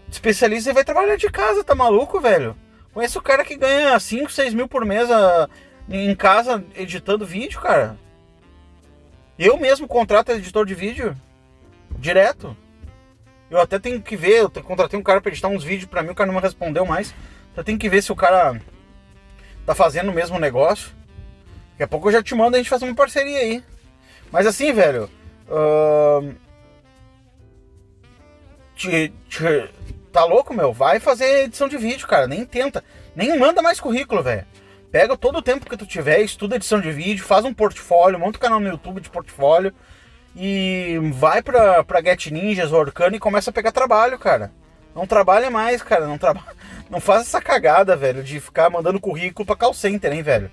Te 0.09 0.12
especializa 0.12 0.70
e 0.70 0.74
vai 0.74 0.85
trabalhar 0.85 1.16
de 1.16 1.31
casa, 1.31 1.64
tá 1.64 1.74
maluco, 1.74 2.20
velho? 2.20 2.55
Conheço 2.92 3.18
o 3.18 3.22
cara 3.22 3.42
que 3.42 3.57
ganha 3.57 3.98
5, 3.98 4.31
6 4.31 4.52
mil 4.52 4.68
por 4.68 4.85
mês 4.85 5.11
ah, 5.11 5.48
em 5.88 6.14
casa 6.14 6.62
editando 6.74 7.24
vídeo, 7.24 7.59
cara. 7.61 7.96
Eu 9.38 9.57
mesmo 9.59 9.88
contrato 9.88 10.31
editor 10.33 10.66
de 10.66 10.74
vídeo. 10.74 11.16
Direto. 11.98 12.55
Eu 13.50 13.61
até 13.61 13.79
tenho 13.79 14.02
que 14.02 14.14
ver, 14.16 14.40
eu 14.40 14.48
te- 14.50 14.62
contratei 14.62 14.98
um 14.98 15.02
cara 15.02 15.20
pra 15.20 15.31
editar 15.31 15.48
uns 15.48 15.64
vídeos 15.64 15.88
pra 15.88 16.02
mim, 16.02 16.11
o 16.11 16.14
cara 16.14 16.26
não 16.26 16.35
me 16.35 16.40
respondeu 16.42 16.85
mais. 16.85 17.14
Eu 17.57 17.64
tenho 17.64 17.79
que 17.79 17.88
ver 17.88 18.02
se 18.02 18.12
o 18.12 18.16
cara 18.16 18.61
tá 19.64 19.74
fazendo 19.74 20.11
o 20.11 20.14
mesmo 20.14 20.38
negócio. 20.38 20.90
Daqui 21.72 21.83
a 21.85 21.88
pouco 21.88 22.09
eu 22.09 22.12
já 22.12 22.22
te 22.22 22.35
mando 22.35 22.57
a 22.57 22.59
gente 22.59 22.68
fazer 22.68 22.85
uma 22.85 22.94
parceria 22.94 23.38
aí. 23.38 23.64
Mas 24.31 24.46
assim, 24.46 24.72
velho. 24.72 25.09
ahn, 25.50 26.35
te- 28.76 29.12
te- 29.28 29.70
tá 30.12 30.24
louco, 30.24 30.54
meu? 30.54 30.72
Vai 30.72 31.00
fazer 31.00 31.44
edição 31.44 31.68
de 31.68 31.76
vídeo, 31.76 32.06
cara. 32.06 32.26
Nem 32.28 32.44
tenta. 32.44 32.84
Nem 33.14 33.36
manda 33.38 33.62
mais 33.62 33.80
currículo, 33.80 34.22
velho. 34.22 34.44
Pega 34.92 35.16
todo 35.16 35.38
o 35.38 35.42
tempo 35.42 35.68
que 35.68 35.76
tu 35.76 35.84
tiver, 35.86 36.20
estuda 36.20 36.56
edição 36.56 36.80
de 36.80 36.92
vídeo, 36.92 37.24
faz 37.24 37.44
um 37.44 37.52
portfólio, 37.52 38.18
monta 38.18 38.38
um 38.38 38.40
canal 38.40 38.60
no 38.60 38.68
YouTube 38.68 39.00
de 39.00 39.10
portfólio 39.10 39.72
e 40.34 40.98
vai 41.14 41.42
pra, 41.42 41.82
pra 41.82 42.00
Get 42.02 42.26
Ninjas, 42.30 42.72
Orkano 42.72 43.16
e 43.16 43.20
começa 43.20 43.50
a 43.50 43.52
pegar 43.52 43.72
trabalho, 43.72 44.18
cara. 44.18 44.52
Não 44.94 45.06
trabalha 45.06 45.50
mais, 45.50 45.82
cara. 45.82 46.06
Não, 46.06 46.16
traba... 46.16 46.42
não 46.88 47.00
faz 47.00 47.22
essa 47.22 47.40
cagada, 47.40 47.96
velho, 47.96 48.22
de 48.22 48.38
ficar 48.40 48.70
mandando 48.70 49.00
currículo 49.00 49.44
pra 49.44 49.56
call 49.56 49.74
center, 49.74 50.12
hein, 50.12 50.22
velho. 50.22 50.50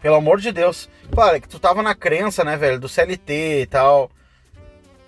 Pelo 0.00 0.16
amor 0.16 0.40
de 0.40 0.50
Deus. 0.50 0.88
Claro, 1.12 1.40
que 1.40 1.48
tu 1.48 1.58
tava 1.60 1.82
na 1.82 1.94
crença, 1.94 2.42
né, 2.42 2.56
velho, 2.56 2.80
do 2.80 2.88
CLT 2.88 3.62
e 3.62 3.66
tal. 3.66 4.10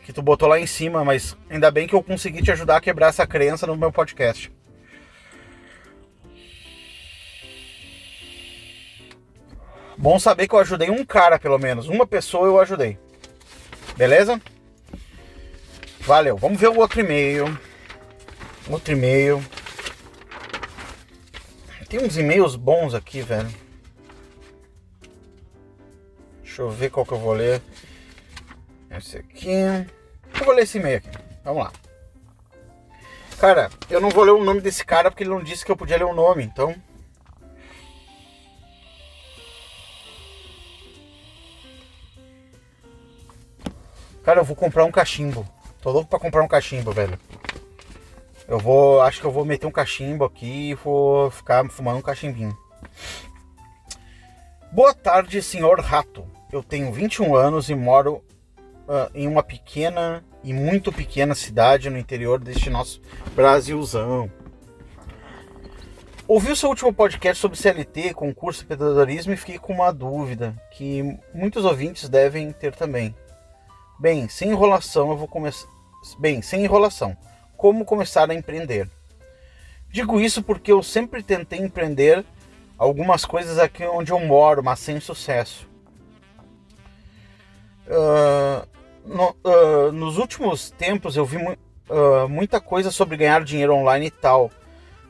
Que 0.05 0.12
tu 0.12 0.23
botou 0.23 0.49
lá 0.49 0.61
em 0.61 0.67
cima, 0.67 1.03
mas 1.03 1.37
ainda 1.49 1.71
bem 1.71 1.88
que 1.88 1.95
eu 1.95 2.03
consegui 2.03 2.43
te 2.43 2.53
ajudar 2.53 2.77
a 2.77 2.81
quebrar 2.81 3.09
essa 3.09 3.27
crença 3.27 3.67
no 3.67 3.77
meu 3.77 3.90
podcast. 3.90 4.53
Bom 9.97 10.19
saber 10.19 10.47
que 10.47 10.55
eu 10.55 10.59
ajudei 10.59 10.90
um 10.90 11.05
cara, 11.07 11.38
pelo 11.38 11.59
menos. 11.59 11.88
Uma 11.88 12.07
pessoa 12.07 12.47
eu 12.47 12.61
ajudei. 12.61 12.99
Beleza? 13.97 14.40
Valeu. 16.01 16.37
Vamos 16.37 16.61
ver 16.61 16.69
o 16.69 16.79
outro 16.79 17.01
e-mail. 17.01 17.59
Outro 18.69 18.93
e-mail. 18.93 19.43
Tem 21.88 22.05
uns 22.05 22.19
e-mails 22.19 22.57
bons 22.57 22.93
aqui, 22.93 23.23
velho. 23.23 23.49
Deixa 26.43 26.61
eu 26.61 26.71
ver 26.71 26.90
qual 26.90 27.07
que 27.07 27.12
eu 27.12 27.19
vou 27.19 27.33
ler. 27.33 27.62
Esse 28.96 29.18
aqui. 29.18 29.50
Eu 29.50 30.44
vou 30.44 30.54
ler 30.54 30.62
esse 30.62 30.78
e-mail 30.78 30.98
aqui. 30.98 31.09
Vamos 31.44 31.64
lá. 31.64 31.72
Cara, 33.38 33.70
eu 33.90 34.00
não 34.00 34.11
vou 34.11 34.24
ler 34.24 34.30
o 34.30 34.44
nome 34.44 34.61
desse 34.61 34.85
cara 34.85 35.11
porque 35.11 35.22
ele 35.22 35.30
não 35.30 35.42
disse 35.42 35.64
que 35.64 35.70
eu 35.70 35.76
podia 35.76 35.96
ler 35.96 36.04
o 36.04 36.14
nome, 36.14 36.44
então. 36.44 36.74
Cara, 44.22 44.40
eu 44.40 44.44
vou 44.44 44.57
comprar 44.57 44.85
um 44.85 44.90
cachimbo. 44.90 45.46
Tô 45.83 45.90
louco 45.90 46.09
pra 46.09 46.18
comprar 46.18 46.42
um 46.42 46.48
cachimbo, 46.48 46.92
velho. 46.92 47.18
Eu 48.48 48.59
vou. 48.59 49.02
Acho 49.02 49.20
que 49.20 49.26
eu 49.26 49.33
vou 49.33 49.44
meter 49.44 49.66
um 49.66 49.70
cachimbo 49.70 50.24
aqui 50.24 50.70
e 50.70 50.74
vou 50.74 51.30
ficar 51.30 51.68
fumando 51.68 51.98
um 51.98 52.02
cachimbinho. 52.02 52.57
Boa 54.72 54.94
tarde, 54.94 55.42
senhor 55.42 55.78
Rato. 55.80 56.26
Eu 56.50 56.62
tenho 56.62 56.92
21 56.92 57.35
anos 57.37 57.68
e 57.68 57.74
moro 57.74 58.24
uh, 58.88 59.11
em 59.14 59.27
uma 59.27 59.42
pequena 59.42 60.25
e 60.42 60.53
muito 60.53 60.92
pequena 60.92 61.35
cidade 61.35 61.90
no 61.90 61.99
interior 61.99 62.38
deste 62.38 62.70
nosso 62.70 63.01
Brasilzão. 63.35 64.31
Ouvi 66.27 66.53
o 66.53 66.57
seu 66.57 66.70
último 66.70 66.92
podcast 66.92 67.40
sobre 67.40 67.59
CLT, 67.59 68.14
concurso 68.14 68.62
e 68.62 68.64
empreendedorismo 68.64 69.35
e 69.35 69.37
fiquei 69.37 69.59
com 69.59 69.75
uma 69.75 69.92
dúvida 69.92 70.55
que 70.70 71.18
muitos 71.35 71.64
ouvintes 71.64 72.09
devem 72.09 72.51
ter 72.51 72.75
também. 72.75 73.14
Bem, 73.99 74.29
sem 74.29 74.51
enrolação, 74.51 75.11
eu 75.11 75.16
vou 75.16 75.29
começar. 75.29 75.68
Bem, 76.18 76.42
sem 76.42 76.64
enrolação, 76.64 77.16
como 77.57 77.85
começar 77.85 78.31
a 78.31 78.35
empreender? 78.35 78.88
Digo 79.90 80.20
isso 80.20 80.42
porque 80.42 80.73
eu 80.73 80.83
sempre 80.83 81.23
tentei 81.23 81.61
empreender 81.61 82.25
algumas 82.77 83.25
coisas 83.25 83.59
aqui 83.59 83.85
onde 83.85 84.11
eu 84.11 84.18
moro, 84.18 84.62
mas 84.62 84.81
sem 84.81 84.99
sucesso. 85.01 85.68
Uh, 87.87 88.66
no, 89.05 89.37
uh, 89.45 89.93
nos 89.93 90.19
últimos 90.19 90.71
tempos 90.71 91.17
eu 91.17 91.25
vi 91.25 91.37
uh, 91.37 92.29
muita 92.29 92.61
coisa 92.61 92.90
sobre 92.90 93.17
ganhar 93.17 93.45
dinheiro 93.45 93.75
online 93.75 94.07
e 94.07 94.11
tal. 94.11 94.51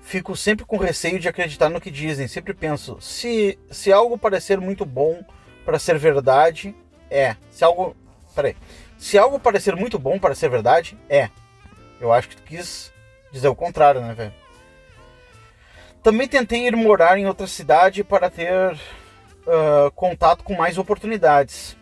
Fico 0.02 0.36
sempre 0.36 0.66
com 0.66 0.76
receio 0.76 1.18
de 1.18 1.28
acreditar 1.28 1.70
no 1.70 1.80
que 1.80 1.90
dizem. 1.90 2.28
Sempre 2.28 2.52
penso, 2.52 2.98
se, 3.00 3.58
se 3.70 3.92
algo 3.92 4.18
parecer 4.18 4.60
muito 4.60 4.84
bom 4.84 5.24
para 5.64 5.78
ser 5.78 5.98
verdade, 5.98 6.74
é. 7.10 7.36
Se 7.50 7.64
algo. 7.64 7.96
Peraí. 8.34 8.56
Se 8.98 9.16
algo 9.16 9.38
parecer 9.38 9.76
muito 9.76 9.98
bom 9.98 10.18
para 10.18 10.34
ser 10.34 10.50
verdade, 10.50 10.98
é. 11.08 11.30
Eu 12.00 12.12
acho 12.12 12.28
que 12.28 12.36
tu 12.36 12.42
quis 12.42 12.92
dizer 13.32 13.48
o 13.48 13.54
contrário, 13.54 14.00
né, 14.00 14.12
velho? 14.12 14.34
Também 16.02 16.28
tentei 16.28 16.66
ir 16.66 16.76
morar 16.76 17.16
em 17.18 17.26
outra 17.26 17.46
cidade 17.46 18.04
para 18.04 18.28
ter 18.28 18.72
uh, 18.72 19.90
contato 19.94 20.44
com 20.44 20.54
mais 20.54 20.76
oportunidades. 20.76 21.76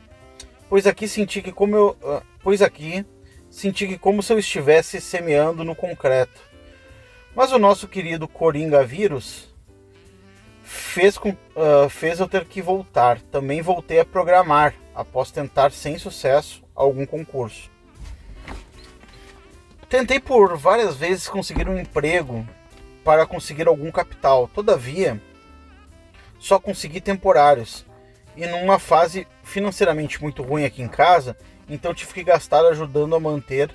Pois 0.73 0.87
aqui 0.87 1.07
senti 1.07 1.43
que 1.43 1.53
como 1.53 1.77
eu, 1.77 1.99
uh, 2.01 2.23
pois 2.43 2.63
aqui 2.63 3.05
senti 3.51 3.87
que 3.87 3.99
como 3.99 4.23
se 4.23 4.33
eu 4.33 4.39
estivesse 4.39 5.03
semeando 5.03 5.65
no 5.65 5.75
concreto. 5.75 6.41
Mas 7.37 7.53
o 7.53 7.59
nosso 7.59 7.87
querido 7.87 8.27
Coringa 8.27 8.83
vírus 8.83 9.55
fez, 10.63 11.19
com, 11.19 11.29
uh, 11.29 11.91
fez 11.91 12.21
eu 12.21 12.27
ter 12.27 12.47
que 12.47 12.63
voltar. 12.63 13.21
Também 13.21 13.61
voltei 13.61 14.01
a 14.01 14.05
programar 14.07 14.75
após 14.95 15.31
tentar 15.31 15.73
sem 15.73 15.99
sucesso 15.99 16.65
algum 16.75 17.05
concurso. 17.05 17.71
Tentei 19.91 20.19
por 20.19 20.57
várias 20.57 20.97
vezes 20.97 21.29
conseguir 21.29 21.69
um 21.69 21.79
emprego 21.79 22.49
para 23.05 23.27
conseguir 23.27 23.69
algum 23.69 23.91
capital. 23.91 24.49
Todavia, 24.49 25.21
só 26.39 26.59
consegui 26.59 27.03
temporários. 27.03 27.85
E 28.35 28.47
numa 28.47 28.79
fase 28.79 29.27
financeiramente 29.53 30.21
muito 30.23 30.43
ruim 30.43 30.65
aqui 30.65 30.83
em 30.83 30.89
casa, 30.89 31.37
então 31.69 31.95
tive 31.95 32.13
que 32.13 32.25
gastar 32.25 32.65
ajudando 32.67 33.15
a 33.15 33.21
manter 33.21 33.71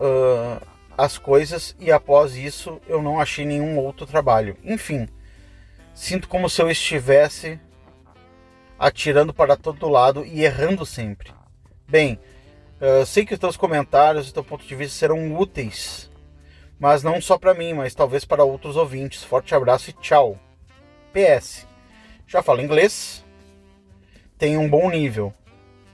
uh, 0.00 0.66
as 0.96 1.18
coisas 1.18 1.76
e 1.78 1.92
após 1.92 2.36
isso 2.36 2.80
eu 2.88 3.02
não 3.02 3.20
achei 3.20 3.44
nenhum 3.44 3.78
outro 3.78 4.06
trabalho. 4.06 4.56
Enfim, 4.64 5.08
sinto 5.94 6.28
como 6.28 6.48
se 6.48 6.60
eu 6.62 6.70
estivesse 6.70 7.60
atirando 8.78 9.32
para 9.32 9.56
todo 9.56 9.88
lado 9.88 10.24
e 10.24 10.42
errando 10.42 10.86
sempre. 10.86 11.32
Bem, 11.86 12.18
uh, 12.80 13.04
sei 13.04 13.24
que 13.24 13.34
os 13.34 13.40
teus 13.40 13.56
comentários 13.56 14.28
e 14.28 14.34
teu 14.34 14.42
ponto 14.42 14.66
de 14.66 14.74
vista 14.74 14.98
serão 14.98 15.36
úteis 15.36 16.10
mas 16.80 17.02
não 17.02 17.20
só 17.20 17.36
para 17.36 17.52
mim, 17.52 17.74
mas 17.74 17.94
talvez 17.94 18.24
para 18.24 18.42
outros 18.42 18.74
ouvintes. 18.74 19.22
Forte 19.22 19.54
abraço 19.54 19.90
e 19.90 19.92
tchau. 19.92 20.38
PS. 21.12 21.66
Já 22.26 22.42
falo 22.42 22.62
inglês, 22.62 23.22
tenho 24.40 24.58
um 24.58 24.68
bom 24.68 24.90
nível 24.90 25.34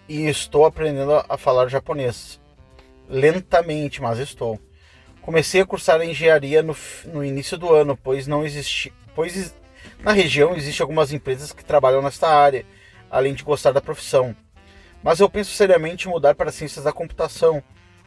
e 0.09 0.29
estou 0.29 0.65
aprendendo 0.65 1.13
a 1.29 1.37
falar 1.37 1.67
japonês. 1.67 2.41
Lentamente, 3.09 4.01
mas 4.01 4.21
estou. 4.21 4.61
Comecei 5.21 5.61
a 5.61 5.67
cursar 5.67 6.01
engenharia 6.01 6.63
no, 6.63 6.77
no 7.07 7.25
início 7.25 7.59
do 7.59 7.75
ano, 7.75 7.99
pois 8.01 8.29
não 8.29 8.45
existe, 8.45 8.93
pois 9.17 9.53
na 9.99 10.13
região 10.13 10.55
existem 10.55 10.85
algumas 10.85 11.13
empresas 11.13 11.53
que 11.53 11.65
trabalham 11.65 12.01
nesta 12.01 12.29
área, 12.29 12.65
além 13.11 13.35
de 13.35 13.43
gostar 13.43 13.73
da 13.73 13.81
profissão. 13.81 14.35
Mas 15.03 15.19
eu 15.19 15.29
penso 15.29 15.51
seriamente 15.51 16.07
em 16.07 16.11
mudar 16.13 16.37
para 16.37 16.53
ciências 16.53 16.85
da 16.85 16.93
computação 16.93 17.61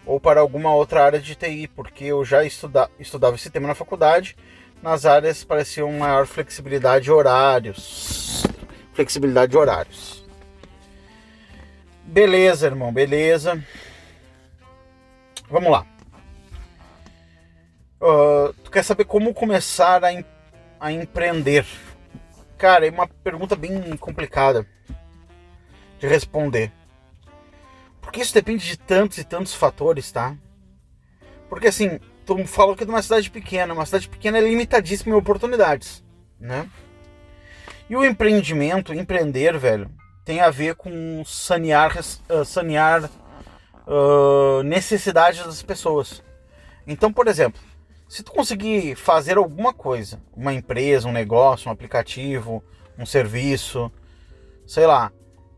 ou 0.05 0.21
para 0.21 0.39
alguma 0.39 0.73
outra 0.73 1.03
área 1.03 1.19
de 1.19 1.35
TI, 1.35 1.67
porque 1.67 2.05
eu 2.05 2.23
já 2.23 2.45
estuda, 2.45 2.89
estudava 2.97 3.35
esse 3.35 3.49
tema 3.49 3.67
na 3.67 3.75
faculdade. 3.75 4.37
Nas 4.81 5.05
áreas 5.05 5.43
pareciam 5.43 5.91
maior 5.91 6.25
flexibilidade 6.25 7.03
de 7.03 7.11
horários. 7.11 8.45
Flexibilidade 8.93 9.51
de 9.51 9.57
horários. 9.57 10.18
Beleza, 12.09 12.65
irmão, 12.65 12.91
beleza. 12.91 13.63
Vamos 15.47 15.71
lá. 15.71 15.85
Uh, 18.01 18.51
tu 18.63 18.71
quer 18.71 18.83
saber 18.83 19.05
como 19.05 19.31
começar 19.31 20.03
a, 20.03 20.11
em, 20.11 20.25
a 20.79 20.91
empreender? 20.91 21.67
Cara, 22.57 22.87
é 22.87 22.89
uma 22.89 23.07
pergunta 23.07 23.55
bem 23.55 23.95
complicada 23.97 24.65
de 25.99 26.07
responder. 26.07 26.71
Porque 28.01 28.21
isso 28.21 28.33
depende 28.33 28.65
de 28.65 28.75
tantos 28.75 29.19
e 29.19 29.23
tantos 29.23 29.53
fatores, 29.53 30.11
tá? 30.11 30.35
Porque 31.47 31.67
assim, 31.67 31.99
tu 32.25 32.43
falou 32.47 32.75
que 32.75 32.81
é 32.81 32.85
de 32.87 32.91
uma 32.91 33.03
cidade 33.03 33.29
pequena, 33.29 33.71
uma 33.71 33.85
cidade 33.85 34.09
pequena 34.09 34.39
é 34.39 34.41
limitadíssima 34.41 35.13
em 35.13 35.17
oportunidades, 35.17 36.03
né? 36.39 36.67
E 37.87 37.95
o 37.95 38.03
empreendimento, 38.03 38.95
empreender, 38.95 39.55
velho, 39.59 39.91
tem 40.23 40.41
a 40.41 40.49
ver 40.49 40.75
com 40.75 41.23
sanear, 41.25 41.97
uh, 41.99 42.45
sanear 42.45 43.09
uh, 43.87 44.63
necessidades 44.63 45.43
das 45.43 45.63
pessoas. 45.63 46.23
Então, 46.85 47.11
por 47.11 47.27
exemplo, 47.27 47.61
se 48.07 48.23
tu 48.23 48.31
conseguir 48.31 48.95
fazer 48.95 49.37
alguma 49.37 49.73
coisa, 49.73 50.21
uma 50.35 50.53
empresa, 50.53 51.07
um 51.07 51.11
negócio, 51.11 51.69
um 51.69 51.71
aplicativo, 51.71 52.63
um 52.97 53.05
serviço, 53.05 53.91
sei 54.65 54.85
lá, 54.85 55.11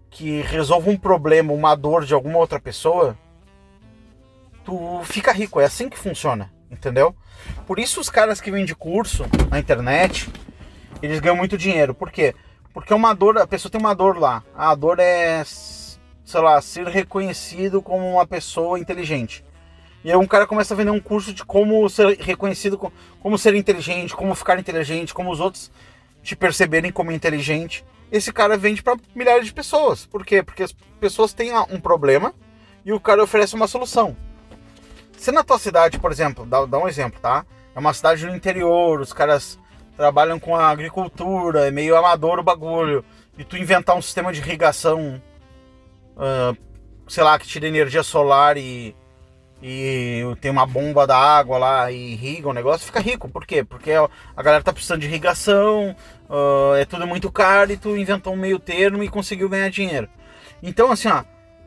que 0.09 0.41
resolva 0.41 0.89
um 0.89 0.97
problema, 0.97 1.53
uma 1.53 1.75
dor 1.75 2.05
de 2.05 2.13
alguma 2.13 2.37
outra 2.37 2.59
pessoa, 2.59 3.17
tu 4.65 5.01
fica 5.05 5.31
rico. 5.31 5.59
É 5.59 5.65
assim 5.65 5.89
que 5.89 5.97
funciona, 5.97 6.51
entendeu? 6.69 7.15
Por 7.65 7.79
isso 7.79 7.99
os 7.99 8.09
caras 8.09 8.41
que 8.41 8.51
vendem 8.51 8.75
curso 8.75 9.25
na 9.49 9.57
internet, 9.57 10.29
eles 11.01 11.19
ganham 11.19 11.37
muito 11.37 11.57
dinheiro. 11.57 11.93
Por 11.93 12.11
quê? 12.11 12.33
Porque 12.33 12.50
uma 12.91 13.13
dor, 13.13 13.37
a 13.37 13.47
pessoa 13.47 13.71
tem 13.71 13.79
uma 13.79 13.93
dor 13.93 14.17
lá. 14.17 14.43
A 14.55 14.73
dor 14.75 14.99
é, 14.99 15.43
sei 15.45 16.41
lá, 16.41 16.61
ser 16.61 16.87
reconhecido 16.87 17.81
como 17.81 18.13
uma 18.13 18.25
pessoa 18.25 18.79
inteligente. 18.79 19.43
E 20.03 20.09
aí 20.09 20.17
um 20.17 20.25
cara 20.25 20.47
começa 20.47 20.73
a 20.73 20.77
vender 20.77 20.91
um 20.91 20.99
curso 20.99 21.33
de 21.33 21.45
como 21.45 21.87
ser 21.89 22.17
reconhecido, 22.19 22.77
como 23.19 23.37
ser 23.37 23.55
inteligente, 23.55 24.15
como 24.15 24.33
ficar 24.33 24.57
inteligente, 24.59 25.13
como 25.13 25.31
os 25.31 25.39
outros 25.39 25.71
te 26.23 26.35
perceberem 26.35 26.91
como 26.91 27.11
inteligente 27.11 27.83
esse 28.11 28.33
cara 28.33 28.57
vende 28.57 28.83
para 28.83 28.97
milhares 29.15 29.45
de 29.45 29.53
pessoas. 29.53 30.05
Por 30.05 30.25
quê? 30.25 30.43
Porque 30.43 30.63
as 30.63 30.73
pessoas 30.99 31.33
têm 31.33 31.53
um 31.69 31.79
problema 31.79 32.33
e 32.83 32.91
o 32.91 32.99
cara 32.99 33.23
oferece 33.23 33.55
uma 33.55 33.67
solução. 33.67 34.17
Se 35.17 35.31
na 35.31 35.43
tua 35.43 35.57
cidade, 35.57 35.97
por 35.97 36.11
exemplo, 36.11 36.45
dá, 36.45 36.65
dá 36.65 36.77
um 36.77 36.87
exemplo, 36.87 37.19
tá? 37.21 37.45
É 37.73 37.79
uma 37.79 37.93
cidade 37.93 38.25
no 38.25 38.35
interior, 38.35 38.99
os 38.99 39.13
caras 39.13 39.57
trabalham 39.95 40.39
com 40.39 40.55
a 40.55 40.69
agricultura, 40.69 41.67
é 41.67 41.71
meio 41.71 41.95
amador 41.95 42.39
o 42.39 42.43
bagulho, 42.43 43.03
e 43.37 43.43
tu 43.43 43.57
inventar 43.57 43.95
um 43.95 44.01
sistema 44.01 44.31
de 44.31 44.39
irrigação, 44.39 45.21
uh, 46.15 46.57
sei 47.07 47.23
lá, 47.23 47.37
que 47.37 47.47
tira 47.47 47.67
energia 47.67 48.03
solar 48.03 48.57
e, 48.57 48.95
e 49.61 50.21
tem 50.39 50.51
uma 50.51 50.65
bomba 50.65 51.05
da 51.05 51.17
água 51.17 51.57
lá 51.57 51.91
e 51.91 52.13
irriga 52.13 52.49
o 52.49 52.53
negócio, 52.53 52.85
fica 52.85 52.99
rico. 52.99 53.29
Por 53.29 53.45
quê? 53.45 53.63
Porque 53.63 53.91
a 53.91 54.43
galera 54.43 54.63
tá 54.63 54.73
precisando 54.73 55.01
de 55.01 55.07
irrigação, 55.07 55.95
uh, 56.29 56.75
é 56.75 56.85
tudo 56.85 57.05
muito 57.07 57.31
caro 57.31 57.71
e 57.71 57.77
tu 57.77 57.97
inventou 57.97 58.33
um 58.33 58.37
meio 58.37 58.59
termo 58.59 59.03
e 59.03 59.09
conseguiu 59.09 59.49
ganhar 59.49 59.69
dinheiro. 59.69 60.09
Então, 60.63 60.91
assim, 60.91 61.07
ó, 61.07 61.23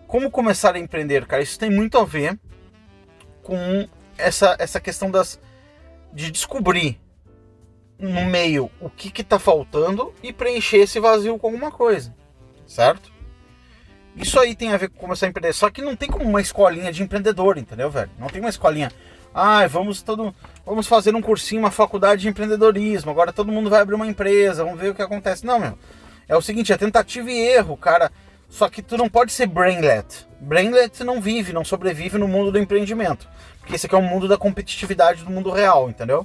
como 0.06 0.30
começar 0.30 0.74
a 0.74 0.78
empreender, 0.78 1.26
cara? 1.26 1.42
Isso 1.42 1.58
tem 1.58 1.70
muito 1.70 1.98
a 1.98 2.04
ver 2.04 2.38
com 3.42 3.88
essa, 4.16 4.56
essa 4.58 4.80
questão 4.80 5.10
das 5.10 5.40
de 6.12 6.30
descobrir 6.30 7.00
no 7.98 8.24
meio 8.24 8.70
o 8.80 8.90
que 8.90 9.10
que 9.10 9.22
tá 9.22 9.38
faltando 9.38 10.12
e 10.22 10.32
preencher 10.32 10.78
esse 10.78 10.98
vazio 11.00 11.38
com 11.38 11.46
alguma 11.46 11.70
coisa, 11.70 12.14
certo? 12.66 13.12
Isso 14.16 14.38
aí 14.38 14.54
tem 14.54 14.72
a 14.72 14.76
ver 14.76 14.90
com 14.90 14.98
começar 14.98 15.26
a 15.26 15.28
empreender. 15.28 15.52
Só 15.52 15.68
que 15.70 15.82
não 15.82 15.96
tem 15.96 16.08
como 16.08 16.24
uma 16.24 16.40
escolinha 16.40 16.92
de 16.92 17.02
empreendedor, 17.02 17.58
entendeu, 17.58 17.90
velho? 17.90 18.10
Não 18.18 18.28
tem 18.28 18.40
uma 18.40 18.50
escolinha. 18.50 18.92
Ah, 19.34 19.66
vamos 19.66 20.02
todo, 20.02 20.32
vamos 20.64 20.86
fazer 20.86 21.14
um 21.14 21.20
cursinho, 21.20 21.60
uma 21.60 21.70
faculdade 21.70 22.22
de 22.22 22.28
empreendedorismo. 22.28 23.10
Agora 23.10 23.32
todo 23.32 23.50
mundo 23.50 23.68
vai 23.68 23.80
abrir 23.80 23.96
uma 23.96 24.06
empresa, 24.06 24.62
vamos 24.62 24.78
ver 24.78 24.90
o 24.90 24.94
que 24.94 25.02
acontece. 25.02 25.44
Não, 25.44 25.58
meu. 25.58 25.76
É 26.28 26.36
o 26.36 26.40
seguinte, 26.40 26.72
é 26.72 26.76
tentativa 26.76 27.28
e 27.30 27.38
erro, 27.38 27.76
cara. 27.76 28.12
Só 28.48 28.68
que 28.68 28.80
tu 28.80 28.96
não 28.96 29.08
pode 29.08 29.32
ser 29.32 29.46
brainlet. 29.46 30.28
Brainlet 30.40 31.02
não 31.02 31.20
vive, 31.20 31.52
não 31.52 31.64
sobrevive 31.64 32.16
no 32.18 32.28
mundo 32.28 32.52
do 32.52 32.58
empreendimento. 32.58 33.28
Porque 33.58 33.74
esse 33.74 33.86
aqui 33.86 33.94
é 33.96 33.98
o 33.98 34.02
mundo 34.02 34.28
da 34.28 34.38
competitividade 34.38 35.24
do 35.24 35.30
mundo 35.30 35.50
real, 35.50 35.90
entendeu? 35.90 36.24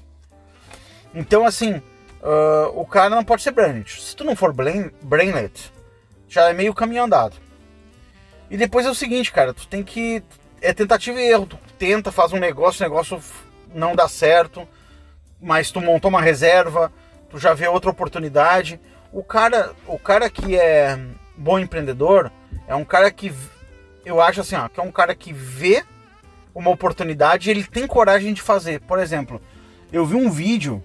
Então, 1.13 1.45
assim, 1.45 1.81
uh, 2.21 2.79
o 2.79 2.85
cara 2.85 3.09
não 3.09 3.23
pode 3.23 3.41
ser 3.41 3.51
brainlet. 3.51 4.01
Se 4.01 4.15
tu 4.15 4.23
não 4.23 4.35
for 4.35 4.53
brain, 4.53 4.91
brainlet, 5.01 5.71
já 6.27 6.49
é 6.49 6.53
meio 6.53 6.73
caminho 6.73 7.03
andado. 7.03 7.35
E 8.49 8.57
depois 8.57 8.85
é 8.85 8.89
o 8.89 8.95
seguinte, 8.95 9.31
cara, 9.31 9.53
tu 9.53 9.67
tem 9.67 9.83
que. 9.83 10.23
É 10.61 10.73
tentativa 10.73 11.19
e 11.19 11.29
erro. 11.29 11.45
Tu 11.45 11.57
tenta, 11.77 12.11
faz 12.11 12.33
um 12.33 12.39
negócio, 12.39 12.83
o 12.83 12.89
negócio 12.89 13.21
não 13.73 13.95
dá 13.95 14.07
certo, 14.07 14.67
mas 15.41 15.71
tu 15.71 15.79
montou 15.79 16.09
uma 16.09 16.21
reserva, 16.21 16.91
tu 17.29 17.37
já 17.37 17.53
vê 17.53 17.67
outra 17.67 17.89
oportunidade. 17.89 18.79
O 19.11 19.23
cara, 19.23 19.73
o 19.87 19.97
cara 19.97 20.29
que 20.29 20.57
é 20.57 20.99
bom 21.35 21.57
empreendedor 21.57 22.31
é 22.67 22.75
um 22.75 22.85
cara 22.85 23.09
que 23.11 23.33
eu 24.05 24.21
acho 24.21 24.41
assim, 24.41 24.55
ó, 24.55 24.67
que 24.67 24.79
é 24.79 24.83
um 24.83 24.91
cara 24.91 25.15
que 25.15 25.31
vê 25.31 25.83
uma 26.53 26.71
oportunidade 26.71 27.47
e 27.47 27.51
ele 27.51 27.63
tem 27.63 27.87
coragem 27.87 28.33
de 28.33 28.41
fazer. 28.41 28.81
Por 28.81 28.99
exemplo, 28.99 29.41
eu 29.91 30.05
vi 30.05 30.15
um 30.15 30.29
vídeo 30.29 30.83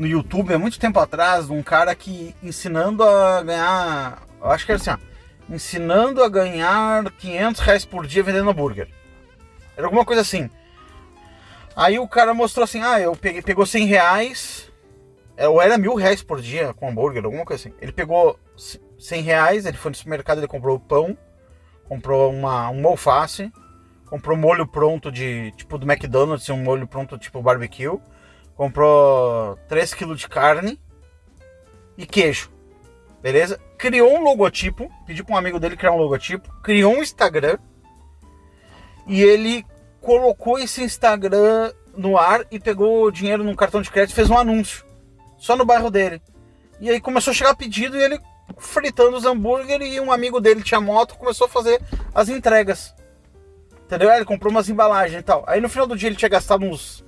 no 0.00 0.06
YouTube 0.06 0.54
há 0.54 0.58
muito 0.58 0.80
tempo 0.80 0.98
atrás 0.98 1.48
de 1.48 1.52
um 1.52 1.62
cara 1.62 1.94
que 1.94 2.34
ensinando 2.42 3.04
a 3.04 3.42
ganhar, 3.42 4.22
acho 4.40 4.64
que 4.64 4.72
era 4.72 4.80
assim, 4.80 4.90
ó, 4.90 4.96
ensinando 5.54 6.24
a 6.24 6.28
ganhar 6.28 7.04
500 7.12 7.60
reais 7.60 7.84
por 7.84 8.06
dia 8.06 8.22
vendendo 8.22 8.48
hambúrguer. 8.48 8.88
Era 9.76 9.86
alguma 9.86 10.06
coisa 10.06 10.22
assim. 10.22 10.48
Aí 11.76 11.98
o 11.98 12.08
cara 12.08 12.32
mostrou 12.32 12.64
assim, 12.64 12.82
ah, 12.82 12.98
eu 12.98 13.14
peguei, 13.14 13.42
pegou 13.42 13.66
100 13.66 13.86
reais, 13.88 14.72
é, 15.36 15.46
ou 15.46 15.60
era 15.60 15.76
mil 15.76 15.94
reais 15.94 16.22
por 16.22 16.40
dia 16.40 16.72
com 16.72 16.88
hambúrguer, 16.88 17.22
alguma 17.22 17.44
coisa 17.44 17.68
assim. 17.68 17.76
Ele 17.78 17.92
pegou 17.92 18.40
100 18.98 19.20
reais, 19.20 19.66
ele 19.66 19.76
foi 19.76 19.90
no 19.90 19.96
supermercado, 19.98 20.38
ele 20.38 20.46
comprou 20.46 20.80
pão, 20.80 21.16
comprou 21.86 22.32
uma, 22.32 22.70
uma 22.70 22.88
alface, 22.88 23.52
comprou 24.06 24.34
molho 24.34 24.66
pronto 24.66 25.12
de 25.12 25.52
tipo 25.58 25.76
do 25.76 25.84
McDonald's, 25.84 26.48
um 26.48 26.56
molho 26.56 26.86
pronto 26.86 27.18
tipo 27.18 27.42
barbecue, 27.42 28.00
comprou 28.60 29.56
3 29.68 29.94
kg 29.94 30.14
de 30.14 30.28
carne 30.28 30.78
e 31.96 32.04
queijo. 32.04 32.50
Beleza? 33.22 33.58
Criou 33.78 34.14
um 34.14 34.22
logotipo, 34.22 34.92
pediu 35.06 35.24
para 35.24 35.34
um 35.34 35.38
amigo 35.38 35.58
dele 35.58 35.78
criar 35.78 35.92
um 35.92 35.96
logotipo, 35.96 36.46
criou 36.62 36.92
um 36.92 37.02
Instagram 37.02 37.56
e 39.06 39.22
ele 39.22 39.64
colocou 40.02 40.58
esse 40.58 40.82
Instagram 40.82 41.72
no 41.96 42.18
ar 42.18 42.44
e 42.50 42.60
pegou 42.60 43.04
o 43.04 43.10
dinheiro 43.10 43.42
num 43.42 43.56
cartão 43.56 43.80
de 43.80 43.90
crédito 43.90 44.12
e 44.12 44.14
fez 44.14 44.28
um 44.28 44.36
anúncio 44.36 44.84
só 45.38 45.56
no 45.56 45.64
bairro 45.64 45.90
dele. 45.90 46.20
E 46.78 46.90
aí 46.90 47.00
começou 47.00 47.30
a 47.30 47.34
chegar 47.34 47.56
pedido 47.56 47.96
e 47.96 48.02
ele 48.02 48.20
fritando 48.58 49.16
os 49.16 49.24
hambúrguer 49.24 49.80
e 49.80 49.98
um 50.00 50.12
amigo 50.12 50.38
dele 50.38 50.62
tinha 50.62 50.82
moto 50.82 51.16
começou 51.16 51.46
a 51.46 51.50
fazer 51.50 51.80
as 52.14 52.28
entregas. 52.28 52.94
Entendeu? 53.86 54.12
Ele 54.12 54.26
comprou 54.26 54.50
umas 54.50 54.68
embalagens 54.68 55.18
e 55.18 55.24
tal. 55.24 55.44
Aí 55.46 55.62
no 55.62 55.68
final 55.70 55.86
do 55.86 55.96
dia 55.96 56.10
ele 56.10 56.16
tinha 56.16 56.28
gastado 56.28 56.62
uns 56.62 57.02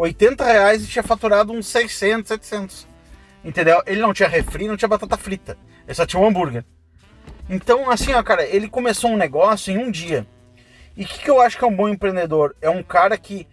80 0.00 0.44
reais 0.44 0.82
e 0.82 0.86
tinha 0.86 1.02
faturado 1.02 1.52
uns 1.52 1.66
600, 1.66 2.28
700. 2.28 2.88
Entendeu? 3.44 3.82
Ele 3.86 4.00
não 4.00 4.14
tinha 4.14 4.28
refri, 4.28 4.66
não 4.66 4.76
tinha 4.76 4.88
batata 4.88 5.16
frita. 5.16 5.58
Ele 5.86 5.94
só 5.94 6.06
tinha 6.06 6.20
um 6.20 6.26
hambúrguer. 6.26 6.64
Então, 7.48 7.90
assim, 7.90 8.12
ó, 8.14 8.22
cara, 8.22 8.44
ele 8.46 8.68
começou 8.68 9.10
um 9.10 9.16
negócio 9.16 9.72
em 9.72 9.78
um 9.78 9.90
dia. 9.90 10.26
E 10.96 11.04
o 11.04 11.06
que, 11.06 11.20
que 11.20 11.30
eu 11.30 11.40
acho 11.40 11.58
que 11.58 11.64
é 11.64 11.66
um 11.66 11.76
bom 11.76 11.88
empreendedor? 11.88 12.56
É 12.62 12.70
um 12.70 12.82
cara 12.82 13.16
que, 13.18 13.46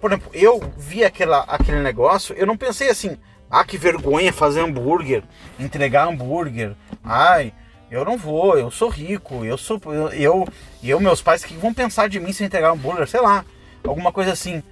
por 0.00 0.10
exemplo, 0.10 0.30
eu 0.32 0.60
vi 0.76 1.04
aquela, 1.04 1.40
aquele 1.40 1.80
negócio, 1.80 2.34
eu 2.34 2.46
não 2.46 2.56
pensei 2.56 2.88
assim, 2.88 3.18
ah, 3.50 3.64
que 3.64 3.76
vergonha 3.76 4.32
fazer 4.32 4.60
hambúrguer, 4.60 5.22
entregar 5.58 6.08
hambúrguer. 6.08 6.74
Ai, 7.04 7.52
eu 7.90 8.04
não 8.04 8.16
vou, 8.16 8.58
eu 8.58 8.70
sou 8.70 8.88
rico, 8.88 9.44
eu 9.44 9.58
sou. 9.58 9.80
Eu, 10.12 10.46
eu, 10.82 11.00
meus 11.00 11.20
pais, 11.20 11.44
que 11.44 11.54
vão 11.54 11.74
pensar 11.74 12.08
de 12.08 12.20
mim 12.20 12.32
se 12.32 12.42
eu 12.42 12.46
entregar 12.46 12.70
hambúrguer? 12.70 13.06
Sei 13.06 13.20
lá, 13.20 13.44
alguma 13.84 14.12
coisa 14.12 14.32
assim. 14.32 14.62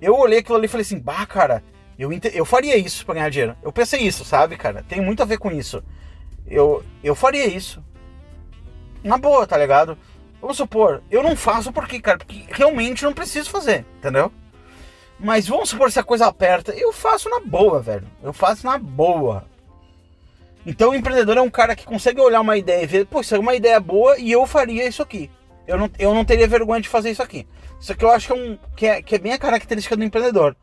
Eu 0.00 0.16
olhei 0.16 0.40
aquilo 0.40 0.56
ali 0.56 0.66
e 0.66 0.68
falei 0.68 0.82
assim, 0.82 0.98
bah, 0.98 1.26
cara, 1.26 1.62
eu, 1.98 2.10
eu 2.32 2.44
faria 2.44 2.76
isso 2.76 3.04
pra 3.04 3.14
ganhar 3.14 3.30
dinheiro. 3.30 3.56
Eu 3.62 3.72
pensei 3.72 4.00
isso, 4.00 4.24
sabe, 4.24 4.56
cara? 4.56 4.84
Tem 4.88 5.00
muito 5.00 5.22
a 5.22 5.26
ver 5.26 5.38
com 5.38 5.50
isso. 5.50 5.82
Eu, 6.46 6.84
eu 7.02 7.14
faria 7.14 7.46
isso. 7.46 7.82
Na 9.02 9.16
boa, 9.16 9.46
tá 9.46 9.56
ligado? 9.56 9.96
Vamos 10.40 10.58
supor, 10.58 11.02
eu 11.10 11.22
não 11.22 11.34
faço 11.34 11.72
porque, 11.72 12.00
cara, 12.00 12.18
porque 12.18 12.44
realmente 12.48 13.04
não 13.04 13.12
preciso 13.12 13.50
fazer, 13.50 13.84
entendeu? 13.98 14.30
Mas 15.18 15.48
vamos 15.48 15.70
supor 15.70 15.90
se 15.90 15.98
a 15.98 16.04
coisa 16.04 16.26
aperta, 16.26 16.72
eu 16.72 16.92
faço 16.92 17.28
na 17.30 17.40
boa, 17.40 17.80
velho. 17.80 18.06
Eu 18.22 18.32
faço 18.32 18.66
na 18.66 18.78
boa. 18.78 19.44
Então 20.66 20.90
o 20.90 20.94
empreendedor 20.94 21.38
é 21.38 21.40
um 21.40 21.50
cara 21.50 21.74
que 21.74 21.86
consegue 21.86 22.20
olhar 22.20 22.40
uma 22.40 22.56
ideia 22.56 22.82
e 22.82 22.86
ver, 22.86 23.06
pô, 23.06 23.20
isso 23.20 23.34
é 23.34 23.38
uma 23.38 23.54
ideia 23.54 23.80
boa 23.80 24.18
e 24.18 24.30
eu 24.30 24.46
faria 24.46 24.86
isso 24.86 25.02
aqui. 25.02 25.30
Eu 25.66 25.78
não, 25.78 25.90
eu 25.98 26.14
não 26.14 26.24
teria 26.24 26.46
vergonha 26.46 26.80
de 26.80 26.88
fazer 26.88 27.10
isso 27.10 27.22
aqui. 27.22 27.46
Isso 27.80 27.92
aqui 27.92 28.04
eu 28.04 28.10
acho 28.10 28.26
que 28.28 28.32
é, 28.32 28.36
um, 28.36 28.58
que 28.76 28.86
é, 28.86 29.02
que 29.02 29.14
é 29.14 29.18
bem 29.18 29.32
a 29.32 29.38
característica 29.38 29.96
do 29.96 30.04
empreendedor. 30.04 30.56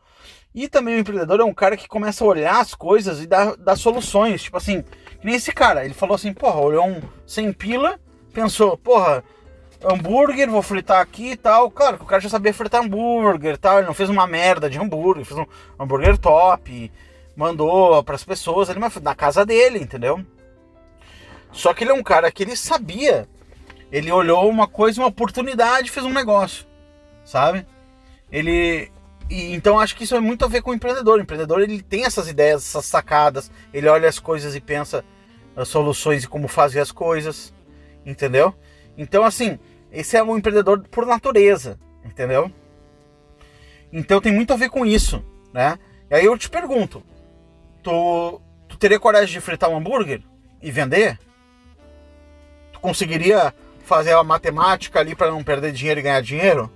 E 0.54 0.68
também 0.68 0.94
o 0.94 0.98
empreendedor 0.98 1.40
é 1.40 1.44
um 1.44 1.52
cara 1.52 1.76
que 1.76 1.88
começa 1.88 2.22
a 2.22 2.26
olhar 2.26 2.60
as 2.60 2.74
coisas 2.74 3.20
e 3.20 3.26
dar, 3.26 3.76
soluções. 3.76 4.42
Tipo 4.42 4.56
assim, 4.56 4.82
que 4.82 5.26
nem 5.26 5.34
esse 5.34 5.52
cara. 5.52 5.84
Ele 5.84 5.94
falou 5.94 6.14
assim, 6.14 6.32
porra, 6.32 6.60
olhou 6.60 6.86
um 6.86 7.02
sem 7.26 7.52
pila, 7.52 7.98
pensou, 8.32 8.76
porra, 8.76 9.24
hambúrguer, 9.82 10.48
vou 10.48 10.62
fritar 10.62 11.00
aqui 11.00 11.32
e 11.32 11.36
tal. 11.36 11.70
Claro 11.70 11.98
que 11.98 12.04
o 12.04 12.06
cara 12.06 12.22
já 12.22 12.28
sabia 12.28 12.54
fritar 12.54 12.82
hambúrguer 12.82 13.58
tal, 13.58 13.78
ele 13.78 13.86
não 13.86 13.94
fez 13.94 14.08
uma 14.08 14.26
merda 14.26 14.70
de 14.70 14.78
hambúrguer, 14.78 15.24
fez 15.24 15.38
um 15.38 15.46
hambúrguer 15.78 16.16
top, 16.18 16.92
mandou 17.36 18.02
para 18.04 18.14
as 18.14 18.24
pessoas 18.24 18.70
ali 18.70 18.80
na 19.02 19.14
casa 19.14 19.44
dele, 19.44 19.80
entendeu? 19.80 20.24
Só 21.50 21.74
que 21.74 21.84
ele 21.84 21.90
é 21.90 21.94
um 21.94 22.02
cara 22.02 22.30
que 22.30 22.42
ele 22.42 22.56
sabia. 22.56 23.28
Ele 23.94 24.10
olhou 24.10 24.50
uma 24.50 24.66
coisa, 24.66 25.00
uma 25.00 25.06
oportunidade, 25.06 25.88
fez 25.88 26.04
um 26.04 26.12
negócio, 26.12 26.66
sabe? 27.24 27.64
Ele 28.28 28.90
e, 29.30 29.54
então 29.54 29.78
acho 29.78 29.94
que 29.94 30.02
isso 30.02 30.16
é 30.16 30.20
muito 30.20 30.44
a 30.44 30.48
ver 30.48 30.62
com 30.62 30.72
o 30.72 30.74
empreendedor. 30.74 31.16
O 31.16 31.22
empreendedor 31.22 31.60
ele 31.60 31.80
tem 31.80 32.04
essas 32.04 32.28
ideias, 32.28 32.64
essas 32.64 32.86
sacadas, 32.86 33.52
ele 33.72 33.86
olha 33.86 34.08
as 34.08 34.18
coisas 34.18 34.56
e 34.56 34.60
pensa 34.60 35.04
as 35.54 35.68
soluções 35.68 36.24
e 36.24 36.26
como 36.26 36.48
fazer 36.48 36.80
as 36.80 36.90
coisas, 36.90 37.54
entendeu? 38.04 38.52
Então 38.98 39.22
assim, 39.22 39.60
esse 39.92 40.16
é 40.16 40.22
um 40.24 40.36
empreendedor 40.36 40.82
por 40.88 41.06
natureza, 41.06 41.78
entendeu? 42.04 42.50
Então 43.92 44.20
tem 44.20 44.32
muito 44.32 44.52
a 44.52 44.56
ver 44.56 44.70
com 44.70 44.84
isso, 44.84 45.24
né? 45.52 45.78
E 46.10 46.16
aí 46.16 46.24
eu 46.24 46.36
te 46.36 46.50
pergunto, 46.50 47.00
tu, 47.80 48.40
tu 48.66 48.76
teria 48.76 48.98
coragem 48.98 49.32
de 49.32 49.40
fritar 49.40 49.70
um 49.70 49.76
hambúrguer 49.76 50.20
e 50.60 50.72
vender? 50.72 51.16
Tu 52.72 52.80
conseguiria 52.80 53.54
fazer 53.84 54.12
a 54.12 54.24
matemática 54.24 55.00
ali 55.00 55.14
para 55.14 55.30
não 55.30 55.44
perder 55.44 55.72
dinheiro 55.72 56.00
e 56.00 56.02
ganhar 56.02 56.20
dinheiro? 56.20 56.70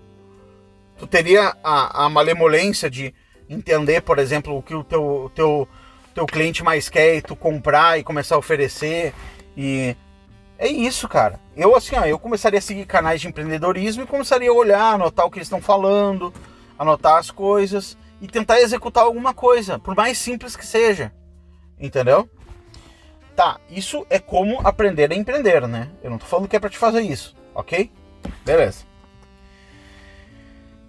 Tu 0.98 1.06
teria 1.06 1.56
a, 1.62 2.04
a 2.04 2.08
malemolência 2.08 2.90
de 2.90 3.14
entender, 3.48 4.02
por 4.02 4.18
exemplo, 4.18 4.56
o 4.56 4.62
que 4.62 4.74
o 4.74 4.84
teu, 4.84 5.30
teu, 5.34 5.68
teu 6.14 6.26
cliente 6.26 6.62
mais 6.62 6.88
quer 6.88 7.16
e 7.16 7.22
tu 7.22 7.34
comprar 7.34 7.98
e 7.98 8.04
começar 8.04 8.34
a 8.34 8.38
oferecer 8.38 9.14
e 9.56 9.96
é 10.58 10.66
isso, 10.66 11.08
cara. 11.08 11.38
Eu 11.56 11.76
assim, 11.76 11.96
ó, 11.96 12.04
eu 12.04 12.18
começaria 12.18 12.58
a 12.58 12.62
seguir 12.62 12.84
canais 12.84 13.20
de 13.20 13.28
empreendedorismo 13.28 14.02
e 14.02 14.06
começaria 14.06 14.50
a 14.50 14.54
olhar, 14.54 14.94
anotar 14.94 15.24
o 15.24 15.30
que 15.30 15.38
eles 15.38 15.46
estão 15.46 15.62
falando, 15.62 16.34
anotar 16.78 17.16
as 17.16 17.30
coisas 17.30 17.96
e 18.20 18.26
tentar 18.26 18.60
executar 18.60 19.04
alguma 19.04 19.32
coisa, 19.32 19.78
por 19.78 19.94
mais 19.94 20.18
simples 20.18 20.56
que 20.56 20.66
seja. 20.66 21.12
Entendeu? 21.78 22.28
Tá, 23.38 23.60
isso 23.70 24.04
é 24.10 24.18
como 24.18 24.60
aprender 24.66 25.12
a 25.12 25.14
empreender, 25.14 25.68
né? 25.68 25.90
Eu 26.02 26.10
não 26.10 26.18
tô 26.18 26.26
falando 26.26 26.48
que 26.48 26.56
é 26.56 26.58
para 26.58 26.68
te 26.68 26.76
fazer 26.76 27.02
isso, 27.02 27.36
ok? 27.54 27.88
Beleza. 28.44 28.84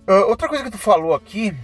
Uh, 0.08 0.28
outra 0.28 0.50
coisa 0.50 0.64
que 0.64 0.72
tu 0.72 0.80
falou 0.80 1.14
aqui, 1.14 1.56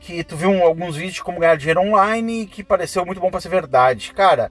que 0.00 0.24
tu 0.24 0.34
viu 0.34 0.48
um, 0.48 0.62
alguns 0.62 0.96
vídeos 0.96 1.16
de 1.16 1.22
como 1.22 1.38
ganhar 1.38 1.58
dinheiro 1.58 1.82
online 1.82 2.46
que 2.46 2.64
pareceu 2.64 3.04
muito 3.04 3.20
bom 3.20 3.30
para 3.30 3.42
ser 3.42 3.50
verdade. 3.50 4.14
Cara, 4.14 4.50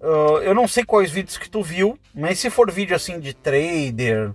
Uh, 0.00 0.38
eu 0.44 0.54
não 0.54 0.68
sei 0.68 0.84
quais 0.84 1.10
vídeos 1.10 1.36
que 1.36 1.50
tu 1.50 1.60
viu, 1.60 1.98
mas 2.14 2.38
se 2.38 2.48
for 2.48 2.70
vídeo 2.70 2.94
assim 2.94 3.18
de 3.18 3.34
trader, 3.34 4.30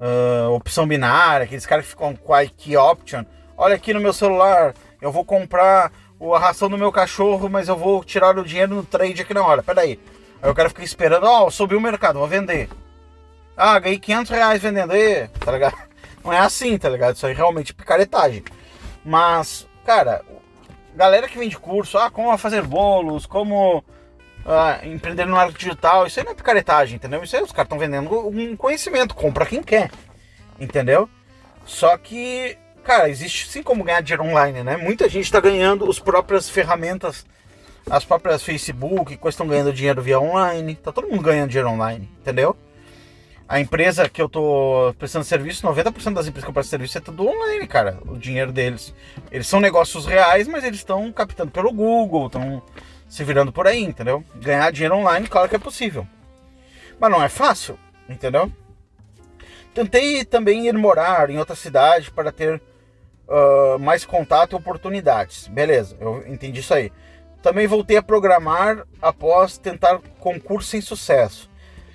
uh, 0.00 0.50
opção 0.54 0.86
binária, 0.88 1.44
aqueles 1.44 1.66
caras 1.66 1.84
que 1.84 1.90
ficam 1.90 2.16
com 2.16 2.32
a 2.32 2.46
key 2.46 2.78
option, 2.78 3.22
olha 3.54 3.74
aqui 3.74 3.92
no 3.92 4.00
meu 4.00 4.14
celular, 4.14 4.72
eu 5.02 5.12
vou 5.12 5.22
comprar 5.22 5.92
a 6.34 6.38
ração 6.38 6.68
do 6.68 6.78
meu 6.78 6.92
cachorro, 6.92 7.48
mas 7.48 7.68
eu 7.68 7.76
vou 7.76 8.04
tirar 8.04 8.38
o 8.38 8.44
dinheiro 8.44 8.74
no 8.74 8.84
trade 8.84 9.22
aqui 9.22 9.34
na 9.34 9.44
hora. 9.44 9.62
Pera 9.62 9.80
aí. 9.80 9.98
Aí 10.40 10.50
o 10.50 10.54
cara 10.54 10.68
fica 10.68 10.84
esperando, 10.84 11.24
ó, 11.24 11.46
oh, 11.46 11.50
subiu 11.50 11.78
o 11.78 11.80
mercado, 11.80 12.18
vou 12.18 12.28
vender. 12.28 12.68
Ah, 13.56 13.78
ganhei 13.78 13.98
500 13.98 14.30
reais 14.30 14.62
vendendo, 14.62 14.92
aí, 14.92 15.28
tá 15.28 15.52
ligado? 15.52 15.76
Não 16.24 16.32
é 16.32 16.38
assim, 16.38 16.78
tá 16.78 16.88
ligado? 16.88 17.16
Isso 17.16 17.26
aí 17.26 17.32
é 17.32 17.36
realmente 17.36 17.74
picaretagem. 17.74 18.44
Mas, 19.04 19.66
cara, 19.84 20.22
galera 20.94 21.28
que 21.28 21.38
vende 21.38 21.58
curso, 21.58 21.98
ah, 21.98 22.10
como 22.10 22.36
fazer 22.38 22.62
bolos, 22.62 23.26
como 23.26 23.84
ah, 24.46 24.80
empreender 24.84 25.24
no 25.24 25.32
marketing 25.32 25.58
digital, 25.58 26.06
isso 26.06 26.18
aí 26.18 26.24
não 26.24 26.32
é 26.32 26.36
picaretagem, 26.36 26.96
entendeu? 26.96 27.22
Isso 27.22 27.36
aí 27.36 27.42
os 27.42 27.52
caras 27.52 27.66
estão 27.66 27.78
vendendo 27.78 28.28
um 28.28 28.56
conhecimento, 28.56 29.14
compra 29.14 29.46
quem 29.46 29.62
quer, 29.62 29.90
entendeu? 30.58 31.08
Só 31.64 31.96
que, 31.96 32.56
cara, 32.82 33.08
existe 33.08 33.48
sim 33.48 33.62
como 33.62 33.84
ganhar 33.84 34.02
dinheiro 34.02 34.24
online, 34.24 34.62
né? 34.62 34.76
Muita 34.76 35.08
gente 35.08 35.24
está 35.24 35.40
ganhando 35.40 35.88
as 35.88 35.98
próprias 35.98 36.48
ferramentas, 36.48 37.24
as 37.90 38.04
próprias 38.04 38.42
Facebook, 38.42 39.16
coisas 39.16 39.34
estão 39.34 39.46
ganhando 39.46 39.72
dinheiro 39.72 40.02
via 40.02 40.20
online, 40.20 40.74
tá 40.74 40.92
todo 40.92 41.08
mundo 41.08 41.22
ganhando 41.22 41.50
dinheiro 41.50 41.70
online, 41.70 42.08
entendeu? 42.20 42.56
A 43.48 43.60
empresa 43.60 44.08
que 44.08 44.22
eu 44.22 44.28
tô 44.28 44.94
prestando 44.98 45.24
serviço, 45.24 45.66
90% 45.66 46.14
das 46.14 46.26
empresas 46.26 46.44
que 46.44 46.50
eu 46.50 46.54
presto 46.54 46.70
serviço 46.70 46.96
é 46.96 47.00
tudo 47.00 47.26
online, 47.26 47.66
cara, 47.66 47.98
o 48.06 48.16
dinheiro 48.16 48.50
deles. 48.50 48.94
Eles 49.30 49.46
são 49.46 49.60
negócios 49.60 50.06
reais, 50.06 50.48
mas 50.48 50.64
eles 50.64 50.78
estão 50.78 51.12
captando 51.12 51.50
pelo 51.50 51.72
Google, 51.72 52.26
estão 52.26 52.62
se 53.08 53.22
virando 53.24 53.52
por 53.52 53.66
aí, 53.66 53.82
entendeu? 53.82 54.24
Ganhar 54.36 54.72
dinheiro 54.72 54.96
online, 54.96 55.28
claro 55.28 55.48
que 55.50 55.56
é 55.56 55.58
possível. 55.58 56.06
Mas 56.98 57.10
não 57.10 57.22
é 57.22 57.28
fácil, 57.28 57.78
entendeu? 58.08 58.50
Tentei 59.74 60.24
também 60.24 60.66
ir 60.66 60.72
morar 60.72 61.28
em 61.28 61.38
outra 61.38 61.54
cidade 61.54 62.10
para 62.10 62.32
ter 62.32 62.60
uh, 63.32 63.78
mais 63.78 64.04
contato 64.04 64.52
e 64.52 64.56
oportunidades. 64.56 65.48
Beleza, 65.48 65.96
eu 66.00 66.22
entendi 66.26 66.60
isso 66.60 66.74
aí. 66.74 66.92
Também 67.42 67.66
voltei 67.66 67.96
a 67.96 68.02
programar 68.02 68.86
após 69.00 69.58
tentar 69.58 69.98
concurso 70.20 70.68
sem 70.68 70.80
sucesso. 70.80 71.50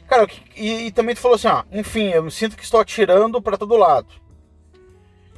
Cara, 0.08 0.28
e, 0.56 0.88
e 0.88 0.92
também 0.92 1.16
tu 1.16 1.22
falou 1.22 1.36
assim, 1.36 1.48
ó, 1.48 1.64
enfim, 1.72 2.10
eu 2.10 2.24
me 2.24 2.32
sinto 2.32 2.58
que 2.58 2.64
estou 2.64 2.80
atirando 2.80 3.42
para 3.42 3.58
todo 3.58 3.78
lado. 3.78 4.08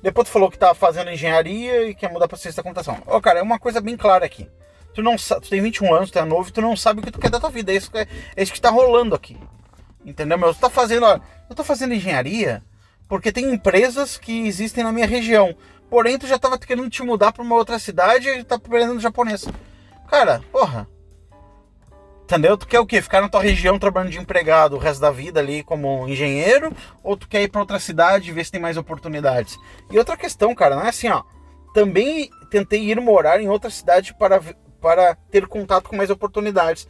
Depois 0.02 0.28
tu 0.28 0.32
falou 0.32 0.50
que 0.50 0.58
tá 0.58 0.74
fazendo 0.74 1.12
engenharia 1.12 1.90
e 1.90 1.94
quer 1.94 2.12
mudar 2.12 2.28
para 2.28 2.38
ciência 2.38 2.58
da 2.58 2.64
computação. 2.64 3.02
Ó, 3.06 3.18
oh, 3.18 3.22
cara, 3.22 3.40
é 3.40 3.44
uma 3.44 3.60
coisa 3.60 3.82
bem 3.82 3.98
clara 3.98 4.26
aqui. 4.26 4.50
Tu 4.94 5.04
não 5.04 5.16
tu 5.18 5.50
tem 5.50 5.62
21 5.62 5.94
anos, 5.94 6.12
tu 6.12 6.18
é 6.18 6.26
novo, 6.26 6.52
tu 6.52 6.62
não 6.62 6.76
sabe 6.76 7.00
o 7.00 7.04
que 7.04 7.12
tu 7.12 7.20
quer 7.20 7.30
da 7.30 7.40
tua 7.40 7.50
vida. 7.50 7.72
É 7.72 7.76
isso 7.76 7.92
que, 7.92 7.98
é, 7.98 8.08
é 8.36 8.44
isso 8.44 8.54
que 8.54 8.62
tá 8.62 8.70
rolando 8.70 9.14
aqui. 9.14 9.38
Entendeu, 10.06 10.38
meu? 10.38 10.54
Tu 10.54 10.60
tá 10.60 10.70
fazendo, 10.70 11.06
ó, 11.06 11.20
eu 11.50 11.56
tô 11.56 11.64
fazendo 11.64 11.94
engenharia 11.94 12.64
porque 13.08 13.32
tem 13.32 13.52
empresas 13.52 14.18
que 14.18 14.48
existem 14.48 14.84
na 14.84 14.92
minha 14.92 15.08
região. 15.08 15.56
Porém, 15.90 16.18
tu 16.18 16.28
já 16.28 16.38
tava 16.38 16.58
querendo 16.58 16.90
te 16.90 17.02
mudar 17.02 17.32
para 17.32 17.44
uma 17.44 17.56
outra 17.56 17.80
cidade 17.80 18.30
e 18.30 18.44
tá 18.44 18.56
aprendendo 18.56 19.00
japonês. 19.00 19.48
Cara, 20.10 20.42
porra. 20.52 20.88
Entendeu? 22.24 22.56
Tu 22.56 22.68
quer 22.68 22.80
o 22.80 22.86
quê? 22.86 23.02
Ficar 23.02 23.22
na 23.22 23.30
tua 23.30 23.42
região 23.42 23.80
trabalhando 23.80 24.12
de 24.12 24.20
empregado 24.20 24.76
o 24.76 24.80
resto 24.80 25.02
da 25.02 25.10
vida 25.10 25.40
ali 25.40 25.64
como 25.64 26.08
engenheiro? 26.08 26.72
Ou 27.04 27.18
tu 27.18 27.28
quer 27.28 27.42
ir 27.42 27.48
para 27.48 27.62
outra 27.62 27.80
cidade 27.80 28.30
e 28.30 28.32
ver 28.32 28.46
se 28.46 28.52
tem 28.52 28.62
mais 28.62 28.78
oportunidades? 28.78 29.58
E 29.90 29.98
outra 29.98 30.16
questão, 30.16 30.54
cara, 30.54 30.76
não 30.76 30.84
é 30.84 30.90
assim, 30.90 31.10
ó. 31.10 31.24
Também 31.74 32.30
tentei 32.52 32.84
ir 32.84 33.02
morar 33.02 33.42
em 33.42 33.50
outra 33.50 33.72
cidade 33.72 34.14
para, 34.14 34.40
para 34.80 35.16
ter 35.32 35.48
contato 35.48 35.90
com 35.90 35.96
mais 35.96 36.12
oportunidades. 36.12 36.88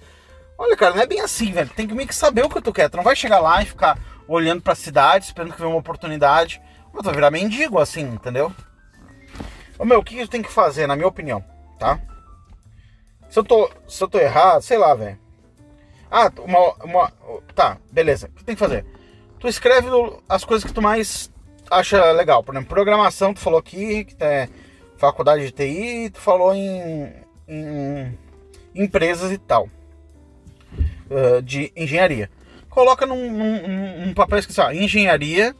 Olha, 0.57 0.75
cara, 0.75 0.93
não 0.93 1.01
é 1.01 1.07
bem 1.07 1.21
assim, 1.21 1.53
velho. 1.53 1.69
Tem 1.69 1.87
que 1.87 1.95
meio 1.95 2.07
que 2.07 2.15
saber 2.15 2.43
o 2.43 2.49
que 2.49 2.61
tu 2.61 2.73
quer. 2.73 2.89
Tu 2.89 2.97
não 2.97 3.03
vai 3.03 3.15
chegar 3.15 3.39
lá 3.39 3.61
e 3.61 3.65
ficar 3.65 3.97
olhando 4.27 4.61
pra 4.61 4.75
cidade, 4.75 5.23
esperando 5.23 5.53
que 5.53 5.57
venha 5.57 5.69
uma 5.69 5.79
oportunidade. 5.79 6.61
Tu 6.93 7.01
vai 7.01 7.13
virar 7.13 7.31
mendigo, 7.31 7.79
assim, 7.79 8.01
entendeu? 8.01 8.53
Ô, 9.79 9.85
meu, 9.85 9.99
o 9.99 10.03
que 10.03 10.17
eu 10.19 10.27
tenho 10.27 10.43
que 10.43 10.51
fazer, 10.51 10.85
na 10.85 10.95
minha 10.97 11.07
opinião, 11.07 11.41
tá? 11.79 11.97
Se 13.29 13.39
eu 13.39 13.43
tô, 13.45 13.71
se 13.87 14.03
eu 14.03 14.09
tô 14.09 14.19
errado, 14.19 14.61
sei 14.61 14.77
lá, 14.77 14.93
velho. 14.93 15.17
Ah, 16.11 16.29
uma, 16.39 16.73
uma. 16.83 17.13
Tá, 17.55 17.77
beleza. 17.89 18.27
O 18.27 18.31
que 18.31 18.43
tem 18.43 18.55
que 18.55 18.59
fazer? 18.59 18.85
Tu 19.39 19.47
escreve 19.47 19.87
as 20.27 20.43
coisas 20.43 20.65
que 20.67 20.73
tu 20.73 20.81
mais 20.81 21.31
acha 21.71 22.11
legal. 22.11 22.43
Por 22.43 22.53
exemplo, 22.53 22.69
programação, 22.69 23.33
tu 23.33 23.39
falou 23.39 23.59
aqui, 23.59 24.03
que 24.03 24.15
é 24.21 24.49
faculdade 24.97 25.45
de 25.45 25.51
TI, 25.51 26.09
tu 26.09 26.19
falou 26.19 26.53
em, 26.53 27.13
em 27.47 28.17
empresas 28.75 29.31
e 29.31 29.37
tal. 29.37 29.69
Uh, 31.09 31.41
de 31.41 31.71
engenharia. 31.75 32.29
Coloca 32.69 33.05
num, 33.05 33.31
num, 33.31 34.05
num 34.05 34.13
papel 34.13 34.39
escrito 34.39 34.61
assim, 34.61 34.83
engenharia, 34.83 35.55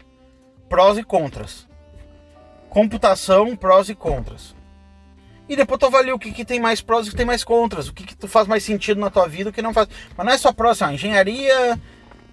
prós 0.67 0.97
e 0.97 1.03
contras. 1.03 1.68
Computação, 2.69 3.55
prós 3.55 3.89
e 3.89 3.95
contras. 3.95 4.55
E 5.49 5.55
depois 5.55 5.79
tu 5.79 5.87
avalia 5.87 6.13
o 6.13 6.19
que, 6.19 6.31
que 6.31 6.45
tem 6.45 6.59
mais 6.59 6.79
prós 6.79 7.05
e 7.05 7.09
o 7.09 7.11
que 7.11 7.17
tem 7.17 7.25
mais 7.25 7.43
contras, 7.43 7.87
o 7.87 7.93
que, 7.93 8.03
que 8.03 8.15
tu 8.15 8.27
faz 8.27 8.47
mais 8.47 8.63
sentido 8.63 9.01
na 9.01 9.09
tua 9.09 9.27
vida, 9.27 9.49
o 9.49 9.53
que 9.53 9.63
não 9.63 9.73
faz. 9.73 9.89
Mas 10.15 10.25
não 10.25 10.33
é 10.33 10.37
só 10.37 10.53
prós, 10.53 10.79
assim, 10.79 10.93
engenharia. 10.93 11.79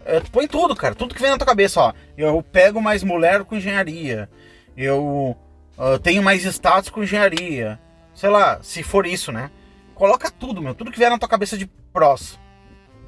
É, 0.04 0.20
tu 0.20 0.30
põe 0.30 0.46
tudo, 0.46 0.76
cara, 0.76 0.94
tudo 0.94 1.14
que 1.14 1.22
vem 1.22 1.30
na 1.30 1.38
tua 1.38 1.46
cabeça, 1.46 1.80
ó. 1.80 1.92
Eu 2.16 2.42
pego 2.42 2.80
mais 2.80 3.02
mulher 3.02 3.42
com 3.44 3.56
engenharia. 3.56 4.28
Eu 4.76 5.34
uh, 5.78 5.98
tenho 6.02 6.22
mais 6.22 6.44
status 6.44 6.90
com 6.90 7.02
engenharia. 7.02 7.80
Sei 8.14 8.28
lá, 8.28 8.62
se 8.62 8.82
for 8.82 9.06
isso, 9.06 9.32
né? 9.32 9.50
Coloca 9.94 10.30
tudo, 10.30 10.60
meu, 10.60 10.74
tudo 10.74 10.92
que 10.92 10.98
vier 10.98 11.10
na 11.10 11.18
tua 11.18 11.28
cabeça 11.28 11.56
de 11.56 11.66
prós. 11.92 12.38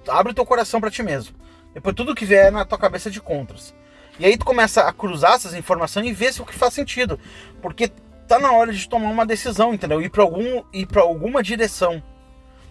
Abre 0.08 0.32
o 0.32 0.34
teu 0.34 0.46
coração 0.46 0.80
para 0.80 0.90
ti 0.90 1.02
mesmo. 1.02 1.36
Depois 1.74 1.94
tudo 1.94 2.14
que 2.14 2.24
vier 2.24 2.50
na 2.50 2.64
tua 2.64 2.78
cabeça 2.78 3.10
de 3.10 3.20
contras. 3.20 3.74
E 4.18 4.26
aí 4.26 4.36
tu 4.36 4.44
começa 4.44 4.82
a 4.82 4.92
cruzar 4.92 5.34
essas 5.34 5.54
informações 5.54 6.06
e 6.06 6.12
ver 6.12 6.32
se 6.32 6.42
o 6.42 6.46
que 6.46 6.54
faz 6.54 6.74
sentido. 6.74 7.18
Porque 7.62 7.88
tá 8.26 8.38
na 8.38 8.52
hora 8.52 8.72
de 8.72 8.88
tomar 8.88 9.10
uma 9.10 9.24
decisão, 9.24 9.72
entendeu? 9.72 10.02
Ir 10.02 10.10
para 10.10 10.22
algum 10.22 10.62
ir 10.72 10.86
para 10.86 11.02
alguma 11.02 11.42
direção. 11.42 12.02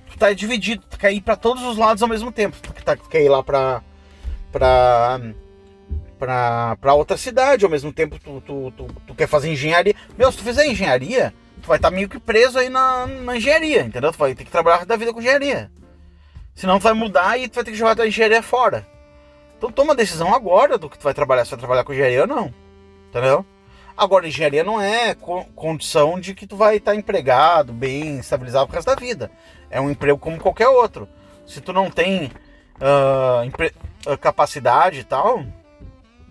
Tu 0.09 0.17
tá 0.17 0.31
dividido, 0.33 0.85
tu 0.89 0.97
quer 0.97 1.11
ir 1.11 1.21
para 1.21 1.35
todos 1.35 1.63
os 1.63 1.77
lados 1.77 2.03
ao 2.03 2.09
mesmo 2.09 2.31
tempo. 2.31 2.57
Tu, 2.61 2.71
tá, 2.83 2.95
tu 2.95 3.09
quer 3.09 3.23
ir 3.23 3.29
lá 3.29 3.41
para 3.41 3.81
para 4.51 5.21
para 6.19 6.93
outra 6.93 7.15
cidade, 7.15 7.63
ao 7.63 7.71
mesmo 7.71 7.93
tempo 7.93 8.17
tu, 8.19 8.41
tu, 8.41 8.73
tu, 8.75 8.87
tu, 9.05 9.15
quer 9.15 9.27
fazer 9.27 9.51
engenharia. 9.51 9.95
Meu, 10.17 10.31
se 10.31 10.37
tu 10.37 10.43
fizer 10.43 10.65
engenharia, 10.65 11.33
tu 11.61 11.67
vai 11.67 11.77
estar 11.77 11.89
tá 11.89 11.95
meio 11.95 12.09
que 12.09 12.19
preso 12.19 12.57
aí 12.57 12.69
na, 12.69 13.05
na 13.05 13.37
engenharia, 13.37 13.81
entendeu? 13.81 14.11
Tu 14.11 14.17
vai 14.17 14.33
ter 14.33 14.43
que 14.43 14.51
trabalhar 14.51 14.85
da 14.85 14.95
vida 14.95 15.13
com 15.13 15.19
engenharia. 15.19 15.71
Senão 16.55 16.79
tu 16.79 16.83
vai 16.83 16.93
mudar 16.93 17.37
e 17.37 17.47
tu 17.47 17.55
vai 17.55 17.63
ter 17.63 17.71
que 17.71 17.77
jogar 17.77 18.01
a 18.01 18.07
engenharia 18.07 18.41
fora. 18.41 18.87
Então 19.57 19.71
toma 19.71 19.93
a 19.93 19.95
decisão 19.95 20.33
agora 20.33 20.77
do 20.77 20.89
que 20.89 20.97
tu 20.97 21.03
vai 21.03 21.13
trabalhar, 21.13 21.45
se 21.45 21.51
vai 21.51 21.59
trabalhar 21.59 21.83
com 21.83 21.93
engenharia 21.93 22.21
ou 22.21 22.27
não. 22.27 22.53
Entendeu? 23.09 23.45
Agora, 23.97 24.27
engenharia 24.27 24.63
não 24.63 24.79
é 24.79 25.15
condição 25.55 26.19
de 26.19 26.35
que 26.35 26.45
tu 26.45 26.55
vai 26.55 26.77
estar 26.77 26.93
empregado, 26.93 27.73
bem 27.73 28.19
estabilizado 28.19 28.67
pro 28.67 28.75
resto 28.75 28.87
da 28.87 28.95
vida. 28.95 29.31
É 29.71 29.81
um 29.81 29.89
emprego 29.89 30.19
como 30.19 30.39
qualquer 30.39 30.67
outro. 30.67 31.09
Se 31.47 31.59
tu 31.59 31.73
não 31.73 31.89
tem 31.89 32.31
uh, 32.75 34.17
capacidade 34.19 34.99
e 34.99 35.03
tal 35.03 35.43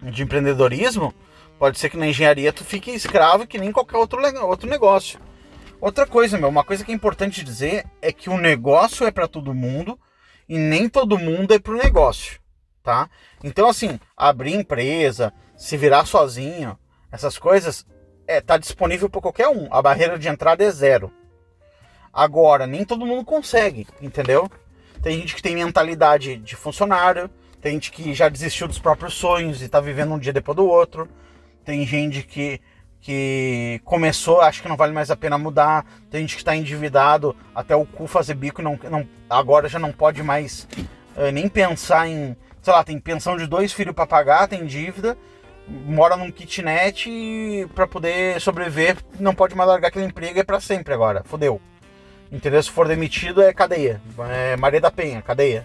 de 0.01 0.23
empreendedorismo, 0.23 1.13
pode 1.59 1.79
ser 1.79 1.91
que 1.91 1.97
na 1.97 2.07
engenharia 2.07 2.53
tu 2.53 2.65
fique 2.65 2.93
escravo 2.93 3.47
que 3.47 3.59
nem 3.59 3.73
qualquer 3.73 3.97
outro, 3.97 4.21
outro 4.47 4.69
negócio. 4.69 5.19
Outra 5.81 6.07
coisa, 6.07 6.39
meu, 6.39 6.49
uma 6.49 6.63
coisa 6.63 6.85
que 6.85 6.93
é 6.93 6.95
importante 6.95 7.43
dizer 7.43 7.85
é 8.01 8.13
que 8.13 8.31
o 8.31 8.39
negócio 8.39 9.07
é 9.07 9.11
para 9.11 9.27
todo 9.27 9.53
mundo 9.53 9.99
e 10.49 10.57
nem 10.57 10.89
todo 10.89 11.19
mundo 11.19 11.53
é 11.53 11.59
pro 11.59 11.77
negócio, 11.77 12.39
tá? 12.87 13.11
Então, 13.43 13.69
assim, 13.69 13.99
abrir 14.17 14.55
empresa, 14.55 15.33
se 15.57 15.77
virar 15.77 16.07
sozinho, 16.07 16.79
essas 17.11 17.37
coisas 17.37 17.85
é, 18.29 18.41
tá 18.41 18.57
disponível 18.57 19.11
para 19.11 19.21
qualquer 19.21 19.49
um. 19.49 19.67
A 19.73 19.83
barreira 19.83 20.17
de 20.17 20.29
entrada 20.29 20.63
é 20.63 20.71
zero. 20.71 21.13
Agora, 22.13 22.65
nem 22.65 22.85
todo 22.85 23.05
mundo 23.05 23.25
consegue, 23.25 23.89
entendeu? 24.01 24.49
Tem 25.03 25.19
gente 25.19 25.35
que 25.35 25.43
tem 25.43 25.57
mentalidade 25.57 26.37
de 26.37 26.55
funcionário, 26.55 27.29
tem 27.61 27.73
gente 27.73 27.91
que 27.91 28.15
já 28.15 28.29
desistiu 28.29 28.69
dos 28.69 28.79
próprios 28.79 29.15
sonhos 29.15 29.61
e 29.63 29.69
tá 29.69 29.81
vivendo 29.81 30.15
um 30.15 30.19
dia 30.19 30.33
depois 30.33 30.55
do 30.55 30.65
outro. 30.65 31.09
Tem 31.65 31.85
gente 31.85 32.23
que, 32.23 32.61
que 33.01 33.81
começou, 33.85 34.41
acha 34.41 34.63
que 34.63 34.69
não 34.69 34.77
vale 34.77 34.93
mais 34.93 35.11
a 35.11 35.17
pena 35.17 35.37
mudar. 35.37 35.85
Tem 36.09 36.21
gente 36.21 36.37
que 36.37 36.43
está 36.43 36.55
endividado 36.55 37.35
até 37.53 37.75
o 37.75 37.85
cu 37.85 38.07
fazer 38.07 38.35
bico 38.35 38.63
não, 38.63 38.79
não, 38.89 39.05
agora 39.29 39.69
já 39.69 39.81
não 39.81 39.91
pode 39.91 40.23
mais 40.23 40.69
uh, 41.17 41.33
nem 41.33 41.49
pensar 41.49 42.07
em. 42.07 42.37
Sei 42.67 42.73
lá, 42.73 42.83
tem 42.83 42.99
pensão 42.99 43.37
de 43.37 43.47
dois 43.47 43.73
filhos 43.73 43.95
para 43.95 44.05
pagar, 44.05 44.49
tem 44.49 44.67
dívida 44.67 45.17
mora 45.69 46.17
num 46.17 46.33
kitnet 46.33 47.69
para 47.77 47.87
poder 47.87 48.41
sobreviver, 48.41 48.97
não 49.21 49.37
pode 49.37 49.55
mais 49.55 49.69
largar 49.69 49.87
aquele 49.87 50.07
emprego, 50.07 50.41
é 50.41 50.43
para 50.43 50.59
sempre 50.59 50.93
agora, 50.93 51.23
fodeu. 51.25 51.61
Entendeu? 52.31 52.61
Se 52.61 52.69
for 52.69 52.89
demitido 52.89 53.41
é 53.41 53.53
cadeia, 53.53 54.01
é 54.31 54.57
Maria 54.57 54.81
da 54.81 54.91
Penha, 54.91 55.23
cadeia. 55.23 55.65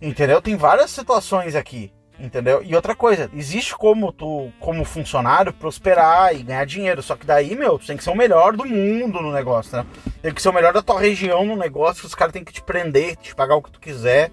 Entendeu? 0.00 0.40
Tem 0.40 0.56
várias 0.56 0.92
situações 0.92 1.56
aqui, 1.56 1.92
entendeu? 2.16 2.62
E 2.62 2.76
outra 2.76 2.94
coisa, 2.94 3.28
existe 3.34 3.74
como 3.76 4.12
tu, 4.12 4.52
como 4.60 4.84
funcionário, 4.84 5.52
prosperar 5.52 6.32
e 6.32 6.44
ganhar 6.44 6.64
dinheiro, 6.64 7.02
só 7.02 7.16
que 7.16 7.26
daí, 7.26 7.56
meu, 7.56 7.76
tu 7.76 7.88
tem 7.88 7.96
que 7.96 8.04
ser 8.04 8.10
o 8.10 8.16
melhor 8.16 8.56
do 8.56 8.64
mundo 8.64 9.20
no 9.20 9.32
negócio, 9.32 9.76
né? 9.76 9.86
Tem 10.22 10.32
que 10.32 10.40
ser 10.40 10.48
o 10.48 10.52
melhor 10.52 10.72
da 10.72 10.80
tua 10.80 11.00
região 11.00 11.44
no 11.44 11.56
negócio, 11.56 12.06
os 12.06 12.14
caras 12.14 12.32
têm 12.32 12.44
que 12.44 12.52
te 12.52 12.62
prender, 12.62 13.16
te 13.16 13.34
pagar 13.34 13.56
o 13.56 13.62
que 13.62 13.72
tu 13.72 13.80
quiser. 13.80 14.30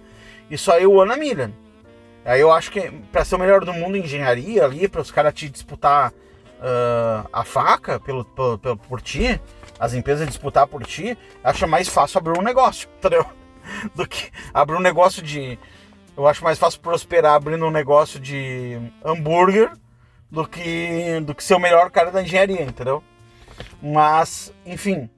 Isso 0.53 0.71
aí 0.71 0.85
o 0.85 1.01
Ana 1.01 1.17
Milha. 1.17 1.51
Aí 2.23 2.39
eu 2.39 2.51
acho 2.51 2.71
que 2.71 2.91
para 3.11 3.25
ser 3.25 3.33
o 3.33 3.39
melhor 3.39 3.65
do 3.65 3.73
mundo 3.73 3.97
em 3.97 4.03
engenharia 4.03 4.63
ali, 4.63 4.87
para 4.87 5.01
os 5.01 5.09
caras 5.09 5.33
te 5.33 5.49
disputar 5.49 6.11
uh, 6.11 7.27
a 7.33 7.43
faca 7.43 7.99
pelo, 7.99 8.23
pelo, 8.23 8.59
pelo, 8.59 8.77
por 8.77 9.01
ti, 9.01 9.41
as 9.79 9.95
empresas 9.95 10.27
disputar 10.27 10.67
por 10.67 10.85
ti, 10.85 11.17
acho 11.43 11.67
mais 11.67 11.89
fácil 11.89 12.19
abrir 12.19 12.37
um 12.37 12.43
negócio, 12.43 12.87
entendeu? 12.99 13.25
Do 13.95 14.07
que 14.07 14.29
abrir 14.53 14.75
um 14.75 14.79
negócio 14.79 15.23
de. 15.23 15.57
Eu 16.15 16.27
acho 16.27 16.43
mais 16.43 16.59
fácil 16.59 16.81
prosperar 16.81 17.33
abrindo 17.33 17.65
um 17.65 17.71
negócio 17.71 18.19
de 18.19 18.77
hambúrguer 19.03 19.71
do 20.29 20.47
que, 20.47 21.19
do 21.21 21.33
que 21.33 21.43
ser 21.43 21.55
o 21.55 21.59
melhor 21.59 21.89
cara 21.89 22.11
da 22.11 22.21
engenharia, 22.21 22.61
entendeu? 22.61 23.03
Mas, 23.81 24.53
enfim, 24.67 25.09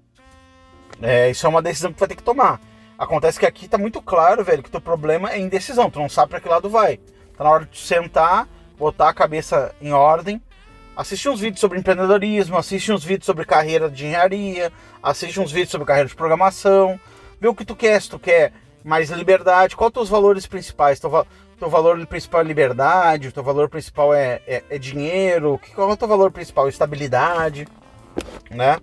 é, 1.02 1.30
isso 1.30 1.46
é 1.46 1.50
uma 1.50 1.62
decisão 1.62 1.92
que 1.92 2.00
vai 2.00 2.08
ter 2.08 2.16
que 2.16 2.24
tomar. 2.24 2.62
Acontece 2.98 3.40
que 3.40 3.46
aqui 3.46 3.68
tá 3.68 3.78
muito 3.78 4.02
claro, 4.02 4.44
velho, 4.44 4.64
que 4.64 4.72
teu 4.72 4.80
problema 4.80 5.32
é 5.32 5.40
indecisão. 5.40 5.90
Tu 5.90 6.00
não 6.00 6.08
sabe 6.08 6.30
para 6.30 6.40
que 6.40 6.48
lado 6.48 6.70
vai. 6.70 6.98
Tá 7.38 7.44
na 7.44 7.50
hora 7.50 7.66
de 7.66 7.78
sentar, 7.78 8.48
botar 8.78 9.10
a 9.10 9.14
cabeça 9.14 9.76
em 9.82 9.92
ordem, 9.92 10.42
assistir 10.96 11.28
uns 11.28 11.40
vídeos 11.40 11.60
sobre 11.60 11.78
empreendedorismo, 11.78 12.58
assistir 12.58 12.94
uns 12.94 13.04
vídeos 13.04 13.26
sobre 13.26 13.46
carreira 13.46 13.90
de 13.90 14.06
engenharia, 14.06 14.72
assistir 15.04 15.40
uns 15.40 15.52
vídeos 15.52 15.72
sobre 15.72 15.86
carreira 15.86 16.08
de 16.08 16.16
programação, 16.16 16.98
ver 17.40 17.50
o 17.50 17.56
que 17.56 17.66
tu 17.66 17.76
quer, 17.76 18.02
se 18.02 18.10
tu 18.10 18.18
quer 18.18 18.54
mais 18.84 19.10
liberdade, 19.10 19.76
qual 19.76 19.90
os 19.90 19.94
teus 19.94 20.10
valores 20.10 20.48
principais? 20.48 21.00
Teu, 21.00 21.28
teu 21.60 21.70
valor 21.70 22.06
principal 22.08 22.42
é 22.42 22.44
liberdade, 22.46 23.28
o 23.28 23.32
teu 23.32 23.44
valor 23.44 23.68
principal 23.68 24.14
é, 24.14 24.42
é, 24.48 24.64
é 24.70 24.78
dinheiro, 24.78 25.60
qual 25.74 25.90
é 25.90 25.94
o 25.94 25.98
teu 25.98 26.08
valor 26.08 26.32
principal? 26.32 26.70
Estabilidade, 26.70 27.68
né? 28.50 28.78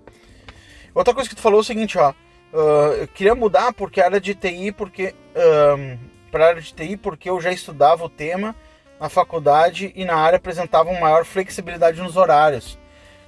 Outra 0.94 1.14
coisa 1.14 1.30
que 1.30 1.36
tu 1.36 1.40
falou 1.40 1.60
é 1.60 1.62
o 1.62 1.64
seguinte, 1.64 1.96
ó, 1.96 2.12
Uh, 2.52 2.92
eu 3.00 3.08
queria 3.08 3.34
mudar 3.34 3.72
porque 3.72 4.00
a 4.00 4.04
área 4.04 4.20
de 4.20 4.34
TI, 4.34 4.72
porque 4.72 5.14
uh, 5.34 5.98
para 6.30 6.44
a 6.44 6.48
área 6.48 6.60
de 6.60 6.74
TI, 6.74 6.96
porque 6.96 7.30
eu 7.30 7.40
já 7.40 7.50
estudava 7.50 8.04
o 8.04 8.10
tema, 8.10 8.54
na 9.02 9.08
faculdade 9.08 9.92
e 9.96 10.04
na 10.04 10.14
área 10.14 10.36
apresentavam 10.36 10.98
maior 11.00 11.24
flexibilidade 11.24 12.00
nos 12.00 12.16
horários. 12.16 12.78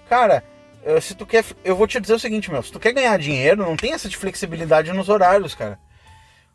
Cara, 0.08 0.44
eh, 0.84 1.00
se 1.00 1.16
tu 1.16 1.26
quer, 1.26 1.44
eu 1.64 1.74
vou 1.74 1.88
te 1.88 2.00
dizer 2.00 2.14
o 2.14 2.18
seguinte, 2.18 2.48
meu, 2.48 2.62
se 2.62 2.70
tu 2.70 2.78
quer 2.78 2.92
ganhar 2.92 3.18
dinheiro, 3.18 3.64
não 3.64 3.76
tem 3.76 3.92
essa 3.92 4.08
de 4.08 4.16
flexibilidade 4.16 4.92
nos 4.92 5.08
horários, 5.08 5.52
cara. 5.52 5.76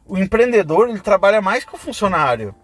O 0.05 0.17
empreendedor, 0.17 0.87
ele 0.87 1.01
trabalha 1.01 1.41
mais 1.41 1.65
que 1.65 1.75
o 1.75 1.77
funcionário. 1.77 2.55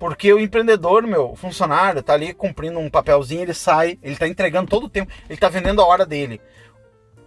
Porque 0.00 0.32
o 0.32 0.40
empreendedor, 0.40 1.06
meu, 1.06 1.30
o 1.30 1.36
funcionário, 1.36 2.02
tá 2.02 2.14
ali 2.14 2.34
cumprindo 2.34 2.80
um 2.80 2.90
papelzinho, 2.90 3.42
ele 3.42 3.54
sai, 3.54 4.00
ele 4.02 4.16
tá 4.16 4.26
entregando 4.26 4.68
todo 4.68 4.86
o 4.86 4.90
tempo, 4.90 5.12
ele 5.28 5.38
tá 5.38 5.48
vendendo 5.48 5.80
a 5.80 5.86
hora 5.86 6.04
dele 6.04 6.40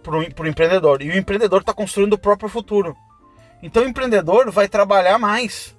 pro, 0.04 0.32
pro 0.32 0.46
empreendedor. 0.46 1.02
E 1.02 1.08
o 1.08 1.16
empreendedor 1.16 1.64
tá 1.64 1.72
construindo 1.72 2.12
o 2.12 2.18
próprio 2.18 2.48
futuro. 2.48 2.96
Então 3.62 3.82
o 3.82 3.88
empreendedor 3.88 4.50
vai 4.52 4.68
trabalhar 4.68 5.18
mais, 5.18 5.74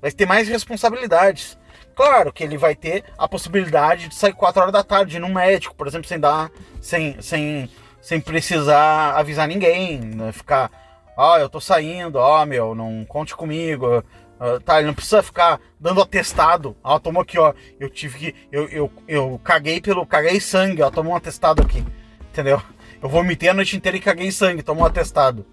vai 0.00 0.12
ter 0.12 0.26
mais 0.26 0.46
responsabilidades. 0.46 1.58
Claro 1.96 2.32
que 2.32 2.44
ele 2.44 2.56
vai 2.56 2.76
ter 2.76 3.02
a 3.16 3.26
possibilidade 3.26 4.08
de 4.08 4.14
sair 4.14 4.34
4 4.34 4.60
horas 4.60 4.72
da 4.72 4.84
tarde 4.84 5.18
num 5.18 5.32
médico, 5.32 5.74
por 5.74 5.88
exemplo, 5.88 6.06
sem 6.06 6.20
dar, 6.20 6.50
sem, 6.80 7.20
sem, 7.20 7.68
sem 8.00 8.20
precisar 8.20 9.16
avisar 9.16 9.48
ninguém, 9.48 9.98
né? 9.98 10.30
ficar, 10.30 10.70
ó, 11.16 11.34
oh, 11.34 11.38
eu 11.38 11.48
tô 11.48 11.60
saindo, 11.60 12.16
ó, 12.16 12.42
oh, 12.42 12.46
meu, 12.46 12.74
não 12.74 13.04
conte 13.04 13.34
comigo, 13.34 14.04
Uh, 14.40 14.60
tá, 14.60 14.78
ele 14.78 14.86
não 14.86 14.94
precisa 14.94 15.20
ficar 15.20 15.60
dando 15.80 16.00
atestado. 16.00 16.76
Ó, 16.82 16.96
tomou 17.00 17.22
aqui, 17.22 17.36
ó. 17.38 17.52
Eu 17.80 17.90
tive 17.90 18.18
que. 18.18 18.34
Eu, 18.52 18.68
eu, 18.68 18.92
eu 19.08 19.40
caguei 19.42 19.80
pelo. 19.80 20.06
Caguei 20.06 20.38
sangue, 20.38 20.80
ó. 20.80 20.90
Tomou 20.90 21.12
um 21.12 21.16
atestado 21.16 21.60
aqui. 21.60 21.84
Entendeu? 22.30 22.62
Eu 23.02 23.08
vomitei 23.08 23.48
a 23.48 23.54
noite 23.54 23.76
inteira 23.76 23.96
e 23.96 24.00
caguei 24.00 24.30
sangue, 24.32 24.62
tomou 24.62 24.84
um 24.84 24.86
atestado. 24.86 25.46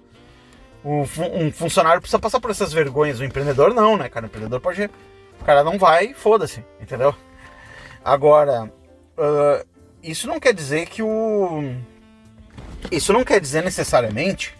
O, 0.84 1.02
um 1.34 1.52
funcionário 1.52 2.02
precisa 2.02 2.20
passar 2.20 2.40
por 2.40 2.52
essas 2.52 2.72
vergonhas. 2.72 3.20
O 3.20 3.24
empreendedor 3.24 3.74
não, 3.74 3.98
né, 3.98 4.10
cara? 4.10 4.26
O 4.26 4.28
empreendedor 4.28 4.60
pode. 4.60 4.90
O 5.40 5.44
cara 5.44 5.64
não 5.64 5.78
vai, 5.78 6.14
foda-se, 6.14 6.64
entendeu? 6.80 7.14
Agora, 8.04 8.72
uh, 9.18 9.68
isso 10.04 10.28
não 10.28 10.40
quer 10.40 10.54
dizer 10.54 10.88
que 10.88 11.02
o. 11.02 11.76
Isso 12.92 13.12
não 13.12 13.24
quer 13.24 13.40
dizer 13.40 13.64
necessariamente 13.64 14.56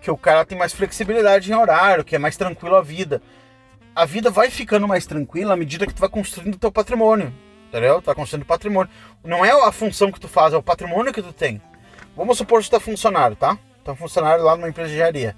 que 0.00 0.10
o 0.10 0.16
cara 0.16 0.44
tem 0.44 0.58
mais 0.58 0.72
flexibilidade 0.72 1.50
em 1.50 1.54
horário, 1.54 2.04
que 2.04 2.16
é 2.16 2.18
mais 2.18 2.36
tranquilo 2.36 2.76
a 2.76 2.82
vida. 2.82 3.22
A 3.94 4.04
vida 4.04 4.30
vai 4.30 4.50
ficando 4.50 4.86
mais 4.86 5.06
tranquila 5.06 5.54
à 5.54 5.56
medida 5.56 5.86
que 5.86 5.94
tu 5.94 6.00
vai 6.00 6.08
construindo 6.08 6.58
teu 6.58 6.70
patrimônio, 6.70 7.32
entendeu? 7.68 8.00
Tu 8.00 8.06
vai 8.06 8.14
construindo 8.14 8.44
patrimônio. 8.44 8.90
Não 9.24 9.44
é 9.44 9.50
a 9.50 9.72
função 9.72 10.10
que 10.12 10.20
tu 10.20 10.28
faz, 10.28 10.52
é 10.52 10.56
o 10.56 10.62
patrimônio 10.62 11.12
que 11.12 11.22
tu 11.22 11.32
tem. 11.32 11.60
Vamos 12.18 12.36
supor 12.36 12.60
que 12.60 12.68
tu 12.68 12.74
é 12.74 12.80
funcionário, 12.80 13.36
tá? 13.36 13.56
Tu 13.84 13.92
é 13.92 13.94
funcionário 13.94 14.42
lá 14.42 14.56
numa 14.56 14.68
empresa 14.68 14.88
de 14.88 14.96
engenharia. 14.96 15.36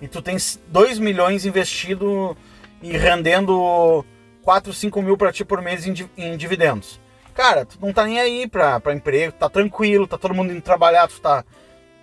E 0.00 0.08
tu 0.08 0.22
tens 0.22 0.58
2 0.68 0.98
milhões 0.98 1.44
investido 1.44 2.34
e 2.80 2.96
rendendo 2.96 4.02
4, 4.40 4.72
5 4.72 5.02
mil 5.02 5.18
para 5.18 5.30
ti 5.30 5.44
por 5.44 5.60
mês 5.60 5.86
em, 5.86 5.94
em, 6.16 6.34
dividendos. 6.38 6.98
Cara, 7.34 7.66
tu 7.66 7.76
não 7.82 7.92
tá 7.92 8.04
nem 8.04 8.18
aí 8.18 8.48
pra, 8.48 8.80
pra 8.80 8.94
emprego, 8.94 9.32
tá 9.32 9.50
tranquilo, 9.50 10.06
tá 10.06 10.16
todo 10.16 10.32
mundo 10.32 10.52
indo 10.52 10.62
trabalhar, 10.62 11.06
tu 11.06 11.20
tá 11.20 11.44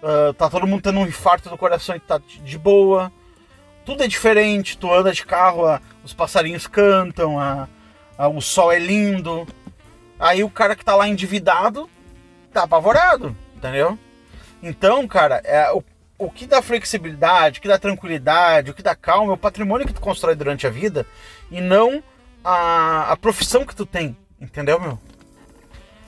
Uh, 0.01 0.33
tá 0.33 0.49
todo 0.49 0.65
mundo 0.65 0.81
tendo 0.81 0.97
um 0.97 1.05
infarto 1.05 1.49
do 1.49 1.57
coração 1.57 1.93
e 1.93 1.99
tá 1.99 2.21
de 2.23 2.57
boa. 2.57 3.11
Tudo 3.85 4.01
é 4.01 4.07
diferente, 4.07 4.77
tu 4.77 4.93
anda 4.93 5.11
de 5.11 5.25
carro, 5.25 5.69
uh, 5.69 5.77
os 6.05 6.13
passarinhos 6.13 6.67
cantam, 6.67 7.35
uh, 7.35 7.67
o 8.33 8.39
sol 8.39 8.71
é 8.71 8.79
lindo. 8.79 9.45
Aí 10.17 10.41
o 10.41 10.49
cara 10.49 10.73
que 10.73 10.85
tá 10.85 10.95
lá 10.95 11.05
endividado 11.05 11.89
tá 12.53 12.63
apavorado, 12.63 13.35
entendeu? 13.57 13.99
Então, 14.61 15.07
cara, 15.07 15.41
é, 15.45 15.71
o, 15.71 15.83
o 16.17 16.29
que 16.29 16.45
dá 16.45 16.61
flexibilidade, 16.61 17.59
o 17.59 17.61
que 17.61 17.67
dá 17.67 17.77
tranquilidade, 17.77 18.71
o 18.71 18.73
que 18.73 18.83
dá 18.83 18.95
calma 18.95 19.31
é 19.31 19.35
o 19.35 19.37
patrimônio 19.37 19.87
que 19.87 19.93
tu 19.93 20.01
constrói 20.01 20.35
durante 20.35 20.67
a 20.67 20.69
vida 20.69 21.05
e 21.49 21.61
não 21.61 22.03
a, 22.43 23.11
a 23.11 23.17
profissão 23.17 23.65
que 23.65 23.75
tu 23.75 23.85
tem, 23.85 24.17
entendeu, 24.39 24.79
meu? 24.79 24.99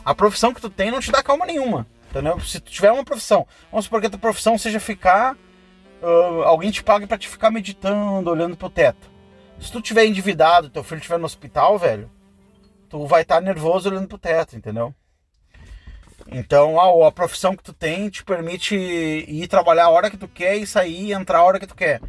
A 0.04 0.16
profissão 0.16 0.54
que 0.54 0.62
tu 0.62 0.70
tem 0.70 0.92
não 0.92 1.00
te 1.00 1.12
dá 1.12 1.22
calma 1.22 1.46
nenhuma. 1.46 1.88
Entendeu? 2.10 2.40
Se 2.42 2.60
tu 2.60 2.70
tiver 2.70 2.92
uma 2.92 3.06
profissão, 3.06 3.48
vamos 3.72 3.86
supor 3.86 4.02
que 4.02 4.08
a 4.08 4.10
tua 4.10 4.20
profissão 4.20 4.58
seja 4.58 4.82
ficar. 4.82 5.38
Uh, 6.02 6.44
alguém 6.44 6.70
te 6.70 6.84
pague 6.84 7.08
para 7.08 7.18
te 7.18 7.30
ficar 7.30 7.50
meditando, 7.50 8.30
olhando 8.30 8.58
pro 8.58 8.70
teto. 8.70 9.10
Se 9.62 9.72
tu 9.72 9.82
tiver 9.82 10.06
endividado, 10.06 10.70
teu 10.70 10.84
filho 10.84 10.98
estiver 10.98 11.20
no 11.20 11.26
hospital, 11.26 11.78
velho, 11.78 12.12
tu 12.90 13.06
vai 13.08 13.22
estar 13.22 13.36
tá 13.36 13.42
nervoso 13.42 13.90
olhando 13.90 14.10
pro 14.10 14.18
teto, 14.18 14.58
entendeu? 14.58 14.94
Então 16.32 16.80
a, 16.80 17.08
a 17.08 17.12
profissão 17.12 17.56
que 17.56 17.64
tu 17.64 17.74
tem 17.74 18.10
te 18.10 18.24
permite 18.24 18.76
ir 18.76 19.48
trabalhar 19.48 19.86
a 19.86 19.90
hora 19.90 20.10
que 20.10 20.18
tu 20.18 20.30
quer 20.30 20.56
e 20.56 20.66
sair 20.66 21.08
e 21.08 21.14
entrar 21.14 21.40
a 21.40 21.44
hora 21.44 21.60
que 21.60 21.68
tu 21.68 21.76
quer. 21.76 22.02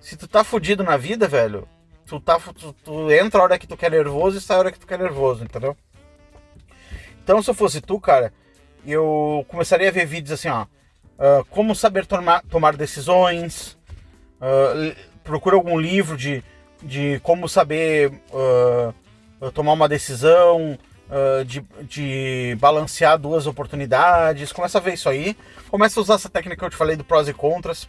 Se 0.00 0.16
tu 0.16 0.28
tá 0.28 0.44
fudido 0.44 0.84
na 0.84 0.96
vida, 0.96 1.26
velho, 1.26 1.66
tu, 2.06 2.20
tá, 2.20 2.38
tu, 2.38 2.72
tu 2.72 3.10
entra 3.10 3.40
a 3.40 3.42
hora 3.42 3.58
que 3.58 3.66
tu 3.66 3.76
quer 3.76 3.90
nervoso 3.90 4.38
e 4.38 4.40
sai 4.40 4.56
a 4.56 4.60
hora 4.60 4.72
que 4.72 4.78
tu 4.78 4.86
quer 4.86 4.98
nervoso, 4.98 5.42
entendeu? 5.42 5.76
Então 7.22 7.42
se 7.42 7.50
eu 7.50 7.54
fosse 7.54 7.80
tu, 7.80 8.00
cara, 8.00 8.32
eu 8.86 9.44
começaria 9.48 9.88
a 9.88 9.92
ver 9.92 10.06
vídeos 10.06 10.38
assim, 10.38 10.48
ó, 10.48 10.62
uh, 10.62 11.44
como 11.50 11.74
saber 11.74 12.06
tomar, 12.06 12.42
tomar 12.44 12.76
decisões, 12.76 13.76
uh, 14.40 14.96
procura 15.24 15.56
algum 15.56 15.78
livro 15.78 16.16
de, 16.16 16.44
de 16.80 17.18
como 17.24 17.48
saber 17.48 18.12
uh, 18.32 19.50
tomar 19.50 19.72
uma 19.72 19.88
decisão, 19.88 20.78
de, 21.46 21.64
de 21.82 22.56
balancear 22.60 23.18
duas 23.18 23.46
oportunidades, 23.46 24.52
começa 24.52 24.78
a 24.78 24.80
ver 24.80 24.94
isso 24.94 25.08
aí, 25.08 25.36
começa 25.70 25.98
a 25.98 26.02
usar 26.02 26.14
essa 26.14 26.28
técnica 26.28 26.58
que 26.58 26.64
eu 26.64 26.70
te 26.70 26.76
falei 26.76 26.96
do 26.96 27.04
prós 27.04 27.28
e 27.28 27.32
contras. 27.32 27.88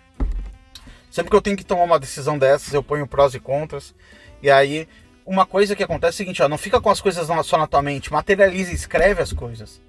Sempre 1.12 1.32
que 1.32 1.36
eu 1.36 1.42
tenho 1.42 1.58
que 1.58 1.66
tomar 1.66 1.84
uma 1.84 2.00
decisão 2.00 2.38
dessas, 2.38 2.74
eu 2.74 2.84
ponho 2.84 3.08
prós 3.08 3.34
e 3.34 3.40
contras. 3.40 3.96
E 4.42 4.50
aí, 4.50 4.88
uma 5.26 5.46
coisa 5.46 5.76
que 5.76 5.84
acontece 5.84 6.14
é 6.14 6.16
o 6.16 6.18
seguinte, 6.18 6.42
ó, 6.42 6.48
não 6.48 6.58
fica 6.58 6.80
com 6.80 6.90
as 6.90 7.02
coisas 7.02 7.28
só 7.46 7.58
na 7.58 7.68
tua 7.68 7.82
mente, 7.82 8.12
materializa 8.12 8.72
e 8.72 8.76
escreve 8.76 9.22
as 9.22 9.34
coisas. 9.34 9.82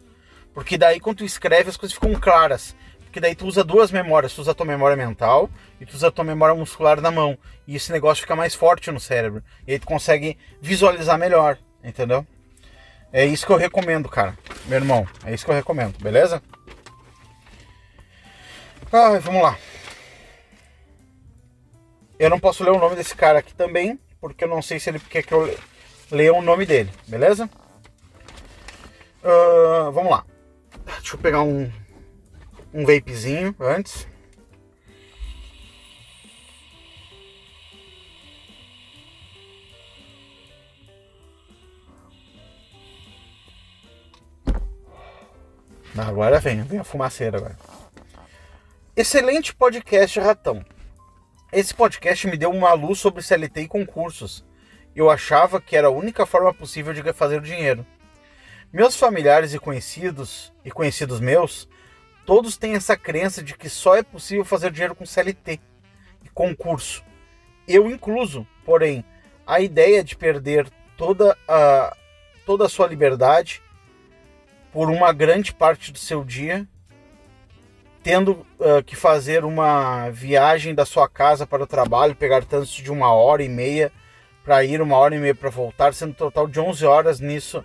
Porque 0.53 0.77
daí 0.77 0.99
quando 0.99 1.19
tu 1.19 1.25
escreve 1.25 1.71
as 1.71 1.77
coisas 1.77 1.95
ficam 1.95 2.15
claras. 2.15 2.75
Porque 3.05 3.21
daí 3.21 3.35
tu 3.35 3.47
usa 3.47 3.65
duas 3.65 3.91
memórias, 3.91 4.33
tu 4.33 4.41
usa 4.41 4.53
a 4.53 4.55
tua 4.55 4.67
memória 4.67 4.97
mental 4.97 5.51
e 5.81 5.87
tu 5.87 5.95
usa 5.95 6.09
a 6.09 6.11
tua 6.13 6.25
memória 6.25 6.55
muscular 6.55 7.01
na 7.01 7.11
mão. 7.11 7.37
E 7.67 7.75
esse 7.75 7.91
negócio 7.91 8.23
fica 8.23 8.37
mais 8.37 8.55
forte 8.55 8.91
no 8.91 9.01
cérebro. 9.01 9.43
E 9.67 9.73
aí 9.73 9.79
tu 9.79 9.87
consegue 9.87 10.39
visualizar 10.61 11.19
melhor, 11.19 11.59
entendeu? 11.83 12.25
É 13.13 13.25
isso 13.25 13.45
que 13.45 13.53
eu 13.53 13.57
recomendo, 13.57 14.09
cara. 14.09 14.39
Meu 14.67 14.79
irmão, 14.79 15.07
é 15.25 15.35
isso 15.35 15.45
que 15.45 15.51
eu 15.51 15.55
recomendo, 15.55 15.99
beleza? 15.99 16.43
Ah, 18.93 19.19
vamos 19.19 19.43
lá. 19.43 19.59
Eu 22.19 22.31
não 22.31 22.39
posso 22.39 22.63
ler 22.63 22.71
o 22.71 22.79
nome 22.79 22.97
desse 22.97 23.15
cara 23.17 23.39
aqui 23.39 23.55
também, 23.55 23.99
porque 24.21 24.45
eu 24.45 24.49
não 24.49 24.61
sei 24.61 24.79
se 24.79 24.91
ele 24.91 25.01
quer 25.01 25.23
que 25.23 25.33
eu 25.33 25.59
leia 26.11 26.35
o 26.35 26.43
nome 26.43 26.67
dele, 26.67 26.91
beleza? 27.07 27.49
Uh, 29.23 29.91
vamos 29.93 30.11
lá. 30.11 30.25
Deixa 30.99 31.17
eu 31.17 31.21
pegar 31.21 31.43
um, 31.43 31.71
um 32.73 32.85
vapezinho 32.85 33.55
antes. 33.59 34.07
Agora 45.97 46.39
vem, 46.39 46.63
vem 46.63 46.79
a 46.79 46.85
fumaceira 46.85 47.39
agora. 47.39 47.59
Excelente 48.97 49.55
podcast, 49.55 50.21
Ratão. 50.21 50.65
Esse 51.53 51.75
podcast 51.75 52.29
me 52.29 52.37
deu 52.37 52.51
uma 52.51 52.73
luz 52.75 53.01
sobre 53.01 53.23
CLT 53.23 53.63
e 53.63 53.69
concursos. 53.69 54.45
Eu 54.95 55.11
achava 55.11 55.61
que 55.61 55.77
era 55.77 55.89
a 55.89 55.91
única 55.91 56.25
forma 56.25 56.55
possível 56.55 56.93
de 56.93 57.13
fazer 57.13 57.41
dinheiro. 57.41 57.85
Meus 58.73 58.95
familiares 58.97 59.53
e 59.53 59.59
conhecidos, 59.59 60.53
e 60.65 60.71
conhecidos 60.71 61.19
meus, 61.19 61.69
todos 62.25 62.57
têm 62.57 62.75
essa 62.75 62.97
crença 62.97 63.43
de 63.43 63.57
que 63.57 63.69
só 63.69 63.97
é 63.97 64.03
possível 64.03 64.45
fazer 64.45 64.71
dinheiro 64.71 64.95
com 64.95 65.05
CLT 65.05 65.59
e 66.25 66.29
concurso. 66.29 67.03
Eu 67.67 67.91
incluso, 67.91 68.47
porém, 68.65 69.05
a 69.45 69.61
ideia 69.61 70.05
de 70.05 70.15
perder 70.15 70.71
toda 70.97 71.37
a, 71.49 71.97
toda 72.47 72.67
a 72.67 72.69
sua 72.69 72.87
liberdade 72.87 73.61
por 74.73 74.91
uma 74.91 75.13
grande 75.13 75.53
parte 75.53 75.93
do 75.93 75.99
seu 75.99 76.25
dia, 76.25 76.67
tendo 78.03 78.47
uh, 78.59 78.83
que 78.85 78.97
fazer 78.97 79.45
uma 79.45 80.09
viagem 80.11 80.75
da 80.75 80.85
sua 80.85 81.09
casa 81.09 81.47
para 81.47 81.63
o 81.63 81.67
trabalho, 81.67 82.17
pegar 82.17 82.45
tanto 82.45 82.69
de 82.69 82.91
uma 82.91 83.13
hora 83.13 83.43
e 83.43 83.49
meia 83.49 83.93
para 84.45 84.65
ir, 84.65 84.81
uma 84.81 84.97
hora 84.97 85.15
e 85.15 85.19
meia 85.19 85.35
para 85.35 85.51
voltar, 85.51 85.93
sendo 85.93 86.11
um 86.11 86.15
total 86.15 86.47
de 86.47 86.59
11 86.59 86.87
horas 86.87 87.21
nisso 87.21 87.65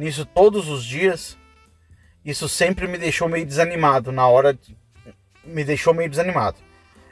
nisso 0.00 0.24
todos 0.24 0.68
os 0.68 0.82
dias, 0.82 1.36
isso 2.24 2.48
sempre 2.48 2.88
me 2.88 2.96
deixou 2.96 3.28
meio 3.28 3.46
desanimado. 3.46 4.10
Na 4.10 4.26
hora. 4.26 4.54
De... 4.54 4.76
Me 5.44 5.64
deixou 5.64 5.94
meio 5.94 6.08
desanimado. 6.08 6.56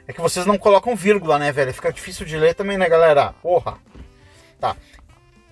É 0.07 0.13
que 0.13 0.21
vocês 0.21 0.45
não 0.45 0.57
colocam 0.57 0.95
vírgula, 0.95 1.37
né, 1.37 1.51
velho? 1.51 1.73
Fica 1.73 1.93
difícil 1.93 2.25
de 2.25 2.35
ler 2.37 2.55
também, 2.55 2.77
né, 2.77 2.89
galera? 2.89 3.33
Porra. 3.41 3.77
Tá. 4.59 4.75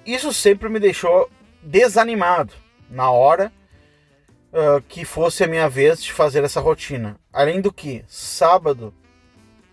Isso 0.06 0.34
sempre 0.34 0.68
me 0.68 0.80
deixou 0.80 1.30
desanimado 1.62 2.54
na 2.90 3.12
hora 3.12 3.52
uh, 4.58 4.82
que 4.88 5.06
fosse 5.06 5.44
a 5.44 5.48
minha 5.48 5.70
vez 5.70 6.04
de 6.04 6.12
fazer 6.12 6.44
essa 6.44 6.60
rotina. 6.60 7.20
Além 7.32 7.62
do 7.62 7.72
que, 7.72 8.04
sábado. 8.08 8.94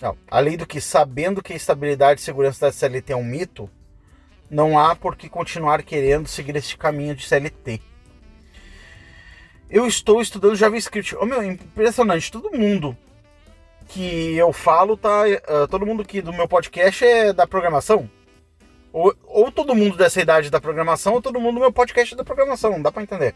Não, 0.01 0.17
além 0.31 0.57
do 0.57 0.67
que, 0.67 0.81
sabendo 0.81 1.43
que 1.43 1.55
a 1.55 1.57
estabilidade 1.57 2.21
e 2.21 2.25
segurança 2.25 2.67
da 2.67 2.73
CLT 2.73 3.13
é 3.13 3.17
um 3.17 3.25
mito, 3.25 3.71
Não 4.51 4.79
há 4.79 4.95
por 4.95 5.17
que 5.17 5.29
continuar 5.29 5.83
querendo 5.83 6.29
seguir 6.29 6.55
este 6.55 6.77
caminho 6.77 7.17
de 7.17 7.27
CLT. 7.27 7.81
Eu 9.71 9.87
estou 9.87 10.21
estudando 10.21 10.55
JavaScript. 10.55 11.17
Oh, 11.17 11.25
meu, 11.25 11.43
impressionante. 11.43 12.31
Todo 12.31 12.57
mundo 12.57 12.97
que 13.89 14.37
eu 14.37 14.53
falo, 14.53 14.97
tá. 14.97 15.23
Uh, 15.25 15.67
todo 15.69 15.87
mundo 15.87 16.05
que 16.05 16.21
do 16.21 16.33
meu 16.33 16.47
podcast 16.47 17.05
é 17.05 17.33
da 17.33 17.47
programação. 17.47 18.09
Ou, 18.93 19.17
ou 19.25 19.51
todo 19.51 19.75
mundo 19.75 19.97
dessa 19.97 20.21
idade 20.21 20.51
da 20.51 20.61
programação, 20.61 21.15
ou 21.15 21.23
todo 21.23 21.41
mundo 21.41 21.55
do 21.55 21.61
meu 21.61 21.73
podcast 21.73 22.15
é 22.15 22.17
da 22.17 22.23
programação. 22.23 22.73
Não 22.73 22.83
dá 22.83 22.93
pra 22.93 23.03
entender. 23.03 23.35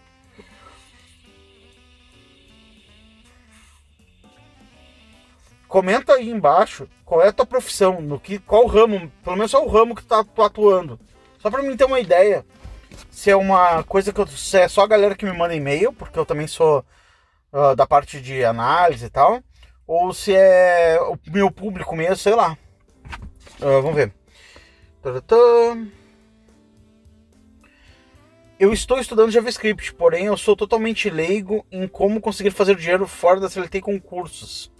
Comenta 5.69 6.15
aí 6.15 6.31
embaixo 6.31 6.89
qual 7.05 7.23
é 7.23 7.29
a 7.29 7.33
tua 7.33 7.45
profissão, 7.45 8.01
no 8.01 8.19
que, 8.19 8.39
qual 8.39 8.67
ramo, 8.67 9.13
pelo 9.23 9.37
menos 9.37 9.51
só 9.51 9.63
o 9.63 9.69
ramo 9.69 9.95
que 9.95 10.03
tá, 10.03 10.25
tu 10.25 10.43
atuando. 10.43 10.99
Só 11.39 11.51
pra 11.51 11.63
mim 11.63 11.77
ter 11.77 11.85
uma 11.85 12.01
ideia. 12.01 12.45
Se 13.11 13.31
é 13.31 13.37
uma 13.37 13.83
coisa 13.85 14.13
que 14.13 14.21
eu. 14.21 14.27
Se 14.27 14.59
é 14.59 14.69
só 14.69 14.83
a 14.83 14.87
galera 14.87 15.15
que 15.15 15.27
me 15.27 15.33
manda 15.33 15.55
e-mail, 15.55 15.93
porque 15.93 16.19
eu 16.19 16.25
também 16.25 16.47
sou 16.47 16.85
uh, 17.53 17.77
da 17.77 17.87
parte 17.87 18.21
de 18.21 18.43
análise 18.45 19.05
e 19.05 19.11
tal. 19.11 19.43
Ou 19.87 20.13
se 20.13 20.35
é 20.35 20.99
o 21.03 21.19
meu 21.31 21.51
público 21.51 21.95
mesmo, 21.95 22.17
sei 22.17 22.35
lá. 22.35 22.57
Uh, 23.61 23.83
vamos 23.83 23.95
ver. 23.95 24.13
Eu 28.59 28.73
estou 28.73 28.99
estudando 28.99 29.31
JavaScript, 29.31 29.95
porém 29.95 30.27
eu 30.27 30.37
sou 30.37 30.57
totalmente 30.57 31.09
leigo 31.09 31.65
em 31.71 31.87
como 31.87 32.21
conseguir 32.21 32.51
fazer 32.51 32.75
dinheiro 32.75 33.07
fora 33.07 33.39
da 33.39 33.49
CLT 33.49 33.81
com 33.83 34.01
cursos. 34.01 34.71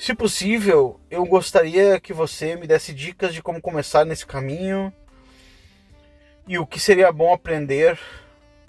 Se 0.00 0.14
possível, 0.14 0.98
eu 1.10 1.26
gostaria 1.26 2.00
que 2.00 2.14
você 2.14 2.56
me 2.56 2.66
desse 2.66 2.94
dicas 2.94 3.34
de 3.34 3.42
como 3.42 3.60
começar 3.60 4.06
nesse 4.06 4.24
caminho 4.24 4.90
e 6.48 6.58
o 6.58 6.66
que 6.66 6.80
seria 6.80 7.12
bom 7.12 7.34
aprender 7.34 8.00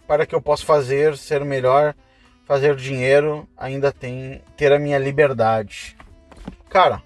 para 0.06 0.26
que 0.26 0.36
eu 0.36 0.42
possa 0.42 0.66
fazer 0.66 1.16
ser 1.16 1.46
melhor, 1.46 1.96
fazer 2.44 2.76
dinheiro, 2.76 3.48
ainda 3.56 3.94
tem 3.94 4.44
ter 4.58 4.74
a 4.74 4.78
minha 4.78 4.98
liberdade. 4.98 5.96
Cara, 6.70 7.02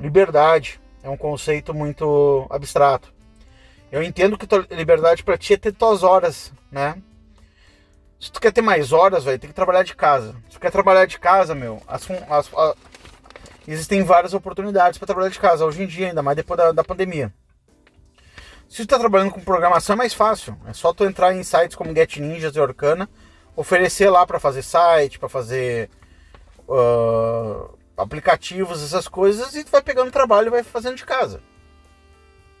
liberdade 0.00 0.80
é 1.04 1.08
um 1.08 1.16
conceito 1.16 1.72
muito 1.72 2.48
abstrato. 2.50 3.14
Eu 3.92 4.02
entendo 4.02 4.36
que 4.36 4.74
liberdade 4.74 5.22
para 5.22 5.38
ti 5.38 5.54
é 5.54 5.56
ter 5.56 5.72
tuas 5.72 6.02
horas, 6.02 6.52
né? 6.68 7.00
Se 8.18 8.32
tu 8.32 8.40
quer 8.40 8.52
ter 8.52 8.62
mais 8.62 8.92
horas, 8.92 9.24
vai 9.24 9.38
tem 9.38 9.50
que 9.50 9.54
trabalhar 9.54 9.82
de 9.82 9.94
casa. 9.94 10.34
Se 10.48 10.56
tu 10.56 10.60
quer 10.60 10.70
trabalhar 10.70 11.06
de 11.06 11.18
casa, 11.18 11.54
meu, 11.54 11.82
as, 11.86 12.08
as, 12.10 12.50
as, 12.54 12.74
existem 13.68 14.02
várias 14.02 14.32
oportunidades 14.32 14.98
para 14.98 15.06
trabalhar 15.06 15.28
de 15.28 15.38
casa, 15.38 15.64
hoje 15.64 15.82
em 15.82 15.86
dia, 15.86 16.08
ainda 16.08 16.22
mais 16.22 16.36
depois 16.36 16.56
da, 16.56 16.72
da 16.72 16.84
pandemia. 16.84 17.32
Se 18.68 18.78
tu 18.78 18.82
está 18.82 18.98
trabalhando 18.98 19.30
com 19.30 19.40
programação 19.40 19.94
é 19.94 19.96
mais 19.96 20.12
fácil. 20.12 20.56
É 20.66 20.72
só 20.72 20.92
tu 20.92 21.04
entrar 21.04 21.32
em 21.34 21.42
sites 21.42 21.76
como 21.76 21.94
Get 21.94 22.16
Ninjas 22.16 22.56
e 22.56 22.60
Orkana, 22.60 23.08
oferecer 23.54 24.10
lá 24.10 24.26
para 24.26 24.40
fazer 24.40 24.62
site, 24.62 25.18
para 25.18 25.28
fazer 25.28 25.88
uh, 26.68 27.78
aplicativos, 27.96 28.82
essas 28.82 29.06
coisas, 29.08 29.54
e 29.54 29.62
tu 29.62 29.70
vai 29.70 29.82
pegando 29.82 30.10
trabalho 30.10 30.48
e 30.48 30.50
vai 30.50 30.62
fazendo 30.62 30.96
de 30.96 31.04
casa. 31.04 31.40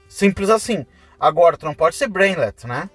Simples 0.08 0.48
assim. 0.48 0.86
Agora, 1.18 1.56
tu 1.56 1.66
não 1.66 1.74
pode 1.74 1.96
ser 1.96 2.08
brainlet, 2.08 2.66
né? 2.66 2.88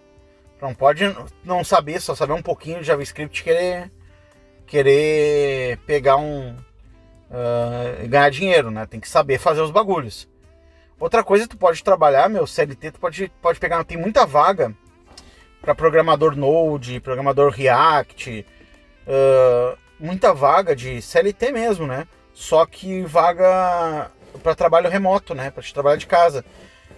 Não 0.62 0.76
pode 0.76 1.04
não 1.44 1.64
saber, 1.64 2.00
só 2.00 2.14
saber 2.14 2.34
um 2.34 2.42
pouquinho 2.42 2.80
de 2.80 2.86
JavaScript 2.86 3.44
querer 3.44 3.92
querer 4.68 5.78
pegar 5.80 6.16
um 6.18 6.56
uh, 7.32 8.08
ganhar 8.08 8.30
dinheiro, 8.30 8.70
né? 8.70 8.86
Tem 8.86 9.00
que 9.00 9.10
saber 9.10 9.40
fazer 9.40 9.62
os 9.62 9.72
bagulhos. 9.72 10.30
Outra 11.00 11.24
coisa, 11.24 11.48
tu 11.48 11.58
pode 11.58 11.84
trabalhar, 11.84 12.30
meu 12.30 12.46
CLT, 12.46 12.92
tu 12.92 13.00
pode, 13.00 13.32
pode 13.42 13.60
pegar, 13.60 13.84
tem 13.84 13.98
muita 13.98 14.26
vaga 14.26 14.72
para 15.60 15.74
programador 15.74 16.36
Node, 16.36 17.00
programador 17.00 17.52
React, 17.52 18.46
uh, 19.08 19.78
muita 20.00 20.34
vaga 20.34 20.76
de 20.76 21.02
CLT 21.02 21.52
mesmo, 21.52 21.88
né? 21.88 22.08
Só 22.34 22.66
que 22.66 23.02
vaga 23.02 24.12
para 24.44 24.56
trabalho 24.56 24.90
remoto, 24.90 25.34
né? 25.34 25.50
Para 25.50 25.64
te 25.64 25.74
trabalhar 25.74 25.98
de 25.98 26.08
casa. 26.08 26.46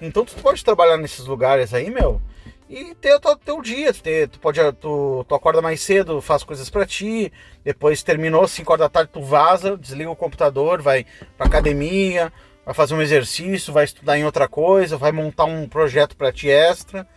Então 0.02 0.26
tu 0.26 0.36
pode 0.36 0.64
trabalhar 0.64 0.98
nesses 0.98 1.26
lugares 1.26 1.74
aí, 1.74 1.90
meu, 1.90 2.22
e 2.70 2.96
ter 2.96 3.16
o 3.16 3.20
teu, 3.20 3.36
teu 3.36 3.62
dia. 3.62 3.94
Ter, 3.94 4.28
tu 4.30 4.40
pode 4.40 4.60
tu, 4.74 5.26
tu 5.28 5.36
acorda 5.36 5.62
mais 5.62 5.82
cedo, 5.82 6.22
faz 6.22 6.44
coisas 6.44 6.70
para 6.70 6.86
ti, 6.86 7.32
depois 7.64 8.04
terminou 8.04 8.48
5 8.48 8.72
horas 8.72 8.86
da 8.86 8.90
tarde, 8.90 9.12
tu 9.12 9.22
vaza, 9.22 9.78
desliga 9.78 10.10
o 10.10 10.16
computador, 10.16 10.82
vai 10.82 11.06
pra 11.38 11.48
academia, 11.48 12.32
vai 12.66 12.74
fazer 12.74 12.94
um 12.94 13.02
exercício, 13.02 13.74
vai 13.74 13.84
estudar 13.84 14.18
em 14.18 14.26
outra 14.26 14.48
coisa, 14.48 14.98
vai 14.98 15.12
montar 15.12 15.46
um 15.46 15.68
projeto 15.68 16.16
para 16.16 16.32
ti 16.32 16.50
extra, 16.50 17.08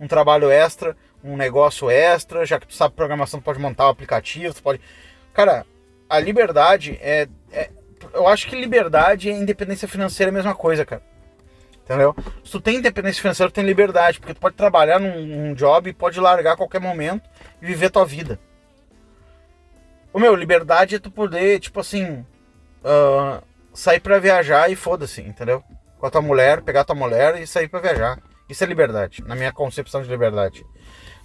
um 0.00 0.08
trabalho 0.08 0.50
extra, 0.50 0.96
um 1.22 1.36
negócio 1.36 1.90
extra, 1.90 2.44
já 2.44 2.58
que 2.58 2.66
tu 2.66 2.74
sabe 2.74 2.94
programação, 2.94 3.40
tu 3.40 3.44
pode 3.44 3.58
montar 3.58 3.86
um 3.86 3.90
aplicativo, 3.90 4.54
tu 4.54 4.62
pode. 4.62 4.80
Cara, 5.32 5.66
a 6.08 6.18
liberdade 6.18 6.98
é, 7.00 7.28
é 7.52 7.70
eu 8.12 8.28
acho 8.28 8.46
que 8.48 8.56
liberdade 8.56 9.30
e 9.30 9.32
independência 9.32 9.88
financeira 9.88 10.30
é 10.30 10.32
a 10.32 10.34
mesma 10.34 10.54
coisa, 10.54 10.84
cara. 10.84 11.02
Entendeu? 11.84 12.16
Se 12.42 12.50
tu 12.50 12.60
tem 12.60 12.76
independência 12.76 13.20
financeira, 13.20 13.50
tu 13.50 13.54
tem 13.54 13.64
liberdade, 13.64 14.18
porque 14.18 14.34
tu 14.34 14.40
pode 14.40 14.56
trabalhar 14.56 14.98
num, 14.98 15.26
num 15.26 15.54
job 15.54 15.88
e 15.88 15.92
pode 15.92 16.18
largar 16.18 16.54
a 16.54 16.56
qualquer 16.56 16.80
momento 16.80 17.28
e 17.60 17.66
viver 17.66 17.90
tua 17.90 18.06
vida. 18.06 18.40
O 20.12 20.18
meu, 20.18 20.34
liberdade 20.34 20.94
é 20.94 20.98
tu 20.98 21.10
poder, 21.10 21.60
tipo 21.60 21.80
assim, 21.80 22.24
uh, 22.82 23.42
sair 23.74 24.00
para 24.00 24.18
viajar 24.18 24.70
e 24.70 24.76
foda-se, 24.76 25.20
entendeu? 25.20 25.62
Com 25.98 26.06
a 26.06 26.10
tua 26.10 26.22
mulher, 26.22 26.62
pegar 26.62 26.84
tua 26.84 26.94
mulher 26.94 27.40
e 27.40 27.46
sair 27.46 27.68
para 27.68 27.80
viajar. 27.80 28.18
Isso 28.48 28.64
é 28.64 28.66
liberdade, 28.66 29.22
na 29.26 29.34
minha 29.34 29.52
concepção 29.52 30.02
de 30.02 30.08
liberdade. 30.08 30.64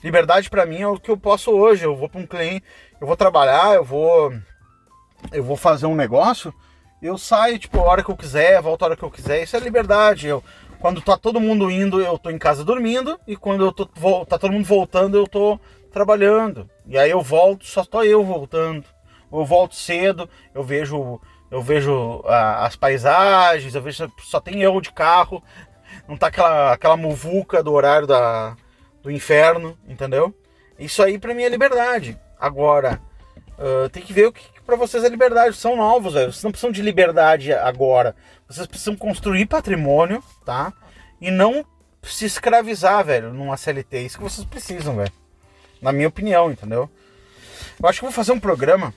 Liberdade 0.03 0.49
para 0.49 0.65
mim 0.65 0.81
é 0.81 0.87
o 0.87 0.99
que 0.99 1.11
eu 1.11 1.17
posso 1.17 1.51
hoje. 1.51 1.85
Eu 1.85 1.95
vou 1.95 2.09
para 2.09 2.19
um 2.19 2.25
cliente, 2.25 2.65
eu 2.99 3.07
vou 3.07 3.15
trabalhar, 3.15 3.75
eu 3.75 3.83
vou 3.83 4.33
eu 5.31 5.43
vou 5.43 5.57
fazer 5.57 5.85
um 5.85 5.95
negócio, 5.95 6.53
eu 7.01 7.17
saio, 7.17 7.59
tipo, 7.59 7.79
a 7.79 7.83
hora 7.83 8.03
que 8.03 8.09
eu 8.09 8.17
quiser, 8.17 8.61
volto 8.61 8.83
a 8.83 8.85
hora 8.85 8.95
que 8.95 9.03
eu 9.03 9.11
quiser. 9.11 9.43
Isso 9.43 9.55
é 9.55 9.59
liberdade. 9.59 10.27
Eu, 10.27 10.43
quando 10.79 11.01
tá 11.01 11.17
todo 11.17 11.39
mundo 11.39 11.69
indo, 11.69 12.01
eu 12.01 12.17
tô 12.17 12.29
em 12.29 12.37
casa 12.37 12.63
dormindo. 12.63 13.19
E 13.27 13.35
quando 13.35 13.63
eu 13.63 13.71
tô, 13.71 13.85
tá 14.25 14.37
todo 14.37 14.51
mundo 14.51 14.65
voltando, 14.65 15.17
eu 15.17 15.27
tô 15.27 15.59
trabalhando. 15.91 16.69
E 16.85 16.97
aí 16.97 17.09
eu 17.09 17.21
volto, 17.21 17.65
só 17.65 17.83
tô 17.83 18.03
eu 18.03 18.23
voltando. 18.23 18.85
Eu 19.31 19.45
volto 19.45 19.75
cedo, 19.75 20.29
eu 20.53 20.63
vejo 20.63 21.19
eu 21.51 21.63
vejo 21.63 22.21
as 22.27 22.75
paisagens, 22.75 23.73
eu 23.73 23.81
vejo 23.81 24.11
só 24.19 24.39
tem 24.39 24.61
eu 24.61 24.79
de 24.79 24.91
carro, 24.91 25.43
não 26.07 26.15
tá 26.15 26.27
aquela, 26.27 26.73
aquela 26.73 26.97
muvuca 26.97 27.63
do 27.63 27.73
horário 27.73 28.05
da, 28.05 28.55
do 29.01 29.09
inferno, 29.09 29.77
entendeu? 29.87 30.33
Isso 30.77 31.01
aí 31.01 31.17
para 31.17 31.33
mim 31.33 31.43
é 31.43 31.49
liberdade. 31.49 32.19
Agora, 32.39 33.01
uh, 33.57 33.89
tem 33.89 34.03
que 34.03 34.13
ver 34.13 34.27
o 34.27 34.31
que, 34.31 34.43
para 34.69 34.77
vocês 34.77 35.03
é 35.03 35.09
liberdade. 35.09 35.55
São 35.55 35.75
novos, 35.75 36.13
velho. 36.13 36.31
Vocês 36.31 36.43
não 36.43 36.51
precisam 36.51 36.71
de 36.71 36.81
liberdade 36.81 37.51
agora. 37.51 38.15
Vocês 38.47 38.67
precisam 38.67 38.95
construir 38.95 39.47
patrimônio, 39.47 40.23
tá? 40.45 40.71
E 41.19 41.31
não 41.31 41.65
se 42.03 42.25
escravizar, 42.25 43.03
velho, 43.03 43.33
numa 43.33 43.57
CLT. 43.57 43.97
É 43.97 44.01
isso 44.01 44.17
que 44.17 44.23
vocês 44.23 44.45
precisam, 44.45 44.95
velho. 44.95 45.11
Na 45.81 45.91
minha 45.91 46.07
opinião, 46.07 46.51
entendeu? 46.51 46.87
Eu 47.81 47.89
acho 47.89 47.99
que 47.99 48.05
vou 48.05 48.13
fazer 48.13 48.31
um 48.31 48.39
programa 48.39 48.93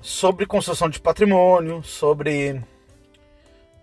sobre 0.00 0.46
construção 0.46 0.88
de 0.88 1.00
patrimônio, 1.00 1.82
sobre 1.82 2.62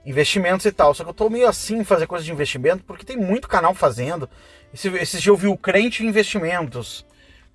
investimentos 0.06 0.66
e 0.66 0.72
tal. 0.72 0.94
Só 0.94 1.04
que 1.04 1.10
eu 1.10 1.14
tô 1.14 1.30
meio 1.30 1.50
assim 1.50 1.84
fazer 1.84 2.08
coisa 2.08 2.24
de 2.24 2.32
investimento, 2.32 2.86
porque 2.86 3.06
tem 3.06 3.18
muito 3.18 3.50
canal 3.50 3.76
fazendo. 3.76 4.30
Esse, 4.74 4.88
esses 4.88 5.22
dias 5.22 5.26
eu 5.26 5.36
vi 5.36 5.48
o 5.48 5.58
Crente 5.58 6.06
Investimentos. 6.06 7.06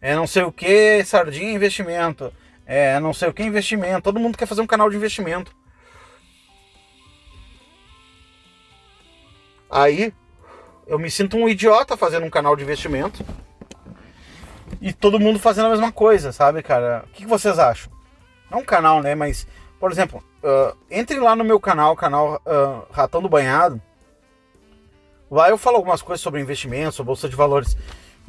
É 0.03 0.15
não 0.15 0.27
sei 0.27 0.43
o 0.43 0.53
que, 0.53 1.03
Sardinha 1.03 1.53
Investimento 1.53 2.31
é, 2.73 3.01
não 3.01 3.13
sei 3.13 3.29
o 3.29 3.35
que 3.35 3.43
investimento. 3.43 4.01
Todo 4.01 4.21
mundo 4.21 4.39
quer 4.39 4.47
fazer 4.47 4.61
um 4.61 4.67
canal 4.67 4.89
de 4.89 4.95
investimento. 4.95 5.53
Aí 9.69 10.15
eu 10.87 10.97
me 10.97 11.11
sinto 11.11 11.37
um 11.37 11.49
idiota 11.49 11.97
fazendo 11.97 12.27
um 12.27 12.31
canal 12.31 12.55
de 12.55 12.63
investimento. 12.63 13.27
E 14.81 14.93
todo 14.93 15.19
mundo 15.19 15.41
fazendo 15.41 15.67
a 15.67 15.71
mesma 15.71 15.91
coisa, 15.91 16.31
sabe, 16.31 16.63
cara? 16.63 17.05
O 17.09 17.13
que 17.13 17.27
vocês 17.27 17.59
acham? 17.59 17.91
Não 18.49 18.59
é 18.59 18.63
um 18.63 18.65
canal, 18.65 19.03
né? 19.03 19.17
Mas, 19.17 19.49
por 19.81 19.91
exemplo, 19.91 20.23
uh, 20.45 20.77
entrem 20.89 21.19
lá 21.19 21.35
no 21.35 21.43
meu 21.43 21.59
canal, 21.59 21.97
canal 21.97 22.41
uh, 22.47 22.87
Ratão 22.93 23.21
do 23.21 23.29
Banhado. 23.29 23.83
Lá 25.29 25.51
eu 25.51 25.59
falo 25.59 25.77
algumas 25.77 26.03
coisas 26.03 26.23
sobre 26.23 26.41
investimentos, 26.41 26.95
sobre 26.95 27.09
bolsa 27.09 27.29
de 27.29 27.35
valores. 27.35 27.77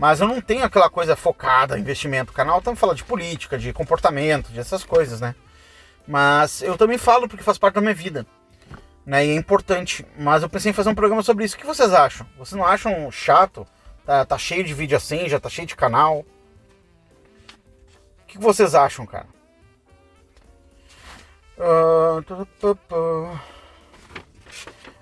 Mas 0.01 0.19
eu 0.19 0.27
não 0.27 0.41
tenho 0.41 0.63
aquela 0.63 0.89
coisa 0.89 1.15
focada 1.15 1.77
investimento. 1.77 2.31
O 2.31 2.35
canal 2.35 2.59
também 2.59 2.75
fala 2.75 2.95
de 2.95 3.03
política, 3.03 3.55
de 3.55 3.71
comportamento, 3.71 4.51
de 4.51 4.59
essas 4.59 4.83
coisas, 4.83 5.21
né? 5.21 5.35
Mas 6.07 6.63
eu 6.63 6.75
também 6.75 6.97
falo 6.97 7.27
porque 7.27 7.43
faz 7.43 7.59
parte 7.59 7.75
da 7.75 7.81
minha 7.81 7.93
vida. 7.93 8.25
Né? 9.05 9.27
E 9.27 9.29
é 9.29 9.35
importante. 9.35 10.03
Mas 10.17 10.41
eu 10.41 10.49
pensei 10.49 10.71
em 10.71 10.73
fazer 10.73 10.89
um 10.89 10.95
programa 10.95 11.21
sobre 11.21 11.45
isso. 11.45 11.55
O 11.55 11.59
que 11.59 11.67
vocês 11.67 11.93
acham? 11.93 12.25
Vocês 12.35 12.59
não 12.59 12.65
acham 12.65 13.11
chato? 13.11 13.67
Tá, 14.03 14.25
tá 14.25 14.39
cheio 14.39 14.63
de 14.63 14.73
vídeo 14.73 14.97
assim, 14.97 15.29
já 15.29 15.39
tá 15.39 15.49
cheio 15.49 15.67
de 15.67 15.75
canal. 15.75 16.25
O 18.21 18.25
que 18.25 18.39
vocês 18.39 18.73
acham, 18.73 19.05
cara? 19.05 19.27
Ah. 21.59 22.23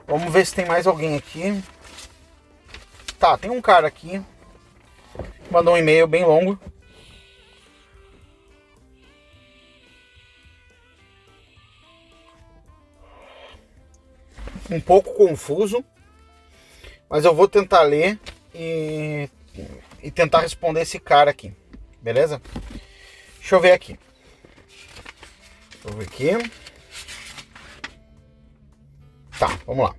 Vamos 0.05 0.33
ver 0.33 0.45
se 0.45 0.53
tem 0.53 0.65
mais 0.65 0.85
alguém 0.85 1.15
aqui. 1.15 1.63
Tá, 3.17 3.37
tem 3.37 3.49
um 3.49 3.61
cara 3.61 3.87
aqui. 3.87 4.21
Mandou 5.51 5.73
um 5.73 5.77
e-mail 5.77 6.07
bem 6.07 6.23
longo. 6.23 6.59
Um 14.69 14.79
pouco 14.79 15.13
confuso. 15.15 15.83
Mas 17.09 17.25
eu 17.25 17.33
vou 17.33 17.47
tentar 17.47 17.81
ler 17.81 18.19
e, 18.53 19.27
e 20.03 20.11
tentar 20.11 20.41
responder 20.41 20.81
esse 20.81 20.99
cara 20.99 21.31
aqui. 21.31 21.51
Beleza? 21.99 22.39
Deixa 23.39 23.55
eu 23.55 23.59
ver 23.59 23.71
aqui. 23.71 23.97
Deixa 25.71 25.87
eu 25.87 25.93
ver 25.93 26.05
aqui. 26.05 26.51
Tá, 29.39 29.47
vamos 29.65 29.85
lá. 29.85 29.95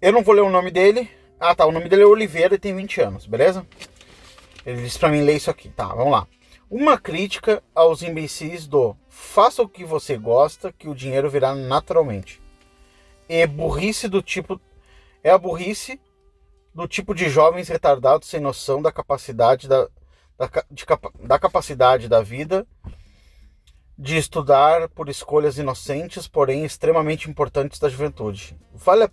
Eu 0.00 0.12
não 0.12 0.22
vou 0.22 0.34
ler 0.34 0.42
o 0.42 0.50
nome 0.50 0.70
dele. 0.70 1.19
Ah, 1.40 1.54
tá. 1.54 1.64
O 1.64 1.72
nome 1.72 1.88
dele 1.88 2.02
é 2.02 2.06
Oliveira 2.06 2.54
e 2.54 2.58
tem 2.58 2.76
20 2.76 3.00
anos, 3.00 3.26
beleza? 3.26 3.66
Ele 4.66 4.82
disse 4.82 4.98
pra 4.98 5.08
mim 5.08 5.22
ler 5.22 5.36
isso 5.36 5.50
aqui. 5.50 5.70
Tá, 5.70 5.86
vamos 5.86 6.12
lá. 6.12 6.28
Uma 6.70 6.98
crítica 6.98 7.62
aos 7.74 8.02
imbecis 8.02 8.66
do 8.66 8.94
faça 9.08 9.62
o 9.62 9.68
que 9.68 9.82
você 9.82 10.18
gosta, 10.18 10.70
que 10.70 10.86
o 10.86 10.94
dinheiro 10.94 11.30
virá 11.30 11.54
naturalmente. 11.54 12.42
E 13.26 13.46
burrice 13.46 14.06
do 14.06 14.20
tipo. 14.20 14.60
É 15.24 15.30
a 15.30 15.38
burrice 15.38 15.98
do 16.74 16.86
tipo 16.86 17.14
de 17.14 17.30
jovens 17.30 17.68
retardados 17.68 18.28
sem 18.28 18.38
noção 18.38 18.82
da 18.82 18.92
capacidade 18.92 19.66
da, 19.66 19.88
da, 20.38 20.48
de 20.70 20.84
da 21.26 21.38
capacidade 21.38 22.06
da 22.06 22.20
vida 22.20 22.66
de 23.98 24.16
estudar 24.16 24.88
por 24.88 25.08
escolhas 25.08 25.58
inocentes, 25.58 26.26
porém 26.26 26.64
extremamente 26.64 27.28
importantes 27.28 27.78
da 27.78 27.88
juventude. 27.88 28.56
Vale, 28.72 29.10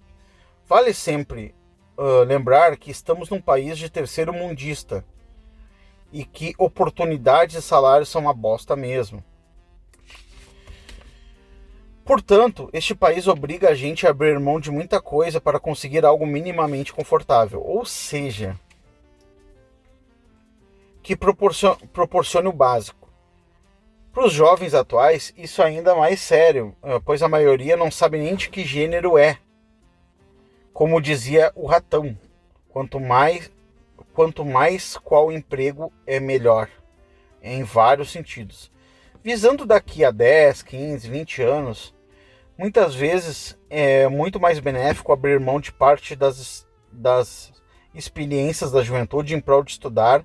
vale 0.66 0.94
sempre 0.94 1.54
ah, 1.98 2.24
lembrar 2.26 2.78
que 2.78 2.92
estamos 2.92 3.30
num 3.30 3.42
país 3.42 3.78
de 3.78 3.90
terceiro 3.90 4.34
mundista 4.34 5.04
e 6.12 6.24
que 6.24 6.54
oportunidades 6.58 7.56
e 7.56 7.62
salários 7.62 8.10
são 8.10 8.22
uma 8.22 8.34
bosta 8.34 8.76
mesmo. 8.76 9.24
Portanto, 12.06 12.70
este 12.72 12.96
país 12.96 13.28
obriga 13.28 13.70
a 13.70 13.76
gente 13.76 14.08
a 14.08 14.12
abrir 14.12 14.40
mão 14.40 14.62
de 14.62 14.72
muita 14.72 15.02
coisa 15.02 15.42
para 15.42 15.60
conseguir 15.60 16.06
algo 16.06 16.26
minimamente 16.26 16.94
confortável, 16.94 17.62
ou 17.62 17.84
seja, 17.84 18.58
que 21.04 21.18
proporcione, 21.18 22.48
o 22.48 22.54
básico. 22.54 23.10
Para 24.14 24.26
os 24.26 24.32
jovens 24.32 24.74
atuais, 24.74 25.34
isso 25.36 25.62
ainda 25.62 25.92
é 25.92 25.96
mais 25.96 26.22
sério, 26.22 26.74
eh, 26.82 27.00
pois 27.04 27.22
a 27.22 27.28
maioria 27.28 27.76
não 27.76 27.92
sabe 27.92 28.18
nem 28.18 28.36
de 28.36 28.50
que 28.50 28.64
gênero 28.64 29.18
é. 29.18 29.38
Como 30.78 31.02
dizia 31.02 31.52
o 31.56 31.66
ratão, 31.66 32.16
quanto 32.70 33.00
mais, 33.00 33.52
quanto 34.14 34.46
mais 34.46 34.96
qual 34.96 35.32
emprego 35.32 35.92
é 36.06 36.20
melhor, 36.20 36.70
em 37.42 37.64
vários 37.64 38.12
sentidos. 38.12 38.72
Visando 39.24 39.66
daqui 39.66 40.06
a 40.06 40.12
10, 40.12 40.62
15, 40.62 41.10
20 41.10 41.42
anos, 41.42 41.96
muitas 42.56 42.94
vezes 42.94 43.58
é 43.72 44.08
muito 44.08 44.40
mais 44.40 44.60
benéfico 44.60 45.12
abrir 45.12 45.40
mão 45.40 45.60
de 45.60 45.72
parte 45.72 46.16
das, 46.16 46.68
das 46.92 47.52
experiências 47.92 48.72
da 48.72 48.84
juventude 48.84 49.34
em 49.34 49.42
prol 49.42 49.64
de 49.64 49.72
estudar 49.72 50.24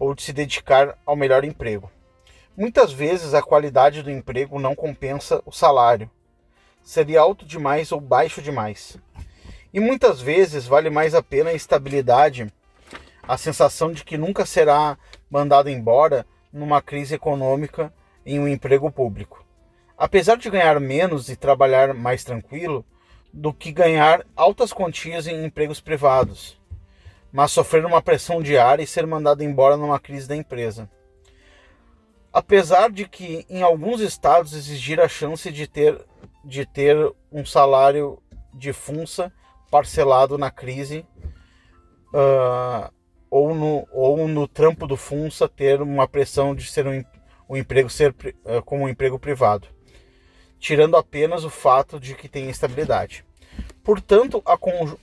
ou 0.00 0.14
de 0.14 0.22
se 0.22 0.32
dedicar 0.32 0.96
ao 1.04 1.14
melhor 1.14 1.44
emprego. 1.44 1.90
Muitas 2.56 2.90
vezes 2.90 3.34
a 3.34 3.42
qualidade 3.42 4.02
do 4.02 4.10
emprego 4.10 4.58
não 4.58 4.74
compensa 4.74 5.42
o 5.44 5.52
salário. 5.52 6.10
Seria 6.82 7.20
alto 7.20 7.44
demais 7.44 7.92
ou 7.92 8.00
baixo 8.00 8.40
demais. 8.40 8.98
E 9.74 9.80
muitas 9.80 10.20
vezes 10.20 10.68
vale 10.68 10.88
mais 10.88 11.16
a 11.16 11.22
pena 11.22 11.50
a 11.50 11.52
estabilidade, 11.52 12.46
a 13.24 13.36
sensação 13.36 13.90
de 13.90 14.04
que 14.04 14.16
nunca 14.16 14.46
será 14.46 14.96
mandado 15.28 15.68
embora 15.68 16.24
numa 16.52 16.80
crise 16.80 17.16
econômica 17.16 17.92
em 18.24 18.38
um 18.38 18.46
emprego 18.46 18.88
público. 18.88 19.44
Apesar 19.98 20.36
de 20.36 20.48
ganhar 20.48 20.78
menos 20.78 21.28
e 21.28 21.34
trabalhar 21.34 21.92
mais 21.92 22.22
tranquilo 22.22 22.86
do 23.32 23.52
que 23.52 23.72
ganhar 23.72 24.24
altas 24.36 24.72
quantias 24.72 25.26
em 25.26 25.44
empregos 25.44 25.80
privados, 25.80 26.56
mas 27.32 27.50
sofrer 27.50 27.84
uma 27.84 28.00
pressão 28.00 28.40
diária 28.40 28.84
e 28.84 28.86
ser 28.86 29.04
mandado 29.08 29.42
embora 29.42 29.76
numa 29.76 29.98
crise 29.98 30.28
da 30.28 30.36
empresa. 30.36 30.88
Apesar 32.32 32.92
de 32.92 33.08
que 33.08 33.44
em 33.50 33.60
alguns 33.60 34.00
estados 34.00 34.52
exigir 34.52 35.00
a 35.00 35.08
chance 35.08 35.50
de 35.50 35.66
ter, 35.66 36.00
de 36.44 36.64
ter 36.64 36.96
um 37.32 37.44
salário 37.44 38.22
de 38.52 38.72
funça 38.72 39.32
parcelado 39.74 40.38
na 40.38 40.52
crise 40.52 41.04
ah, 42.14 42.92
ou, 43.28 43.52
no, 43.52 43.88
ou 43.90 44.28
no 44.28 44.46
trampo 44.46 44.86
do 44.86 44.96
funça 44.96 45.48
ter 45.48 45.82
uma 45.82 46.06
pressão 46.06 46.54
de 46.54 46.70
ser 46.70 46.86
um, 46.86 47.02
um 47.48 47.56
emprego 47.56 47.90
ser 47.90 48.14
ah, 48.46 48.62
como 48.62 48.84
um 48.84 48.88
emprego 48.88 49.18
privado, 49.18 49.66
tirando 50.60 50.96
apenas 50.96 51.42
o 51.42 51.50
fato 51.50 51.98
de 51.98 52.14
que 52.14 52.28
tem 52.28 52.48
estabilidade. 52.48 53.24
Portanto, 53.82 54.40
a, 54.46 54.56
conju- 54.56 55.00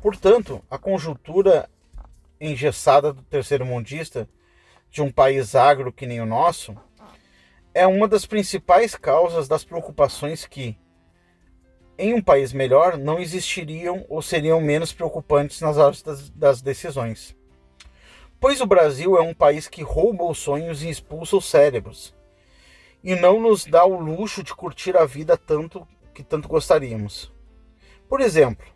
portanto, 0.00 0.64
a 0.70 0.78
conjuntura 0.78 1.68
engessada 2.40 3.12
do 3.12 3.20
terceiro 3.24 3.66
mundista 3.66 4.26
de 4.90 5.02
um 5.02 5.12
país 5.12 5.54
agro 5.54 5.92
que 5.92 6.06
nem 6.06 6.22
o 6.22 6.26
nosso 6.26 6.74
é 7.74 7.86
uma 7.86 8.08
das 8.08 8.24
principais 8.24 8.94
causas 8.94 9.48
das 9.48 9.64
preocupações 9.64 10.46
que, 10.46 10.78
em 11.96 12.12
um 12.14 12.22
país 12.22 12.52
melhor, 12.52 12.98
não 12.98 13.18
existiriam 13.18 14.04
ou 14.08 14.20
seriam 14.20 14.60
menos 14.60 14.92
preocupantes 14.92 15.60
nas 15.60 15.76
horas 15.76 16.02
das, 16.02 16.30
das 16.30 16.60
decisões. 16.60 17.36
Pois 18.40 18.60
o 18.60 18.66
Brasil 18.66 19.16
é 19.16 19.22
um 19.22 19.34
país 19.34 19.68
que 19.68 19.82
rouba 19.82 20.24
os 20.24 20.38
sonhos 20.38 20.82
e 20.82 20.90
expulsa 20.90 21.36
os 21.36 21.46
cérebros, 21.46 22.14
e 23.02 23.14
não 23.14 23.40
nos 23.40 23.64
dá 23.64 23.84
o 23.84 23.98
luxo 23.98 24.42
de 24.42 24.54
curtir 24.54 24.96
a 24.96 25.04
vida 25.04 25.36
tanto 25.36 25.86
que 26.12 26.22
tanto 26.22 26.48
gostaríamos. 26.48 27.32
Por 28.08 28.20
exemplo, 28.20 28.66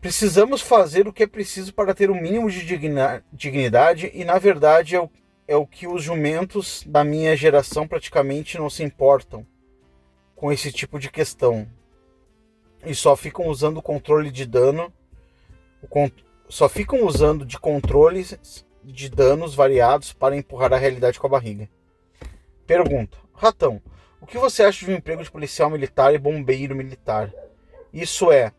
precisamos 0.00 0.60
fazer 0.60 1.08
o 1.08 1.12
que 1.12 1.22
é 1.22 1.26
preciso 1.26 1.72
para 1.72 1.94
ter 1.94 2.10
o 2.10 2.14
mínimo 2.14 2.50
de 2.50 2.64
dignidade, 3.32 4.10
e 4.12 4.24
na 4.24 4.38
verdade 4.38 4.96
é 4.96 5.00
o, 5.00 5.10
é 5.46 5.56
o 5.56 5.66
que 5.66 5.86
os 5.86 6.02
jumentos 6.02 6.82
da 6.86 7.04
minha 7.04 7.36
geração 7.36 7.86
praticamente 7.86 8.58
não 8.58 8.68
se 8.68 8.82
importam 8.82 9.46
com 10.34 10.52
esse 10.52 10.72
tipo 10.72 10.98
de 10.98 11.10
questão. 11.10 11.68
E 12.84 12.94
só 12.94 13.16
ficam 13.16 13.46
usando 13.46 13.78
o 13.78 13.82
controle 13.82 14.30
de 14.30 14.44
dano, 14.44 14.92
o 15.82 15.88
con- 15.88 16.10
só 16.48 16.68
ficam 16.68 17.04
usando 17.04 17.44
de 17.46 17.58
controles 17.58 18.64
de 18.82 19.08
danos 19.08 19.54
variados 19.54 20.12
para 20.12 20.36
empurrar 20.36 20.72
a 20.72 20.78
realidade 20.78 21.18
com 21.18 21.26
a 21.26 21.30
barriga. 21.30 21.68
Pergunta: 22.66 23.16
Ratão, 23.32 23.80
o 24.20 24.26
que 24.26 24.38
você 24.38 24.62
acha 24.62 24.84
de 24.84 24.92
um 24.92 24.96
emprego 24.96 25.22
de 25.22 25.30
policial 25.30 25.70
militar 25.70 26.14
e 26.14 26.18
bombeiro 26.18 26.74
militar? 26.74 27.32
Isso 27.92 28.30
é, 28.30 28.52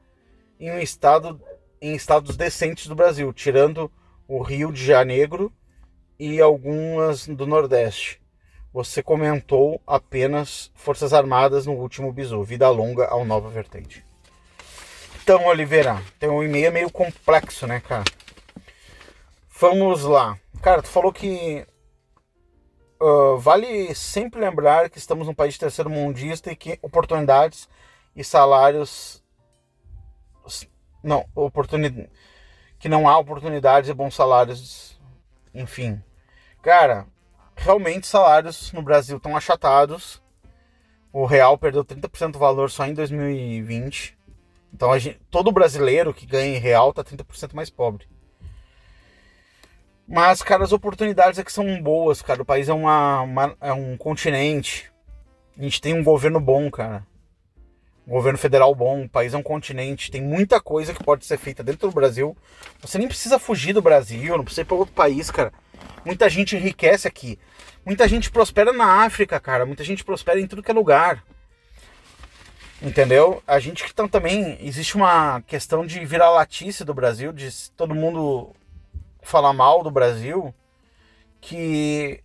em 0.60 0.72
um 0.72 0.80
estado 0.80 1.40
em 1.82 1.94
estados 1.94 2.36
decentes 2.36 2.88
do 2.88 2.96
Brasil, 2.96 3.32
tirando 3.32 3.92
o 4.28 4.42
Rio 4.42 4.72
de 4.72 4.84
Janeiro 4.84 5.54
e 6.18 6.42
algumas 6.42 7.28
do 7.28 7.46
Nordeste. 7.46 8.22
Você 8.76 9.02
comentou 9.02 9.82
apenas 9.88 10.70
Forças 10.76 11.14
Armadas 11.14 11.66
no 11.66 11.72
último 11.72 12.12
bizu. 12.12 12.44
Vida 12.44 12.70
longa 12.70 13.06
ao 13.08 13.24
Nova 13.24 13.48
Vertente. 13.48 14.06
Então, 15.24 15.46
Oliveira, 15.46 16.04
tem 16.20 16.30
um 16.30 16.44
e-mail 16.44 16.74
meio 16.74 16.92
complexo, 16.92 17.66
né, 17.66 17.80
cara? 17.80 18.04
Vamos 19.62 20.04
lá. 20.04 20.38
Cara, 20.62 20.82
tu 20.82 20.90
falou 20.90 21.14
que 21.14 21.66
ah, 23.00 23.38
vale 23.38 23.96
sempre 23.96 24.42
lembrar 24.42 24.90
que 24.90 24.98
estamos 24.98 25.26
num 25.26 25.34
país 25.34 25.58
terceiro 25.58 25.90
mundista 25.90 26.52
e 26.52 26.56
que 26.58 26.78
oportunidades 26.82 27.70
e 28.14 28.26
salários 28.26 29.24
não, 31.02 31.26
oportunidade 31.34 32.10
que 32.78 32.90
não 32.90 33.08
há 33.08 33.18
oportunidades 33.18 33.90
e 33.90 33.94
bons 33.94 34.14
salários, 34.14 35.00
enfim. 35.54 36.04
Cara, 36.62 37.08
realmente 37.56 38.08
salários 38.08 38.72
no 38.72 38.82
Brasil 38.82 39.18
estão 39.18 39.36
achatados. 39.36 40.22
O 41.12 41.26
real 41.26 41.58
perdeu 41.58 41.84
30% 41.84 42.32
do 42.34 42.40
valor 42.40 42.70
só 42.70 42.86
em 42.86 42.94
2020. 42.94 44.18
Então 44.74 44.98
gente, 45.00 45.20
todo 45.32 45.52
brasileiro 45.52 46.14
que 46.14 46.26
ganha 46.26 46.58
em 46.58 46.60
real 46.60 46.94
tá 46.94 47.04
30% 47.04 47.54
mais 47.54 47.70
pobre. 47.70 48.08
Mas, 50.08 50.44
cara, 50.44 50.64
as 50.64 50.72
oportunidades 50.72 51.40
é 51.40 51.44
que 51.44 51.52
são 51.52 51.82
boas, 51.82 52.22
cara. 52.22 52.42
O 52.42 52.46
país 52.46 52.70
é, 52.70 52.74
uma, 52.74 53.22
uma- 53.22 53.58
é 53.60 53.74
um 53.74 53.98
continente. 53.98 54.92
A 55.58 55.64
gente 55.64 55.82
tem 55.82 55.94
um 55.96 56.04
governo 56.04 56.40
bom, 56.40 56.70
cara. 56.70 57.06
Um 58.08 58.12
governo 58.12 58.38
federal 58.38 58.74
bom. 58.76 59.04
O 59.04 59.10
país 59.10 59.34
é 59.34 59.38
um 59.38 59.44
continente. 59.44 60.12
Tem 60.12 60.22
muita 60.22 60.62
coisa 60.62 60.94
que 60.94 61.04
pode 61.04 61.26
ser 61.26 61.38
feita 61.38 61.64
dentro 61.64 61.90
do 61.90 61.94
Brasil. 61.94 62.36
Você 62.82 62.98
nem 62.98 63.08
precisa 63.08 63.40
fugir 63.40 63.74
do 63.74 63.82
Brasil, 63.82 64.38
não 64.38 64.44
precisa 64.44 64.62
ir 64.62 64.66
para 64.66 64.76
outro 64.76 64.94
país, 64.94 65.32
cara. 65.32 65.52
Muita 66.06 66.30
gente 66.30 66.56
enriquece 66.56 67.08
aqui. 67.08 67.40
Muita 67.86 68.08
gente 68.08 68.30
prospera 68.30 68.72
na 68.72 69.06
África, 69.06 69.40
cara. 69.40 69.66
Muita 69.66 69.84
gente 69.84 70.04
prospera 70.04 70.40
em 70.40 70.48
tudo 70.48 70.62
que 70.62 70.72
é 70.72 70.74
lugar. 70.74 71.24
Entendeu? 72.82 73.42
A 73.48 73.60
gente 73.60 73.84
que 73.84 73.92
então, 73.92 74.08
também. 74.08 74.58
Existe 74.62 74.96
uma 74.96 75.42
questão 75.42 75.86
de 75.86 76.04
virar 76.06 76.30
latice 76.30 76.84
do 76.84 76.94
Brasil, 76.94 77.32
de 77.32 77.50
todo 77.72 77.96
mundo 77.96 78.54
falar 79.22 79.54
mal 79.54 79.82
do 79.84 79.90
Brasil, 79.90 80.54
que. 81.42 82.22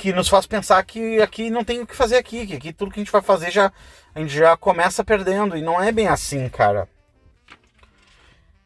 Que 0.00 0.14
nos 0.14 0.28
faz 0.30 0.46
pensar 0.46 0.82
que 0.82 1.20
aqui 1.20 1.50
não 1.50 1.62
tem 1.62 1.82
o 1.82 1.86
que 1.86 1.94
fazer 1.94 2.16
aqui, 2.16 2.46
que 2.46 2.56
aqui 2.56 2.72
tudo 2.72 2.90
que 2.90 2.98
a 2.98 3.02
gente 3.04 3.12
vai 3.12 3.20
fazer 3.20 3.50
já. 3.50 3.70
a 4.14 4.18
gente 4.18 4.32
já 4.32 4.56
começa 4.56 5.04
perdendo. 5.04 5.58
E 5.58 5.60
não 5.60 5.80
é 5.80 5.92
bem 5.92 6.08
assim, 6.08 6.48
cara. 6.48 6.88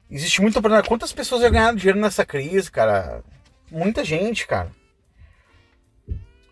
Existe 0.09 0.41
muita 0.41 0.61
oportunidade. 0.61 0.89
Quantas 0.89 1.13
pessoas 1.13 1.43
já 1.43 1.49
ganharam 1.49 1.75
dinheiro 1.75 1.99
nessa 1.99 2.25
crise, 2.25 2.71
cara? 2.71 3.25
Muita 3.69 4.05
gente, 4.05 4.47
cara. 4.47 4.71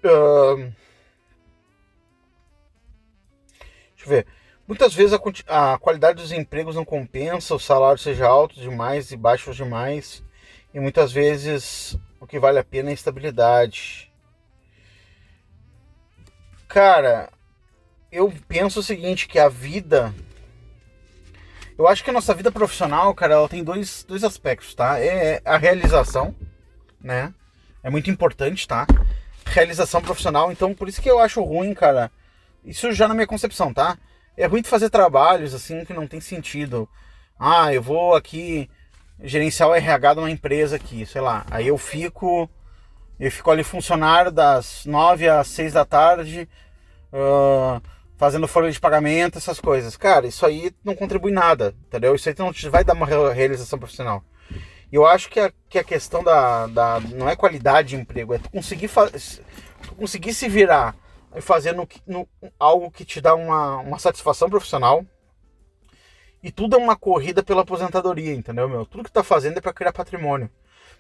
Uh... 0.05 0.73
Deixa 3.95 4.05
eu 4.05 4.09
ver. 4.09 4.27
Muitas 4.67 4.93
vezes 4.93 5.17
a, 5.47 5.75
a, 5.75 5.79
qualidade 5.79 6.21
dos 6.21 6.33
empregos 6.33 6.75
não 6.75 6.85
compensa, 6.85 7.55
o 7.55 7.61
salário 7.61 7.99
seja 7.99 8.27
alto 8.27 8.59
demais 8.59 9.13
e 9.13 9.17
baixo 9.17 9.55
demais. 9.55 10.25
E 10.75 10.81
muitas 10.81 11.13
vezes 11.13 11.97
o 12.19 12.27
que 12.27 12.41
vale 12.41 12.59
a 12.59 12.65
pena 12.65 12.89
é 12.89 12.93
a 12.93 12.95
estabilidade. 12.95 14.12
Cara, 16.73 17.29
eu 18.11 18.33
penso 18.49 18.81
o 18.81 18.83
seguinte, 18.83 19.29
que 19.29 19.39
a 19.39 19.47
vida 19.47 20.11
eu 21.77 21.87
acho 21.87 22.03
que 22.03 22.09
a 22.09 22.13
nossa 22.15 22.35
vida 22.35 22.51
profissional, 22.51 23.15
cara, 23.15 23.35
ela 23.35 23.49
tem 23.49 23.63
dois, 23.63 24.05
dois 24.09 24.25
aspectos, 24.25 24.75
tá? 24.75 24.99
É 24.99 25.43
a 25.45 25.59
realização, 25.59 26.35
né? 26.99 27.35
É 27.83 27.91
muito 27.91 28.11
importante, 28.11 28.67
tá? 28.67 28.87
Realização 29.45 30.01
profissional, 30.01 30.51
então 30.51 30.75
por 30.75 30.89
isso 30.89 31.03
que 31.03 31.11
eu 31.11 31.19
acho 31.19 31.43
ruim, 31.43 31.75
cara. 31.75 32.11
Isso 32.65 32.91
já 32.93 33.07
na 33.07 33.13
minha 33.13 33.27
concepção, 33.27 33.75
tá? 33.75 33.99
É 34.35 34.47
ruim 34.47 34.63
fazer 34.63 34.89
trabalhos 34.89 35.53
assim 35.53 35.85
que 35.85 35.93
não 35.93 36.07
tem 36.07 36.23
sentido. 36.23 36.89
Ah, 37.39 37.71
eu 37.71 37.83
vou 37.83 38.15
aqui 38.15 38.71
gerenciar 39.23 39.69
o 39.69 39.75
RH 39.75 40.15
de 40.15 40.21
uma 40.21 40.31
empresa 40.31 40.77
aqui, 40.77 41.05
sei 41.05 41.21
lá. 41.21 41.45
Aí 41.51 41.69
eu 41.69 41.77
fico. 41.77 42.49
Eu 43.23 43.31
fico 43.31 43.53
ali 43.53 43.63
funcionário 43.63 44.33
das 44.33 44.85
nove 44.85 45.29
às 45.29 45.47
seis 45.47 45.73
da 45.73 45.85
tarde. 45.85 46.49
Uh, 47.13 47.81
fazendo 48.17 48.49
folha 48.49 48.69
de 48.69 48.81
pagamento, 48.81 49.39
essas 49.39 49.61
coisas. 49.61 49.97
Cara, 49.97 50.27
isso 50.27 50.45
aí 50.45 50.75
não 50.83 50.97
contribui 50.97 51.31
nada, 51.31 51.73
entendeu? 51.87 52.17
Isso 52.17 52.29
aí 52.29 52.35
não 52.37 52.53
te 52.53 52.69
vai 52.69 52.83
dar 52.83 52.95
uma 52.95 53.07
realização 53.33 53.79
profissional. 53.79 54.25
E 54.91 54.97
eu 54.97 55.07
acho 55.07 55.31
que 55.31 55.39
a, 55.39 55.53
que 55.69 55.79
a 55.79 55.85
questão 55.85 56.25
da, 56.25 56.67
da. 56.67 56.99
não 57.15 57.29
é 57.29 57.37
qualidade 57.37 57.91
de 57.91 57.97
emprego, 57.97 58.35
é 58.35 58.39
tu 58.39 58.51
conseguir, 58.51 58.91
tu 59.83 59.95
conseguir 59.95 60.35
se 60.35 60.49
virar 60.49 60.97
e 61.37 61.41
fazer 61.41 61.77
no, 61.77 61.87
no, 62.05 62.29
algo 62.59 62.91
que 62.91 63.05
te 63.05 63.21
dá 63.21 63.37
uma, 63.37 63.77
uma 63.77 64.01
satisfação 64.01 64.51
profissional. 64.51 65.07
E 66.43 66.51
tudo 66.51 66.75
é 66.75 66.79
uma 66.79 66.97
corrida 66.97 67.41
pela 67.41 67.63
aposentadoria, 67.63 68.35
entendeu, 68.35 68.69
meu? 68.69 68.85
Tudo 68.85 69.05
que 69.05 69.13
tá 69.13 69.23
fazendo 69.23 69.59
é 69.59 69.61
para 69.61 69.73
criar 69.73 69.93
patrimônio. 69.93 70.51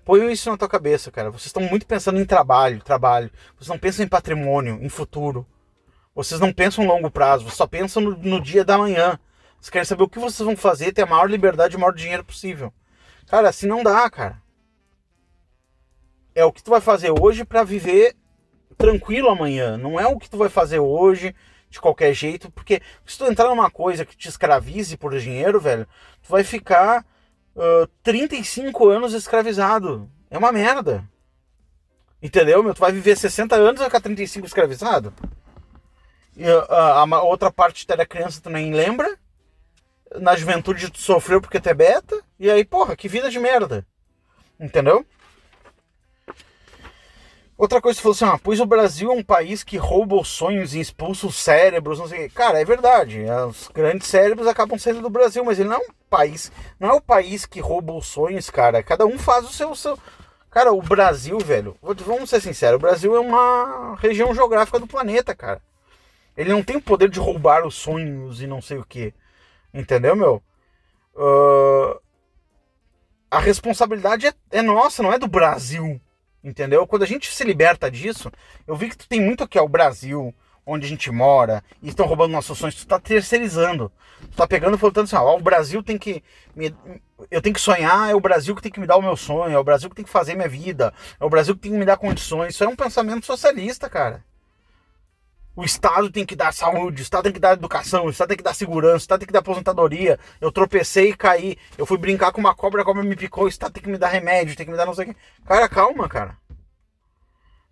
Põe 0.04 0.32
isso 0.32 0.50
na 0.50 0.56
tua 0.56 0.68
cabeça, 0.68 1.10
cara. 1.10 1.30
Vocês 1.30 1.46
estão 1.46 1.62
muito 1.62 1.86
pensando 1.86 2.18
em 2.20 2.24
trabalho, 2.24 2.82
trabalho. 2.82 3.30
Vocês 3.56 3.68
não 3.68 3.78
pensam 3.78 4.04
em 4.04 4.08
patrimônio, 4.08 4.78
em 4.82 4.88
futuro. 4.88 5.46
Vocês 6.14 6.40
não 6.40 6.52
pensam 6.52 6.84
em 6.84 6.86
longo 6.86 7.10
prazo, 7.10 7.44
vocês 7.44 7.56
só 7.56 7.66
pensam 7.66 8.02
no, 8.02 8.16
no 8.16 8.40
dia 8.40 8.64
da 8.64 8.76
manhã. 8.76 9.18
Vocês 9.58 9.70
querem 9.70 9.86
saber 9.86 10.02
o 10.02 10.08
que 10.08 10.18
vocês 10.18 10.44
vão 10.44 10.56
fazer, 10.56 10.92
ter 10.92 11.02
a 11.02 11.06
maior 11.06 11.30
liberdade 11.30 11.74
e 11.74 11.76
o 11.76 11.80
maior 11.80 11.94
dinheiro 11.94 12.24
possível. 12.24 12.72
Cara, 13.28 13.48
assim 13.48 13.66
não 13.66 13.82
dá, 13.82 14.10
cara. 14.10 14.42
É 16.34 16.44
o 16.44 16.52
que 16.52 16.62
tu 16.62 16.70
vai 16.70 16.80
fazer 16.80 17.10
hoje 17.10 17.44
para 17.44 17.62
viver 17.62 18.14
tranquilo 18.76 19.28
amanhã. 19.28 19.78
Não 19.78 19.98
é 19.98 20.06
o 20.06 20.18
que 20.18 20.28
tu 20.28 20.36
vai 20.36 20.48
fazer 20.48 20.80
hoje 20.80 21.34
de 21.70 21.80
qualquer 21.80 22.12
jeito, 22.12 22.50
porque 22.50 22.82
se 23.06 23.16
tu 23.16 23.24
entrar 23.24 23.48
numa 23.48 23.70
coisa 23.70 24.04
que 24.04 24.16
te 24.16 24.28
escravize 24.28 24.96
por 24.96 25.16
dinheiro, 25.16 25.58
velho, 25.58 25.86
tu 26.22 26.28
vai 26.28 26.44
ficar 26.44 27.06
uh, 27.56 27.86
35 28.02 28.88
anos 28.88 29.12
escravizado. 29.12 30.08
É 30.30 30.38
uma 30.38 30.52
merda. 30.52 31.04
Entendeu, 32.22 32.62
meu? 32.62 32.74
Tu 32.74 32.80
vai 32.80 32.92
viver 32.92 33.16
60 33.16 33.56
anos 33.56 33.80
e 33.80 33.84
ficar 33.84 34.00
35 34.00 34.46
escravizado. 34.46 35.12
E 36.36 36.44
a, 36.46 37.00
a, 37.00 37.22
outra 37.22 37.50
parte 37.50 37.86
da 37.86 38.06
criança 38.06 38.40
também 38.40 38.72
lembra. 38.72 39.18
Na 40.20 40.36
juventude 40.36 40.90
tu 40.90 40.98
sofreu 40.98 41.40
porque 41.40 41.60
tu 41.60 41.68
é 41.68 41.74
beta. 41.74 42.22
E 42.38 42.50
aí, 42.50 42.64
porra, 42.64 42.96
que 42.96 43.08
vida 43.08 43.30
de 43.30 43.38
merda. 43.38 43.86
Entendeu? 44.58 45.04
Outra 47.56 47.80
coisa 47.80 47.96
que 47.96 48.02
você 48.02 48.18
falou 48.18 48.32
assim, 48.32 48.36
ah, 48.36 48.40
pois 48.42 48.60
o 48.60 48.66
Brasil 48.66 49.10
é 49.10 49.14
um 49.14 49.22
país 49.22 49.62
que 49.62 49.76
rouba 49.76 50.16
os 50.16 50.28
sonhos 50.28 50.74
e 50.74 50.80
expulsa 50.80 51.26
os 51.26 51.36
cérebros, 51.36 51.98
não 51.98 52.08
sei 52.08 52.18
o 52.18 52.22
quê. 52.22 52.34
Cara, 52.34 52.60
é 52.60 52.64
verdade. 52.64 53.24
Os 53.48 53.68
grandes 53.68 54.08
cérebros 54.08 54.48
acabam 54.48 54.78
sendo 54.78 55.00
do 55.00 55.10
Brasil, 55.10 55.44
mas 55.44 55.58
ele 55.58 55.68
não 55.68 55.76
é 55.76 55.80
um 55.80 55.92
país. 56.10 56.50
Não 56.80 56.88
é 56.88 56.92
o 56.92 57.00
país 57.00 57.46
que 57.46 57.60
rouba 57.60 57.92
os 57.92 58.06
sonhos, 58.06 58.50
cara. 58.50 58.82
Cada 58.82 59.06
um 59.06 59.18
faz 59.18 59.44
o 59.44 59.52
seu. 59.52 59.74
Seu... 59.74 59.98
Cara, 60.50 60.72
o 60.72 60.82
Brasil, 60.82 61.38
velho, 61.38 61.76
vamos 61.80 62.28
ser 62.28 62.40
sinceros, 62.40 62.76
o 62.76 62.80
Brasil 62.80 63.16
é 63.16 63.20
uma 63.20 63.96
região 63.96 64.34
geográfica 64.34 64.78
do 64.78 64.86
planeta, 64.86 65.34
cara. 65.34 65.62
Ele 66.36 66.50
não 66.50 66.62
tem 66.62 66.76
o 66.76 66.82
poder 66.82 67.08
de 67.08 67.18
roubar 67.18 67.66
os 67.66 67.74
sonhos 67.74 68.42
e 68.42 68.46
não 68.46 68.60
sei 68.60 68.78
o 68.78 68.84
que. 68.84 69.14
Entendeu, 69.72 70.14
meu? 70.14 70.42
Uh, 71.14 71.98
a 73.30 73.38
responsabilidade 73.38 74.26
é, 74.26 74.34
é, 74.50 74.62
nossa, 74.62 75.02
não 75.02 75.12
é 75.12 75.18
do 75.18 75.26
Brasil. 75.26 76.00
Entendeu? 76.42 76.86
Quando 76.86 77.02
a 77.02 77.06
gente 77.06 77.32
se 77.32 77.44
liberta 77.44 77.90
disso, 77.90 78.30
eu 78.66 78.74
vi 78.74 78.88
que 78.88 78.96
tu 78.96 79.08
tem 79.08 79.20
muito 79.20 79.44
aqui, 79.44 79.58
ó, 79.58 79.64
o 79.64 79.68
Brasil, 79.68 80.34
onde 80.66 80.86
a 80.86 80.88
gente 80.88 81.10
mora, 81.10 81.62
e 81.80 81.88
estão 81.88 82.06
roubando 82.06 82.32
nossos 82.32 82.58
sonhos, 82.58 82.74
tu 82.74 82.86
tá 82.86 82.98
terceirizando. 82.98 83.92
Tu 84.22 84.36
tá 84.36 84.46
pegando 84.46 84.76
e 84.76 84.78
falando 84.78 84.98
assim, 85.00 85.16
ó, 85.16 85.36
o 85.36 85.40
Brasil 85.40 85.82
tem 85.82 85.98
que. 85.98 86.22
Me, 86.54 86.74
eu 87.30 87.40
tenho 87.40 87.54
que 87.54 87.60
sonhar, 87.60 88.10
é 88.10 88.14
o 88.14 88.20
Brasil 88.20 88.54
que 88.54 88.62
tem 88.62 88.72
que 88.72 88.80
me 88.80 88.86
dar 88.86 88.96
o 88.96 89.02
meu 89.02 89.16
sonho, 89.16 89.54
é 89.54 89.58
o 89.58 89.64
Brasil 89.64 89.88
que 89.88 89.96
tem 89.96 90.04
que 90.04 90.10
fazer 90.10 90.34
minha 90.34 90.48
vida, 90.48 90.92
é 91.20 91.24
o 91.24 91.30
Brasil 91.30 91.54
que 91.54 91.60
tem 91.60 91.72
que 91.72 91.78
me 91.78 91.84
dar 91.84 91.96
condições. 91.96 92.54
Isso 92.54 92.64
é 92.64 92.68
um 92.68 92.76
pensamento 92.76 93.26
socialista, 93.26 93.88
cara. 93.88 94.24
O 95.54 95.64
Estado 95.64 96.10
tem 96.10 96.24
que 96.24 96.34
dar 96.34 96.52
saúde, 96.52 97.02
o 97.02 97.04
Estado 97.04 97.24
tem 97.24 97.32
que 97.32 97.38
dar 97.38 97.52
educação, 97.52 98.06
o 98.06 98.10
Estado 98.10 98.28
tem 98.28 98.36
que 98.38 98.42
dar 98.42 98.54
segurança, 98.54 98.94
o 98.94 98.98
Estado 98.98 99.20
tem 99.20 99.26
que 99.26 99.32
dar 99.32 99.40
aposentadoria. 99.40 100.18
Eu 100.40 100.50
tropecei 100.50 101.10
e 101.10 101.16
caí. 101.16 101.58
Eu 101.76 101.84
fui 101.84 101.98
brincar 101.98 102.32
com 102.32 102.40
uma 102.40 102.54
cobra, 102.54 102.80
a 102.82 102.84
cobra 102.84 103.02
me 103.02 103.14
picou, 103.14 103.44
o 103.44 103.48
Estado 103.48 103.72
tem 103.72 103.82
que 103.82 103.90
me 103.90 103.98
dar 103.98 104.08
remédio, 104.08 104.56
tem 104.56 104.64
que 104.64 104.72
me 104.72 104.78
dar 104.78 104.86
não 104.86 104.94
sei 104.94 105.04
o 105.04 105.08
que. 105.08 105.20
Cara, 105.44 105.68
calma, 105.68 106.08
cara. 106.08 106.38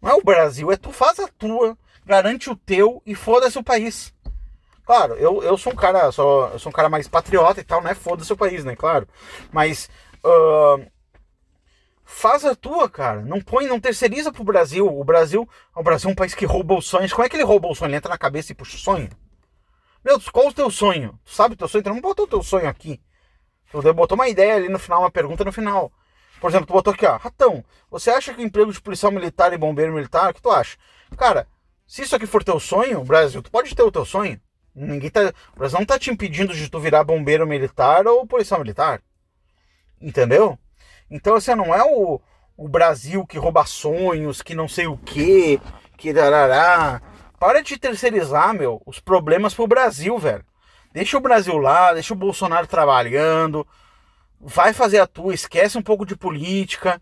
Não 0.01 0.11
é 0.11 0.15
o 0.15 0.23
Brasil, 0.23 0.71
é 0.71 0.77
tu 0.77 0.93
faz 0.93 1.19
a 1.19 1.29
tua, 1.29 1.77
garante 2.05 2.51
o 2.51 2.57
teu 2.57 3.03
e 3.07 3.15
foda-se 3.15 3.59
o 3.59 3.65
país. 3.65 4.13
Claro, 4.85 5.15
eu, 5.15 5.43
eu 5.43 5.57
sou 5.57 5.73
um 5.73 5.77
cara, 5.77 6.11
sou, 6.11 6.49
eu 6.49 6.59
sou 6.59 6.71
um 6.71 6.73
cara 6.73 6.89
mais 6.89 7.07
patriota 7.07 7.61
e 7.61 7.65
tal, 7.65 7.83
né? 7.83 7.95
Foda-se 7.95 8.33
o 8.33 8.37
país, 8.37 8.65
né? 8.65 8.75
Claro. 8.77 9.07
Mas. 9.53 9.89
Uh, 10.25 10.85
Faz 12.13 12.45
a 12.45 12.57
tua, 12.57 12.91
cara. 12.91 13.23
Não 13.23 13.41
põe, 13.41 13.67
não 13.67 13.81
terceiriza 13.81 14.33
pro 14.33 14.43
Brasil. 14.43 14.85
O 14.85 15.05
Brasil, 15.05 15.49
o 15.75 15.83
Brasil 15.83 16.11
é 16.11 16.13
um 16.13 16.17
país 16.17 16.35
que 16.35 16.45
rouba 16.45 16.75
os 16.75 16.87
sonhos. 16.87 17.13
Como 17.13 17.25
é 17.25 17.29
que 17.29 17.37
ele 17.37 17.45
rouba 17.45 17.69
o 17.69 17.75
sonho? 17.75 17.89
Ele 17.89 17.97
entra 17.97 18.11
na 18.11 18.19
cabeça 18.19 18.51
e 18.51 18.55
puxa 18.55 18.77
o 18.77 18.81
sonho? 18.81 19.09
Meu 20.05 20.19
Deus, 20.19 20.29
qual 20.29 20.49
o 20.49 20.53
teu 20.53 20.69
sonho? 20.71 21.19
Tu 21.25 21.33
sabe 21.33 21.55
o 21.55 21.57
teu 21.57 21.69
sonho? 21.69 21.85
Tu 21.85 21.89
não 21.89 22.01
botou 22.01 22.25
o 22.27 22.29
teu 22.29 22.43
sonho 22.43 22.69
aqui. 22.69 23.01
Tu 23.71 23.95
botou 23.95 24.17
uma 24.17 24.29
ideia 24.29 24.57
ali 24.57 24.69
no 24.69 24.79
final, 24.79 25.03
uma 25.03 25.11
pergunta 25.11 25.45
no 25.45 25.53
final. 25.53 25.91
Por 26.41 26.51
exemplo, 26.51 26.67
tu 26.67 26.73
botou 26.73 26.93
aqui, 26.93 27.07
ó. 27.07 27.17
Ratão, 27.17 27.65
você 27.89 28.11
acha 28.11 28.35
que 28.35 28.41
o 28.41 28.45
emprego 28.45 28.73
de 28.73 28.81
policial 28.81 29.13
militar 29.13 29.53
e 29.53 29.57
bombeiro 29.57 29.93
militar, 29.93 30.33
o 30.33 30.35
que 30.35 30.43
tu 30.43 30.51
acha? 30.51 30.77
Cara, 31.17 31.47
se 31.87 32.03
isso 32.03 32.17
aqui 32.17 32.27
for 32.27 32.43
teu 32.43 32.59
sonho, 32.59 33.05
Brasil, 33.05 33.41
tu 33.41 33.53
pode 33.53 33.75
ter 33.75 33.83
o 33.85 33.93
teu 33.93 34.05
sonho. 34.05 34.39
Ninguém 34.75 35.11
tá, 35.11 35.33
o 35.55 35.59
Brasil 35.59 35.79
não 35.79 35.87
tá 35.87 35.99
te 35.99 36.11
impedindo 36.11 36.53
de 36.53 36.69
tu 36.69 36.81
virar 36.81 37.05
bombeiro 37.05 37.47
militar 37.47 38.07
ou 38.07 38.27
policial 38.27 38.61
militar. 38.61 39.01
Entendeu? 40.01 40.59
Então, 41.11 41.35
assim, 41.35 41.55
não 41.55 41.75
é 41.75 41.83
o, 41.83 42.21
o 42.57 42.69
Brasil 42.69 43.27
que 43.27 43.39
rouba 43.39 43.67
sonhos, 43.67 44.43
que 44.43 44.55
não 44.55 44.69
sei 44.69 44.87
o 44.87 44.97
que, 44.97 45.61
que 45.97 46.13
darará. 46.13 47.03
Para 47.39 47.63
de 47.63 47.79
terceirizar, 47.79 48.55
meu, 48.55 48.83
os 48.87 49.01
problemas 49.01 49.55
pro 49.55 49.67
Brasil, 49.67 50.19
velho. 50.19 50.45
Deixa 50.93 51.17
o 51.17 51.21
Brasil 51.21 51.57
lá, 51.57 51.93
deixa 51.95 52.13
o 52.13 52.17
Bolsonaro 52.17 52.67
trabalhando. 52.67 53.67
Vai 54.41 54.73
fazer 54.73 54.99
a 54.99 55.07
tua, 55.07 55.35
esquece 55.35 55.79
um 55.79 55.83
pouco 55.83 56.05
de 56.05 56.17
política, 56.17 57.01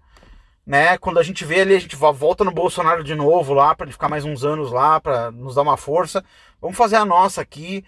né? 0.67 0.97
Quando 0.99 1.19
a 1.19 1.23
gente 1.23 1.45
vê 1.45 1.61
ali, 1.61 1.75
a 1.75 1.81
gente 1.81 1.97
volta 1.97 2.45
no 2.45 2.53
Bolsonaro 2.53 3.03
de 3.03 3.15
novo 3.15 3.55
lá, 3.55 3.75
para 3.75 3.87
ele 3.87 3.93
ficar 3.93 4.09
mais 4.09 4.25
uns 4.25 4.45
anos 4.45 4.71
lá, 4.71 5.01
para 5.01 5.31
nos 5.31 5.55
dar 5.55 5.63
uma 5.63 5.77
força. 5.77 6.25
Vamos 6.61 6.77
fazer 6.77 6.97
a 6.97 7.05
nossa 7.05 7.41
aqui. 7.41 7.85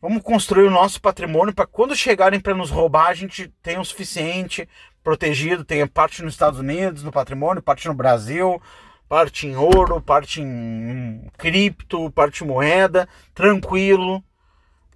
Vamos 0.00 0.22
construir 0.22 0.64
o 0.64 0.70
nosso 0.70 1.00
patrimônio 1.00 1.52
para 1.52 1.66
quando 1.66 1.96
chegarem 1.96 2.38
para 2.38 2.54
nos 2.54 2.70
roubar, 2.70 3.08
a 3.08 3.14
gente 3.14 3.52
tenha 3.60 3.80
o 3.80 3.84
suficiente 3.84 4.68
protegido, 5.02 5.64
tem 5.64 5.86
parte 5.86 6.22
nos 6.22 6.34
Estados 6.34 6.60
Unidos, 6.60 7.02
no 7.02 7.12
patrimônio, 7.12 7.62
parte 7.62 7.88
no 7.88 7.94
Brasil, 7.94 8.60
parte 9.08 9.46
em 9.46 9.56
ouro, 9.56 10.00
parte 10.00 10.40
em 10.42 11.26
cripto, 11.36 12.10
parte 12.10 12.44
em 12.44 12.46
moeda, 12.46 13.08
tranquilo, 13.34 14.22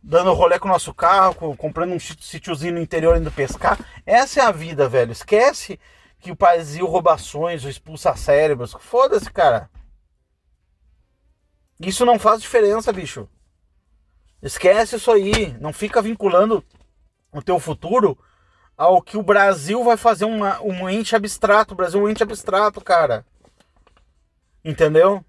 dando 0.03 0.33
rolê 0.33 0.59
com 0.59 0.69
o 0.69 0.73
nosso 0.73 0.93
carro, 0.93 1.57
comprando 1.57 1.93
um 1.93 1.99
sítiozinho 1.99 2.75
no 2.75 2.81
interior 2.81 3.17
indo 3.17 3.31
pescar. 3.31 3.79
Essa 4.05 4.41
é 4.41 4.45
a 4.45 4.53
vida, 4.53 4.89
velho. 4.89 5.13
Esquece 5.13 5.79
que 6.19 6.31
o 6.31 6.37
Brasil 6.37 6.87
rouba 6.87 7.15
ações 7.15 7.65
expulsa 7.65 8.15
cérebros. 8.17 8.77
Foda-se, 8.79 9.31
cara. 9.31 9.71
Isso 11.81 12.05
não 12.05 12.19
faz 12.19 12.41
diferença, 12.41 12.93
bicho. 12.93 13.29
Esquece 14.41 14.97
isso 14.97 15.11
aí. 15.11 15.57
Não 15.61 15.73
fica 15.73 16.03
vinculando 16.03 16.65
o 17.33 17.41
teu 17.41 17.59
futuro 17.59 18.19
ao 18.77 19.03
que 19.03 19.17
o 19.17 19.23
Brasil 19.23 19.83
vai 19.85 19.97
fazer 19.97 20.25
uma, 20.25 20.61
um 20.63 20.89
ente 20.89 21.15
abstrato. 21.15 21.75
O 21.75 21.77
Brasil 21.77 22.01
é 22.01 22.03
um 22.03 22.09
ente 22.09 22.23
abstrato, 22.23 22.81
cara. 22.81 23.25
Entendeu? 24.65 25.25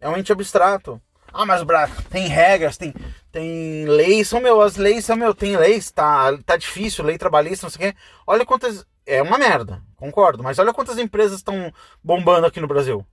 É 0.00 0.08
um 0.08 0.16
ente 0.16 0.32
abstrato. 0.32 1.00
Ah, 1.32 1.44
mas 1.44 1.62
tem 2.08 2.26
regras, 2.26 2.76
tem, 2.76 2.94
tem 3.30 3.84
leis. 3.86 4.28
São 4.28 4.40
meu, 4.40 4.60
as 4.60 4.76
leis 4.76 5.04
são 5.04 5.16
meu, 5.16 5.34
tem 5.34 5.56
leis, 5.56 5.90
tá, 5.90 6.36
tá 6.44 6.56
difícil, 6.56 7.04
lei 7.04 7.18
trabalhista, 7.18 7.66
não 7.66 7.70
sei 7.70 7.88
o 7.88 7.92
quê. 7.92 7.98
Olha 8.26 8.46
quantas. 8.46 8.86
É 9.06 9.22
uma 9.22 9.38
merda, 9.38 9.82
concordo. 9.96 10.42
Mas 10.42 10.58
olha 10.58 10.72
quantas 10.72 10.98
empresas 10.98 11.38
estão 11.38 11.72
bombando 12.02 12.46
aqui 12.46 12.60
no 12.60 12.66
Brasil. 12.66 13.06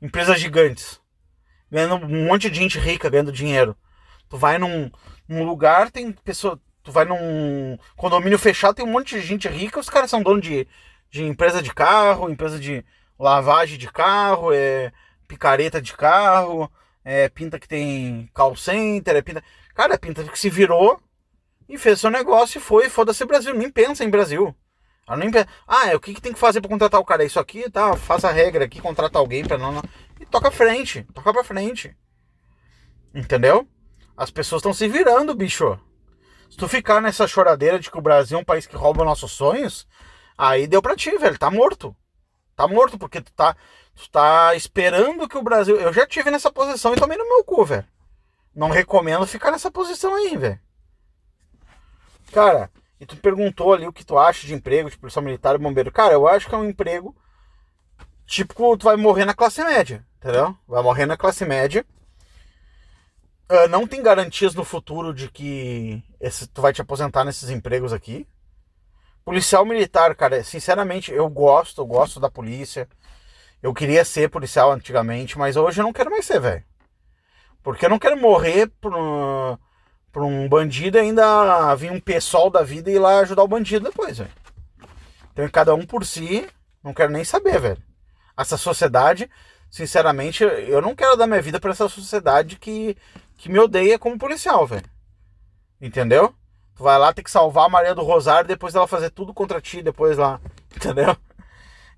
Empresas 0.00 0.40
gigantes. 0.40 1.00
Ganhando 1.70 2.06
um 2.06 2.26
monte 2.26 2.50
de 2.50 2.58
gente 2.58 2.78
rica, 2.78 3.08
ganhando 3.08 3.32
dinheiro. 3.32 3.76
Tu 4.28 4.36
vai 4.36 4.58
num, 4.58 4.90
num 5.28 5.44
lugar, 5.44 5.90
tem 5.90 6.12
pessoa. 6.12 6.60
Tu 6.86 6.92
vai 6.92 7.04
num 7.04 7.76
condomínio 7.96 8.38
fechado, 8.38 8.76
tem 8.76 8.84
um 8.84 8.92
monte 8.92 9.16
de 9.16 9.26
gente 9.26 9.48
rica, 9.48 9.80
os 9.80 9.90
caras 9.90 10.08
são 10.08 10.22
donos 10.22 10.40
de, 10.40 10.68
de 11.10 11.24
empresa 11.24 11.60
de 11.60 11.74
carro, 11.74 12.30
empresa 12.30 12.60
de 12.60 12.84
lavagem 13.18 13.76
de 13.76 13.90
carro, 13.90 14.52
é 14.52 14.92
picareta 15.26 15.82
de 15.82 15.92
carro, 15.94 16.70
é 17.04 17.28
pinta 17.28 17.58
que 17.58 17.66
tem 17.66 18.30
call 18.32 18.54
center, 18.54 19.16
é 19.16 19.20
pinta. 19.20 19.42
Cara, 19.74 19.94
é 19.94 19.98
pinta 19.98 20.22
que 20.22 20.38
se 20.38 20.48
virou 20.48 21.02
e 21.68 21.76
fez 21.76 21.98
seu 21.98 22.08
negócio 22.08 22.58
e 22.58 22.62
foi, 22.62 22.88
foda-se 22.88 23.24
Brasil, 23.24 23.52
nem 23.52 23.68
pensa 23.68 24.04
em 24.04 24.08
Brasil. 24.08 24.54
Ela 25.08 25.16
nem 25.16 25.28
pensa, 25.28 25.48
ah, 25.66 25.88
é, 25.88 25.96
o 25.96 26.00
que, 26.00 26.14
que 26.14 26.20
tem 26.20 26.32
que 26.32 26.38
fazer 26.38 26.60
para 26.60 26.70
contratar 26.70 27.00
o 27.00 27.04
cara? 27.04 27.24
É 27.24 27.26
isso 27.26 27.40
aqui, 27.40 27.68
tá? 27.68 27.96
Faça 27.96 28.28
a 28.28 28.32
regra 28.32 28.64
aqui, 28.64 28.80
contrata 28.80 29.18
alguém 29.18 29.44
para 29.44 29.58
não, 29.58 29.72
não. 29.72 29.82
E 30.20 30.24
toca 30.24 30.52
frente, 30.52 31.04
toca 31.12 31.32
pra 31.32 31.42
frente. 31.42 31.96
Entendeu? 33.12 33.66
As 34.16 34.30
pessoas 34.30 34.60
estão 34.60 34.72
se 34.72 34.86
virando, 34.86 35.34
bicho. 35.34 35.76
Se 36.50 36.56
tu 36.56 36.68
ficar 36.68 37.00
nessa 37.00 37.26
choradeira 37.26 37.78
de 37.78 37.90
que 37.90 37.98
o 37.98 38.02
Brasil 38.02 38.38
é 38.38 38.40
um 38.40 38.44
país 38.44 38.66
que 38.66 38.76
rouba 38.76 39.04
nossos 39.04 39.32
sonhos, 39.32 39.86
aí 40.36 40.66
deu 40.66 40.80
pra 40.80 40.96
ti, 40.96 41.16
velho. 41.18 41.38
Tá 41.38 41.50
morto. 41.50 41.94
Tá 42.54 42.66
morto, 42.66 42.98
porque 42.98 43.20
tu 43.20 43.32
tá, 43.32 43.54
tu 43.94 44.08
tá 44.10 44.54
esperando 44.54 45.28
que 45.28 45.36
o 45.36 45.42
Brasil. 45.42 45.76
Eu 45.76 45.92
já 45.92 46.06
tive 46.06 46.30
nessa 46.30 46.50
posição 46.50 46.94
e 46.94 46.96
tomei 46.96 47.18
no 47.18 47.28
meu 47.28 47.44
cu, 47.44 47.64
velho. 47.64 47.84
Não 48.54 48.70
recomendo 48.70 49.26
ficar 49.26 49.50
nessa 49.50 49.70
posição 49.70 50.14
aí, 50.14 50.36
velho. 50.36 50.58
Cara, 52.32 52.70
e 52.98 53.04
tu 53.04 53.16
perguntou 53.16 53.74
ali 53.74 53.86
o 53.86 53.92
que 53.92 54.04
tu 54.04 54.18
acha 54.18 54.46
de 54.46 54.54
emprego 54.54 54.90
de 54.90 54.96
policial 54.96 55.22
militar 55.22 55.54
e 55.54 55.58
bombeiro. 55.58 55.92
Cara, 55.92 56.14
eu 56.14 56.26
acho 56.26 56.48
que 56.48 56.54
é 56.54 56.58
um 56.58 56.68
emprego. 56.68 57.14
Tipo, 58.26 58.76
tu 58.76 58.84
vai 58.84 58.96
morrer 58.96 59.24
na 59.24 59.34
classe 59.34 59.62
média, 59.62 60.04
entendeu? 60.16 60.56
Vai 60.66 60.82
morrer 60.82 61.06
na 61.06 61.16
classe 61.16 61.44
média. 61.44 61.84
Uh, 63.48 63.68
não 63.68 63.86
tem 63.86 64.02
garantias 64.02 64.54
no 64.54 64.64
futuro 64.64 65.14
de 65.14 65.30
que 65.30 66.02
esse, 66.20 66.48
tu 66.48 66.60
vai 66.60 66.72
te 66.72 66.80
aposentar 66.82 67.24
nesses 67.24 67.48
empregos 67.48 67.92
aqui. 67.92 68.26
Policial 69.24 69.64
militar, 69.64 70.14
cara, 70.14 70.42
sinceramente, 70.42 71.12
eu 71.12 71.28
gosto, 71.28 71.80
eu 71.80 71.86
gosto 71.86 72.18
da 72.18 72.30
polícia. 72.30 72.88
Eu 73.62 73.72
queria 73.72 74.04
ser 74.04 74.30
policial 74.30 74.72
antigamente, 74.72 75.38
mas 75.38 75.56
hoje 75.56 75.80
eu 75.80 75.84
não 75.84 75.92
quero 75.92 76.10
mais 76.10 76.26
ser, 76.26 76.40
velho. 76.40 76.64
Porque 77.62 77.86
eu 77.86 77.90
não 77.90 77.98
quero 77.98 78.16
morrer 78.16 78.70
um- 78.84 79.56
por 80.12 80.22
um 80.22 80.48
bandido 80.48 80.96
e 80.96 81.00
ainda 81.00 81.74
vir 81.74 81.90
um 81.90 82.00
pessoal 82.00 82.48
da 82.48 82.62
vida 82.62 82.90
e 82.90 82.94
ir 82.94 82.98
lá 82.98 83.18
ajudar 83.18 83.42
o 83.42 83.48
bandido 83.48 83.84
depois, 83.84 84.18
velho. 84.18 84.30
Então, 85.32 85.48
cada 85.50 85.74
um 85.74 85.84
por 85.84 86.04
si, 86.04 86.48
não 86.82 86.94
quero 86.94 87.12
nem 87.12 87.24
saber, 87.24 87.60
velho. 87.60 87.82
Essa 88.38 88.56
sociedade, 88.56 89.28
sinceramente, 89.70 90.42
eu 90.42 90.80
não 90.80 90.94
quero 90.94 91.16
dar 91.16 91.26
minha 91.26 91.42
vida 91.42 91.60
pra 91.60 91.72
essa 91.72 91.88
sociedade 91.88 92.56
que, 92.56 92.96
que 93.36 93.50
me 93.50 93.58
odeia 93.58 93.98
como 93.98 94.18
policial, 94.18 94.66
velho. 94.66 94.88
Entendeu? 95.80 96.34
Tu 96.74 96.82
vai 96.82 96.98
lá 96.98 97.12
ter 97.12 97.22
que 97.22 97.30
salvar 97.30 97.66
a 97.66 97.68
Maria 97.68 97.94
do 97.94 98.02
Rosário 98.02 98.48
depois 98.48 98.72
dela 98.74 98.86
fazer 98.86 99.10
tudo 99.10 99.32
contra 99.32 99.60
ti, 99.60 99.82
depois 99.82 100.18
lá. 100.18 100.40
Entendeu? 100.74 101.16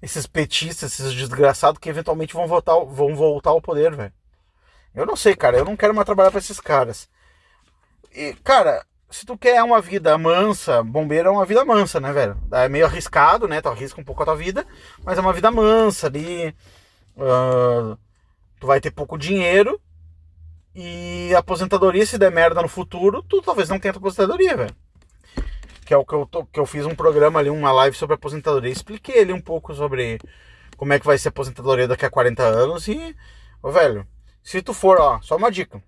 Esses 0.00 0.26
petistas, 0.26 0.92
esses 0.92 1.14
desgraçados 1.14 1.78
que 1.80 1.88
eventualmente 1.88 2.34
vão 2.34 2.46
voltar, 2.46 2.78
vão 2.84 3.14
voltar 3.14 3.50
ao 3.50 3.60
poder, 3.60 3.94
velho. 3.94 4.12
Eu 4.94 5.06
não 5.06 5.16
sei, 5.16 5.34
cara. 5.34 5.58
Eu 5.58 5.64
não 5.64 5.76
quero 5.76 5.94
mais 5.94 6.06
trabalhar 6.06 6.30
pra 6.30 6.38
esses 6.38 6.60
caras. 6.60 7.08
E, 8.14 8.34
cara, 8.44 8.84
se 9.10 9.24
tu 9.24 9.36
quer 9.36 9.62
uma 9.62 9.80
vida 9.80 10.16
mansa, 10.18 10.82
bombeiro 10.82 11.28
é 11.28 11.32
uma 11.32 11.44
vida 11.46 11.64
mansa, 11.64 12.00
né, 12.00 12.12
velho? 12.12 12.36
É 12.52 12.68
meio 12.68 12.86
arriscado, 12.86 13.48
né? 13.48 13.60
Tu 13.60 13.68
arrisca 13.68 14.00
um 14.00 14.04
pouco 14.04 14.22
a 14.22 14.26
tua 14.26 14.36
vida, 14.36 14.66
mas 15.04 15.18
é 15.18 15.20
uma 15.20 15.32
vida 15.32 15.50
mansa 15.50 16.06
ali. 16.06 16.54
ah, 17.18 17.96
tu 18.60 18.66
vai 18.66 18.80
ter 18.80 18.90
pouco 18.90 19.18
dinheiro. 19.18 19.80
E 20.80 21.34
aposentadoria, 21.34 22.06
se 22.06 22.16
der 22.16 22.30
merda 22.30 22.62
no 22.62 22.68
futuro, 22.68 23.20
tu 23.20 23.42
talvez 23.42 23.68
não 23.68 23.80
tenha 23.80 23.90
aposentadoria, 23.90 24.56
velho. 24.56 24.76
Que 25.84 25.92
é 25.92 25.96
o 25.96 26.04
que 26.04 26.14
eu, 26.14 26.24
tô- 26.24 26.46
que 26.46 26.60
eu 26.60 26.66
fiz 26.66 26.86
um 26.86 26.94
programa 26.94 27.40
ali, 27.40 27.50
uma 27.50 27.72
live 27.72 27.96
sobre 27.96 28.14
aposentadoria. 28.14 28.70
Expliquei 28.70 29.22
ali 29.22 29.32
um 29.32 29.40
pouco 29.40 29.74
sobre 29.74 30.20
como 30.76 30.92
é 30.92 31.00
que 31.00 31.04
vai 31.06 31.18
ser 31.18 31.28
a 31.28 31.30
aposentadoria 31.30 31.88
daqui 31.88 32.06
a 32.06 32.10
40 32.10 32.44
anos. 32.44 32.86
E, 32.86 33.16
ô, 33.60 33.72
velho, 33.72 34.06
se 34.40 34.62
tu 34.62 34.72
for, 34.72 35.00
ó, 35.00 35.20
só 35.20 35.36
uma 35.36 35.50
dica. 35.50 35.82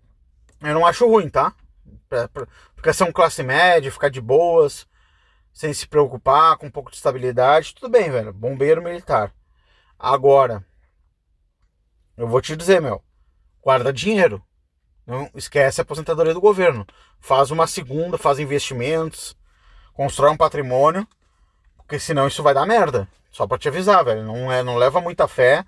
Eu 0.61 0.75
não 0.75 0.85
acho 0.85 1.07
ruim, 1.07 1.29
tá? 1.29 1.55
Pra, 2.09 2.29
pra 2.75 2.93
ser 2.93 3.05
um 3.05 3.13
classe 3.13 3.45
média, 3.45 3.93
ficar 3.93 4.09
de 4.11 4.21
boas, 4.21 4.89
sem 5.53 5.73
se 5.73 5.87
preocupar, 5.87 6.57
com 6.57 6.67
um 6.67 6.71
pouco 6.71 6.91
de 6.91 6.97
estabilidade, 6.97 7.77
tudo 7.77 7.89
bem, 7.89 8.11
velho. 8.11 8.33
Bombeiro 8.33 8.83
militar. 8.83 9.33
Agora, 9.97 10.65
eu 12.17 12.27
vou 12.27 12.41
te 12.41 12.57
dizer, 12.57 12.83
meu, 12.83 13.01
guarda 13.63 13.93
dinheiro. 13.93 14.43
Não 15.11 15.29
esquece 15.35 15.81
a 15.81 15.83
aposentadoria 15.83 16.33
do 16.33 16.41
governo. 16.41 16.87
Faz 17.19 17.51
uma 17.51 17.67
segunda, 17.67 18.17
faz 18.17 18.39
investimentos, 18.39 19.37
constrói 19.93 20.31
um 20.31 20.37
patrimônio, 20.37 21.05
porque 21.77 21.99
senão 21.99 22.29
isso 22.29 22.45
vai 22.45 22.55
dar 22.55 22.65
merda. 22.65 23.09
Só 23.29 23.45
pra 23.45 23.59
te 23.59 23.67
avisar, 23.67 24.05
velho. 24.05 24.23
Não, 24.23 24.53
é, 24.53 24.63
não 24.63 24.77
leva 24.77 25.01
muita 25.01 25.27
fé 25.27 25.65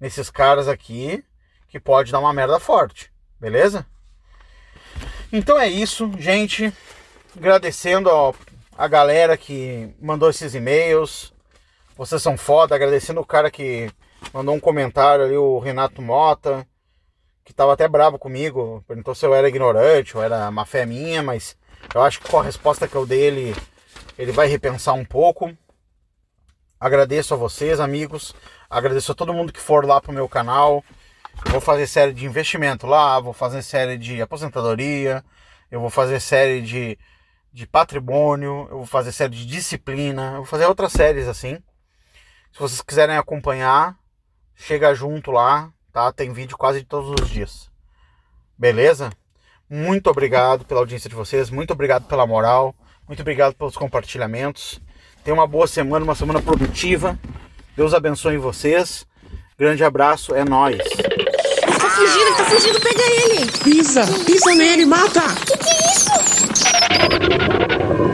nesses 0.00 0.30
caras 0.30 0.68
aqui, 0.68 1.22
que 1.68 1.78
pode 1.78 2.10
dar 2.10 2.18
uma 2.18 2.32
merda 2.32 2.58
forte. 2.58 3.12
Beleza? 3.38 3.84
Então 5.30 5.60
é 5.60 5.68
isso, 5.68 6.10
gente. 6.18 6.72
Agradecendo 7.36 8.08
a 8.74 8.88
galera 8.88 9.36
que 9.36 9.94
mandou 10.00 10.30
esses 10.30 10.54
e-mails. 10.54 11.30
Vocês 11.94 12.22
são 12.22 12.38
foda. 12.38 12.74
Agradecendo 12.74 13.20
o 13.20 13.26
cara 13.26 13.50
que 13.50 13.90
mandou 14.32 14.54
um 14.54 14.60
comentário 14.60 15.26
ali, 15.26 15.36
o 15.36 15.58
Renato 15.58 16.00
Mota, 16.00 16.66
que 17.48 17.54
tava 17.54 17.72
até 17.72 17.88
bravo 17.88 18.18
comigo. 18.18 18.84
Perguntou 18.86 19.14
se 19.14 19.24
eu 19.24 19.34
era 19.34 19.48
ignorante 19.48 20.14
ou 20.14 20.22
era 20.22 20.50
má 20.50 20.66
fé 20.66 20.84
minha, 20.84 21.22
mas 21.22 21.56
eu 21.94 22.02
acho 22.02 22.20
que 22.20 22.28
com 22.28 22.38
a 22.38 22.42
resposta 22.42 22.86
que 22.86 22.94
eu 22.94 23.06
dei, 23.06 23.22
ele, 23.22 23.56
ele 24.18 24.32
vai 24.32 24.46
repensar 24.46 24.92
um 24.92 25.04
pouco. 25.04 25.50
Agradeço 26.78 27.32
a 27.32 27.38
vocês, 27.38 27.80
amigos. 27.80 28.34
Agradeço 28.68 29.12
a 29.12 29.14
todo 29.14 29.32
mundo 29.32 29.50
que 29.50 29.60
for 29.60 29.86
lá 29.86 29.98
pro 29.98 30.12
meu 30.12 30.28
canal. 30.28 30.84
Eu 31.46 31.52
vou 31.52 31.60
fazer 31.62 31.86
série 31.86 32.12
de 32.12 32.26
investimento 32.26 32.86
lá, 32.86 33.18
vou 33.18 33.32
fazer 33.32 33.62
série 33.62 33.96
de 33.96 34.20
aposentadoria, 34.20 35.24
eu 35.70 35.80
vou 35.80 35.88
fazer 35.88 36.20
série 36.20 36.60
de, 36.60 36.98
de 37.50 37.66
patrimônio, 37.66 38.68
eu 38.70 38.76
vou 38.76 38.86
fazer 38.86 39.10
série 39.10 39.34
de 39.34 39.46
disciplina, 39.46 40.32
eu 40.32 40.36
vou 40.38 40.44
fazer 40.44 40.66
outras 40.66 40.92
séries 40.92 41.26
assim. 41.26 41.54
Se 42.52 42.58
vocês 42.58 42.82
quiserem 42.82 43.16
acompanhar, 43.16 43.96
chega 44.54 44.94
junto 44.94 45.30
lá, 45.30 45.72
tá? 45.98 46.12
Tem 46.12 46.32
vídeo 46.32 46.56
quase 46.56 46.84
todos 46.84 47.20
os 47.20 47.28
dias. 47.28 47.68
Beleza? 48.56 49.10
Muito 49.68 50.08
obrigado 50.08 50.64
pela 50.64 50.78
audiência 50.80 51.10
de 51.10 51.16
vocês, 51.16 51.50
muito 51.50 51.72
obrigado 51.72 52.06
pela 52.06 52.24
moral, 52.24 52.72
muito 53.06 53.20
obrigado 53.20 53.54
pelos 53.54 53.76
compartilhamentos. 53.76 54.80
Tenha 55.24 55.34
uma 55.34 55.46
boa 55.46 55.66
semana, 55.66 56.04
uma 56.04 56.14
semana 56.14 56.40
produtiva. 56.40 57.18
Deus 57.76 57.92
abençoe 57.92 58.38
vocês. 58.38 59.04
Grande 59.58 59.82
abraço, 59.82 60.34
é 60.34 60.44
nóis. 60.44 60.78
Tá 60.78 61.90
fugindo, 61.90 62.36
tá 62.36 62.44
fugindo, 62.44 62.80
pega 62.80 63.02
ele! 63.02 63.50
Pisa, 63.64 64.06
pisa 64.24 64.54
nele, 64.54 64.86
mata! 64.86 65.22
Que 65.44 65.56
que 65.58 65.68
é 68.04 68.07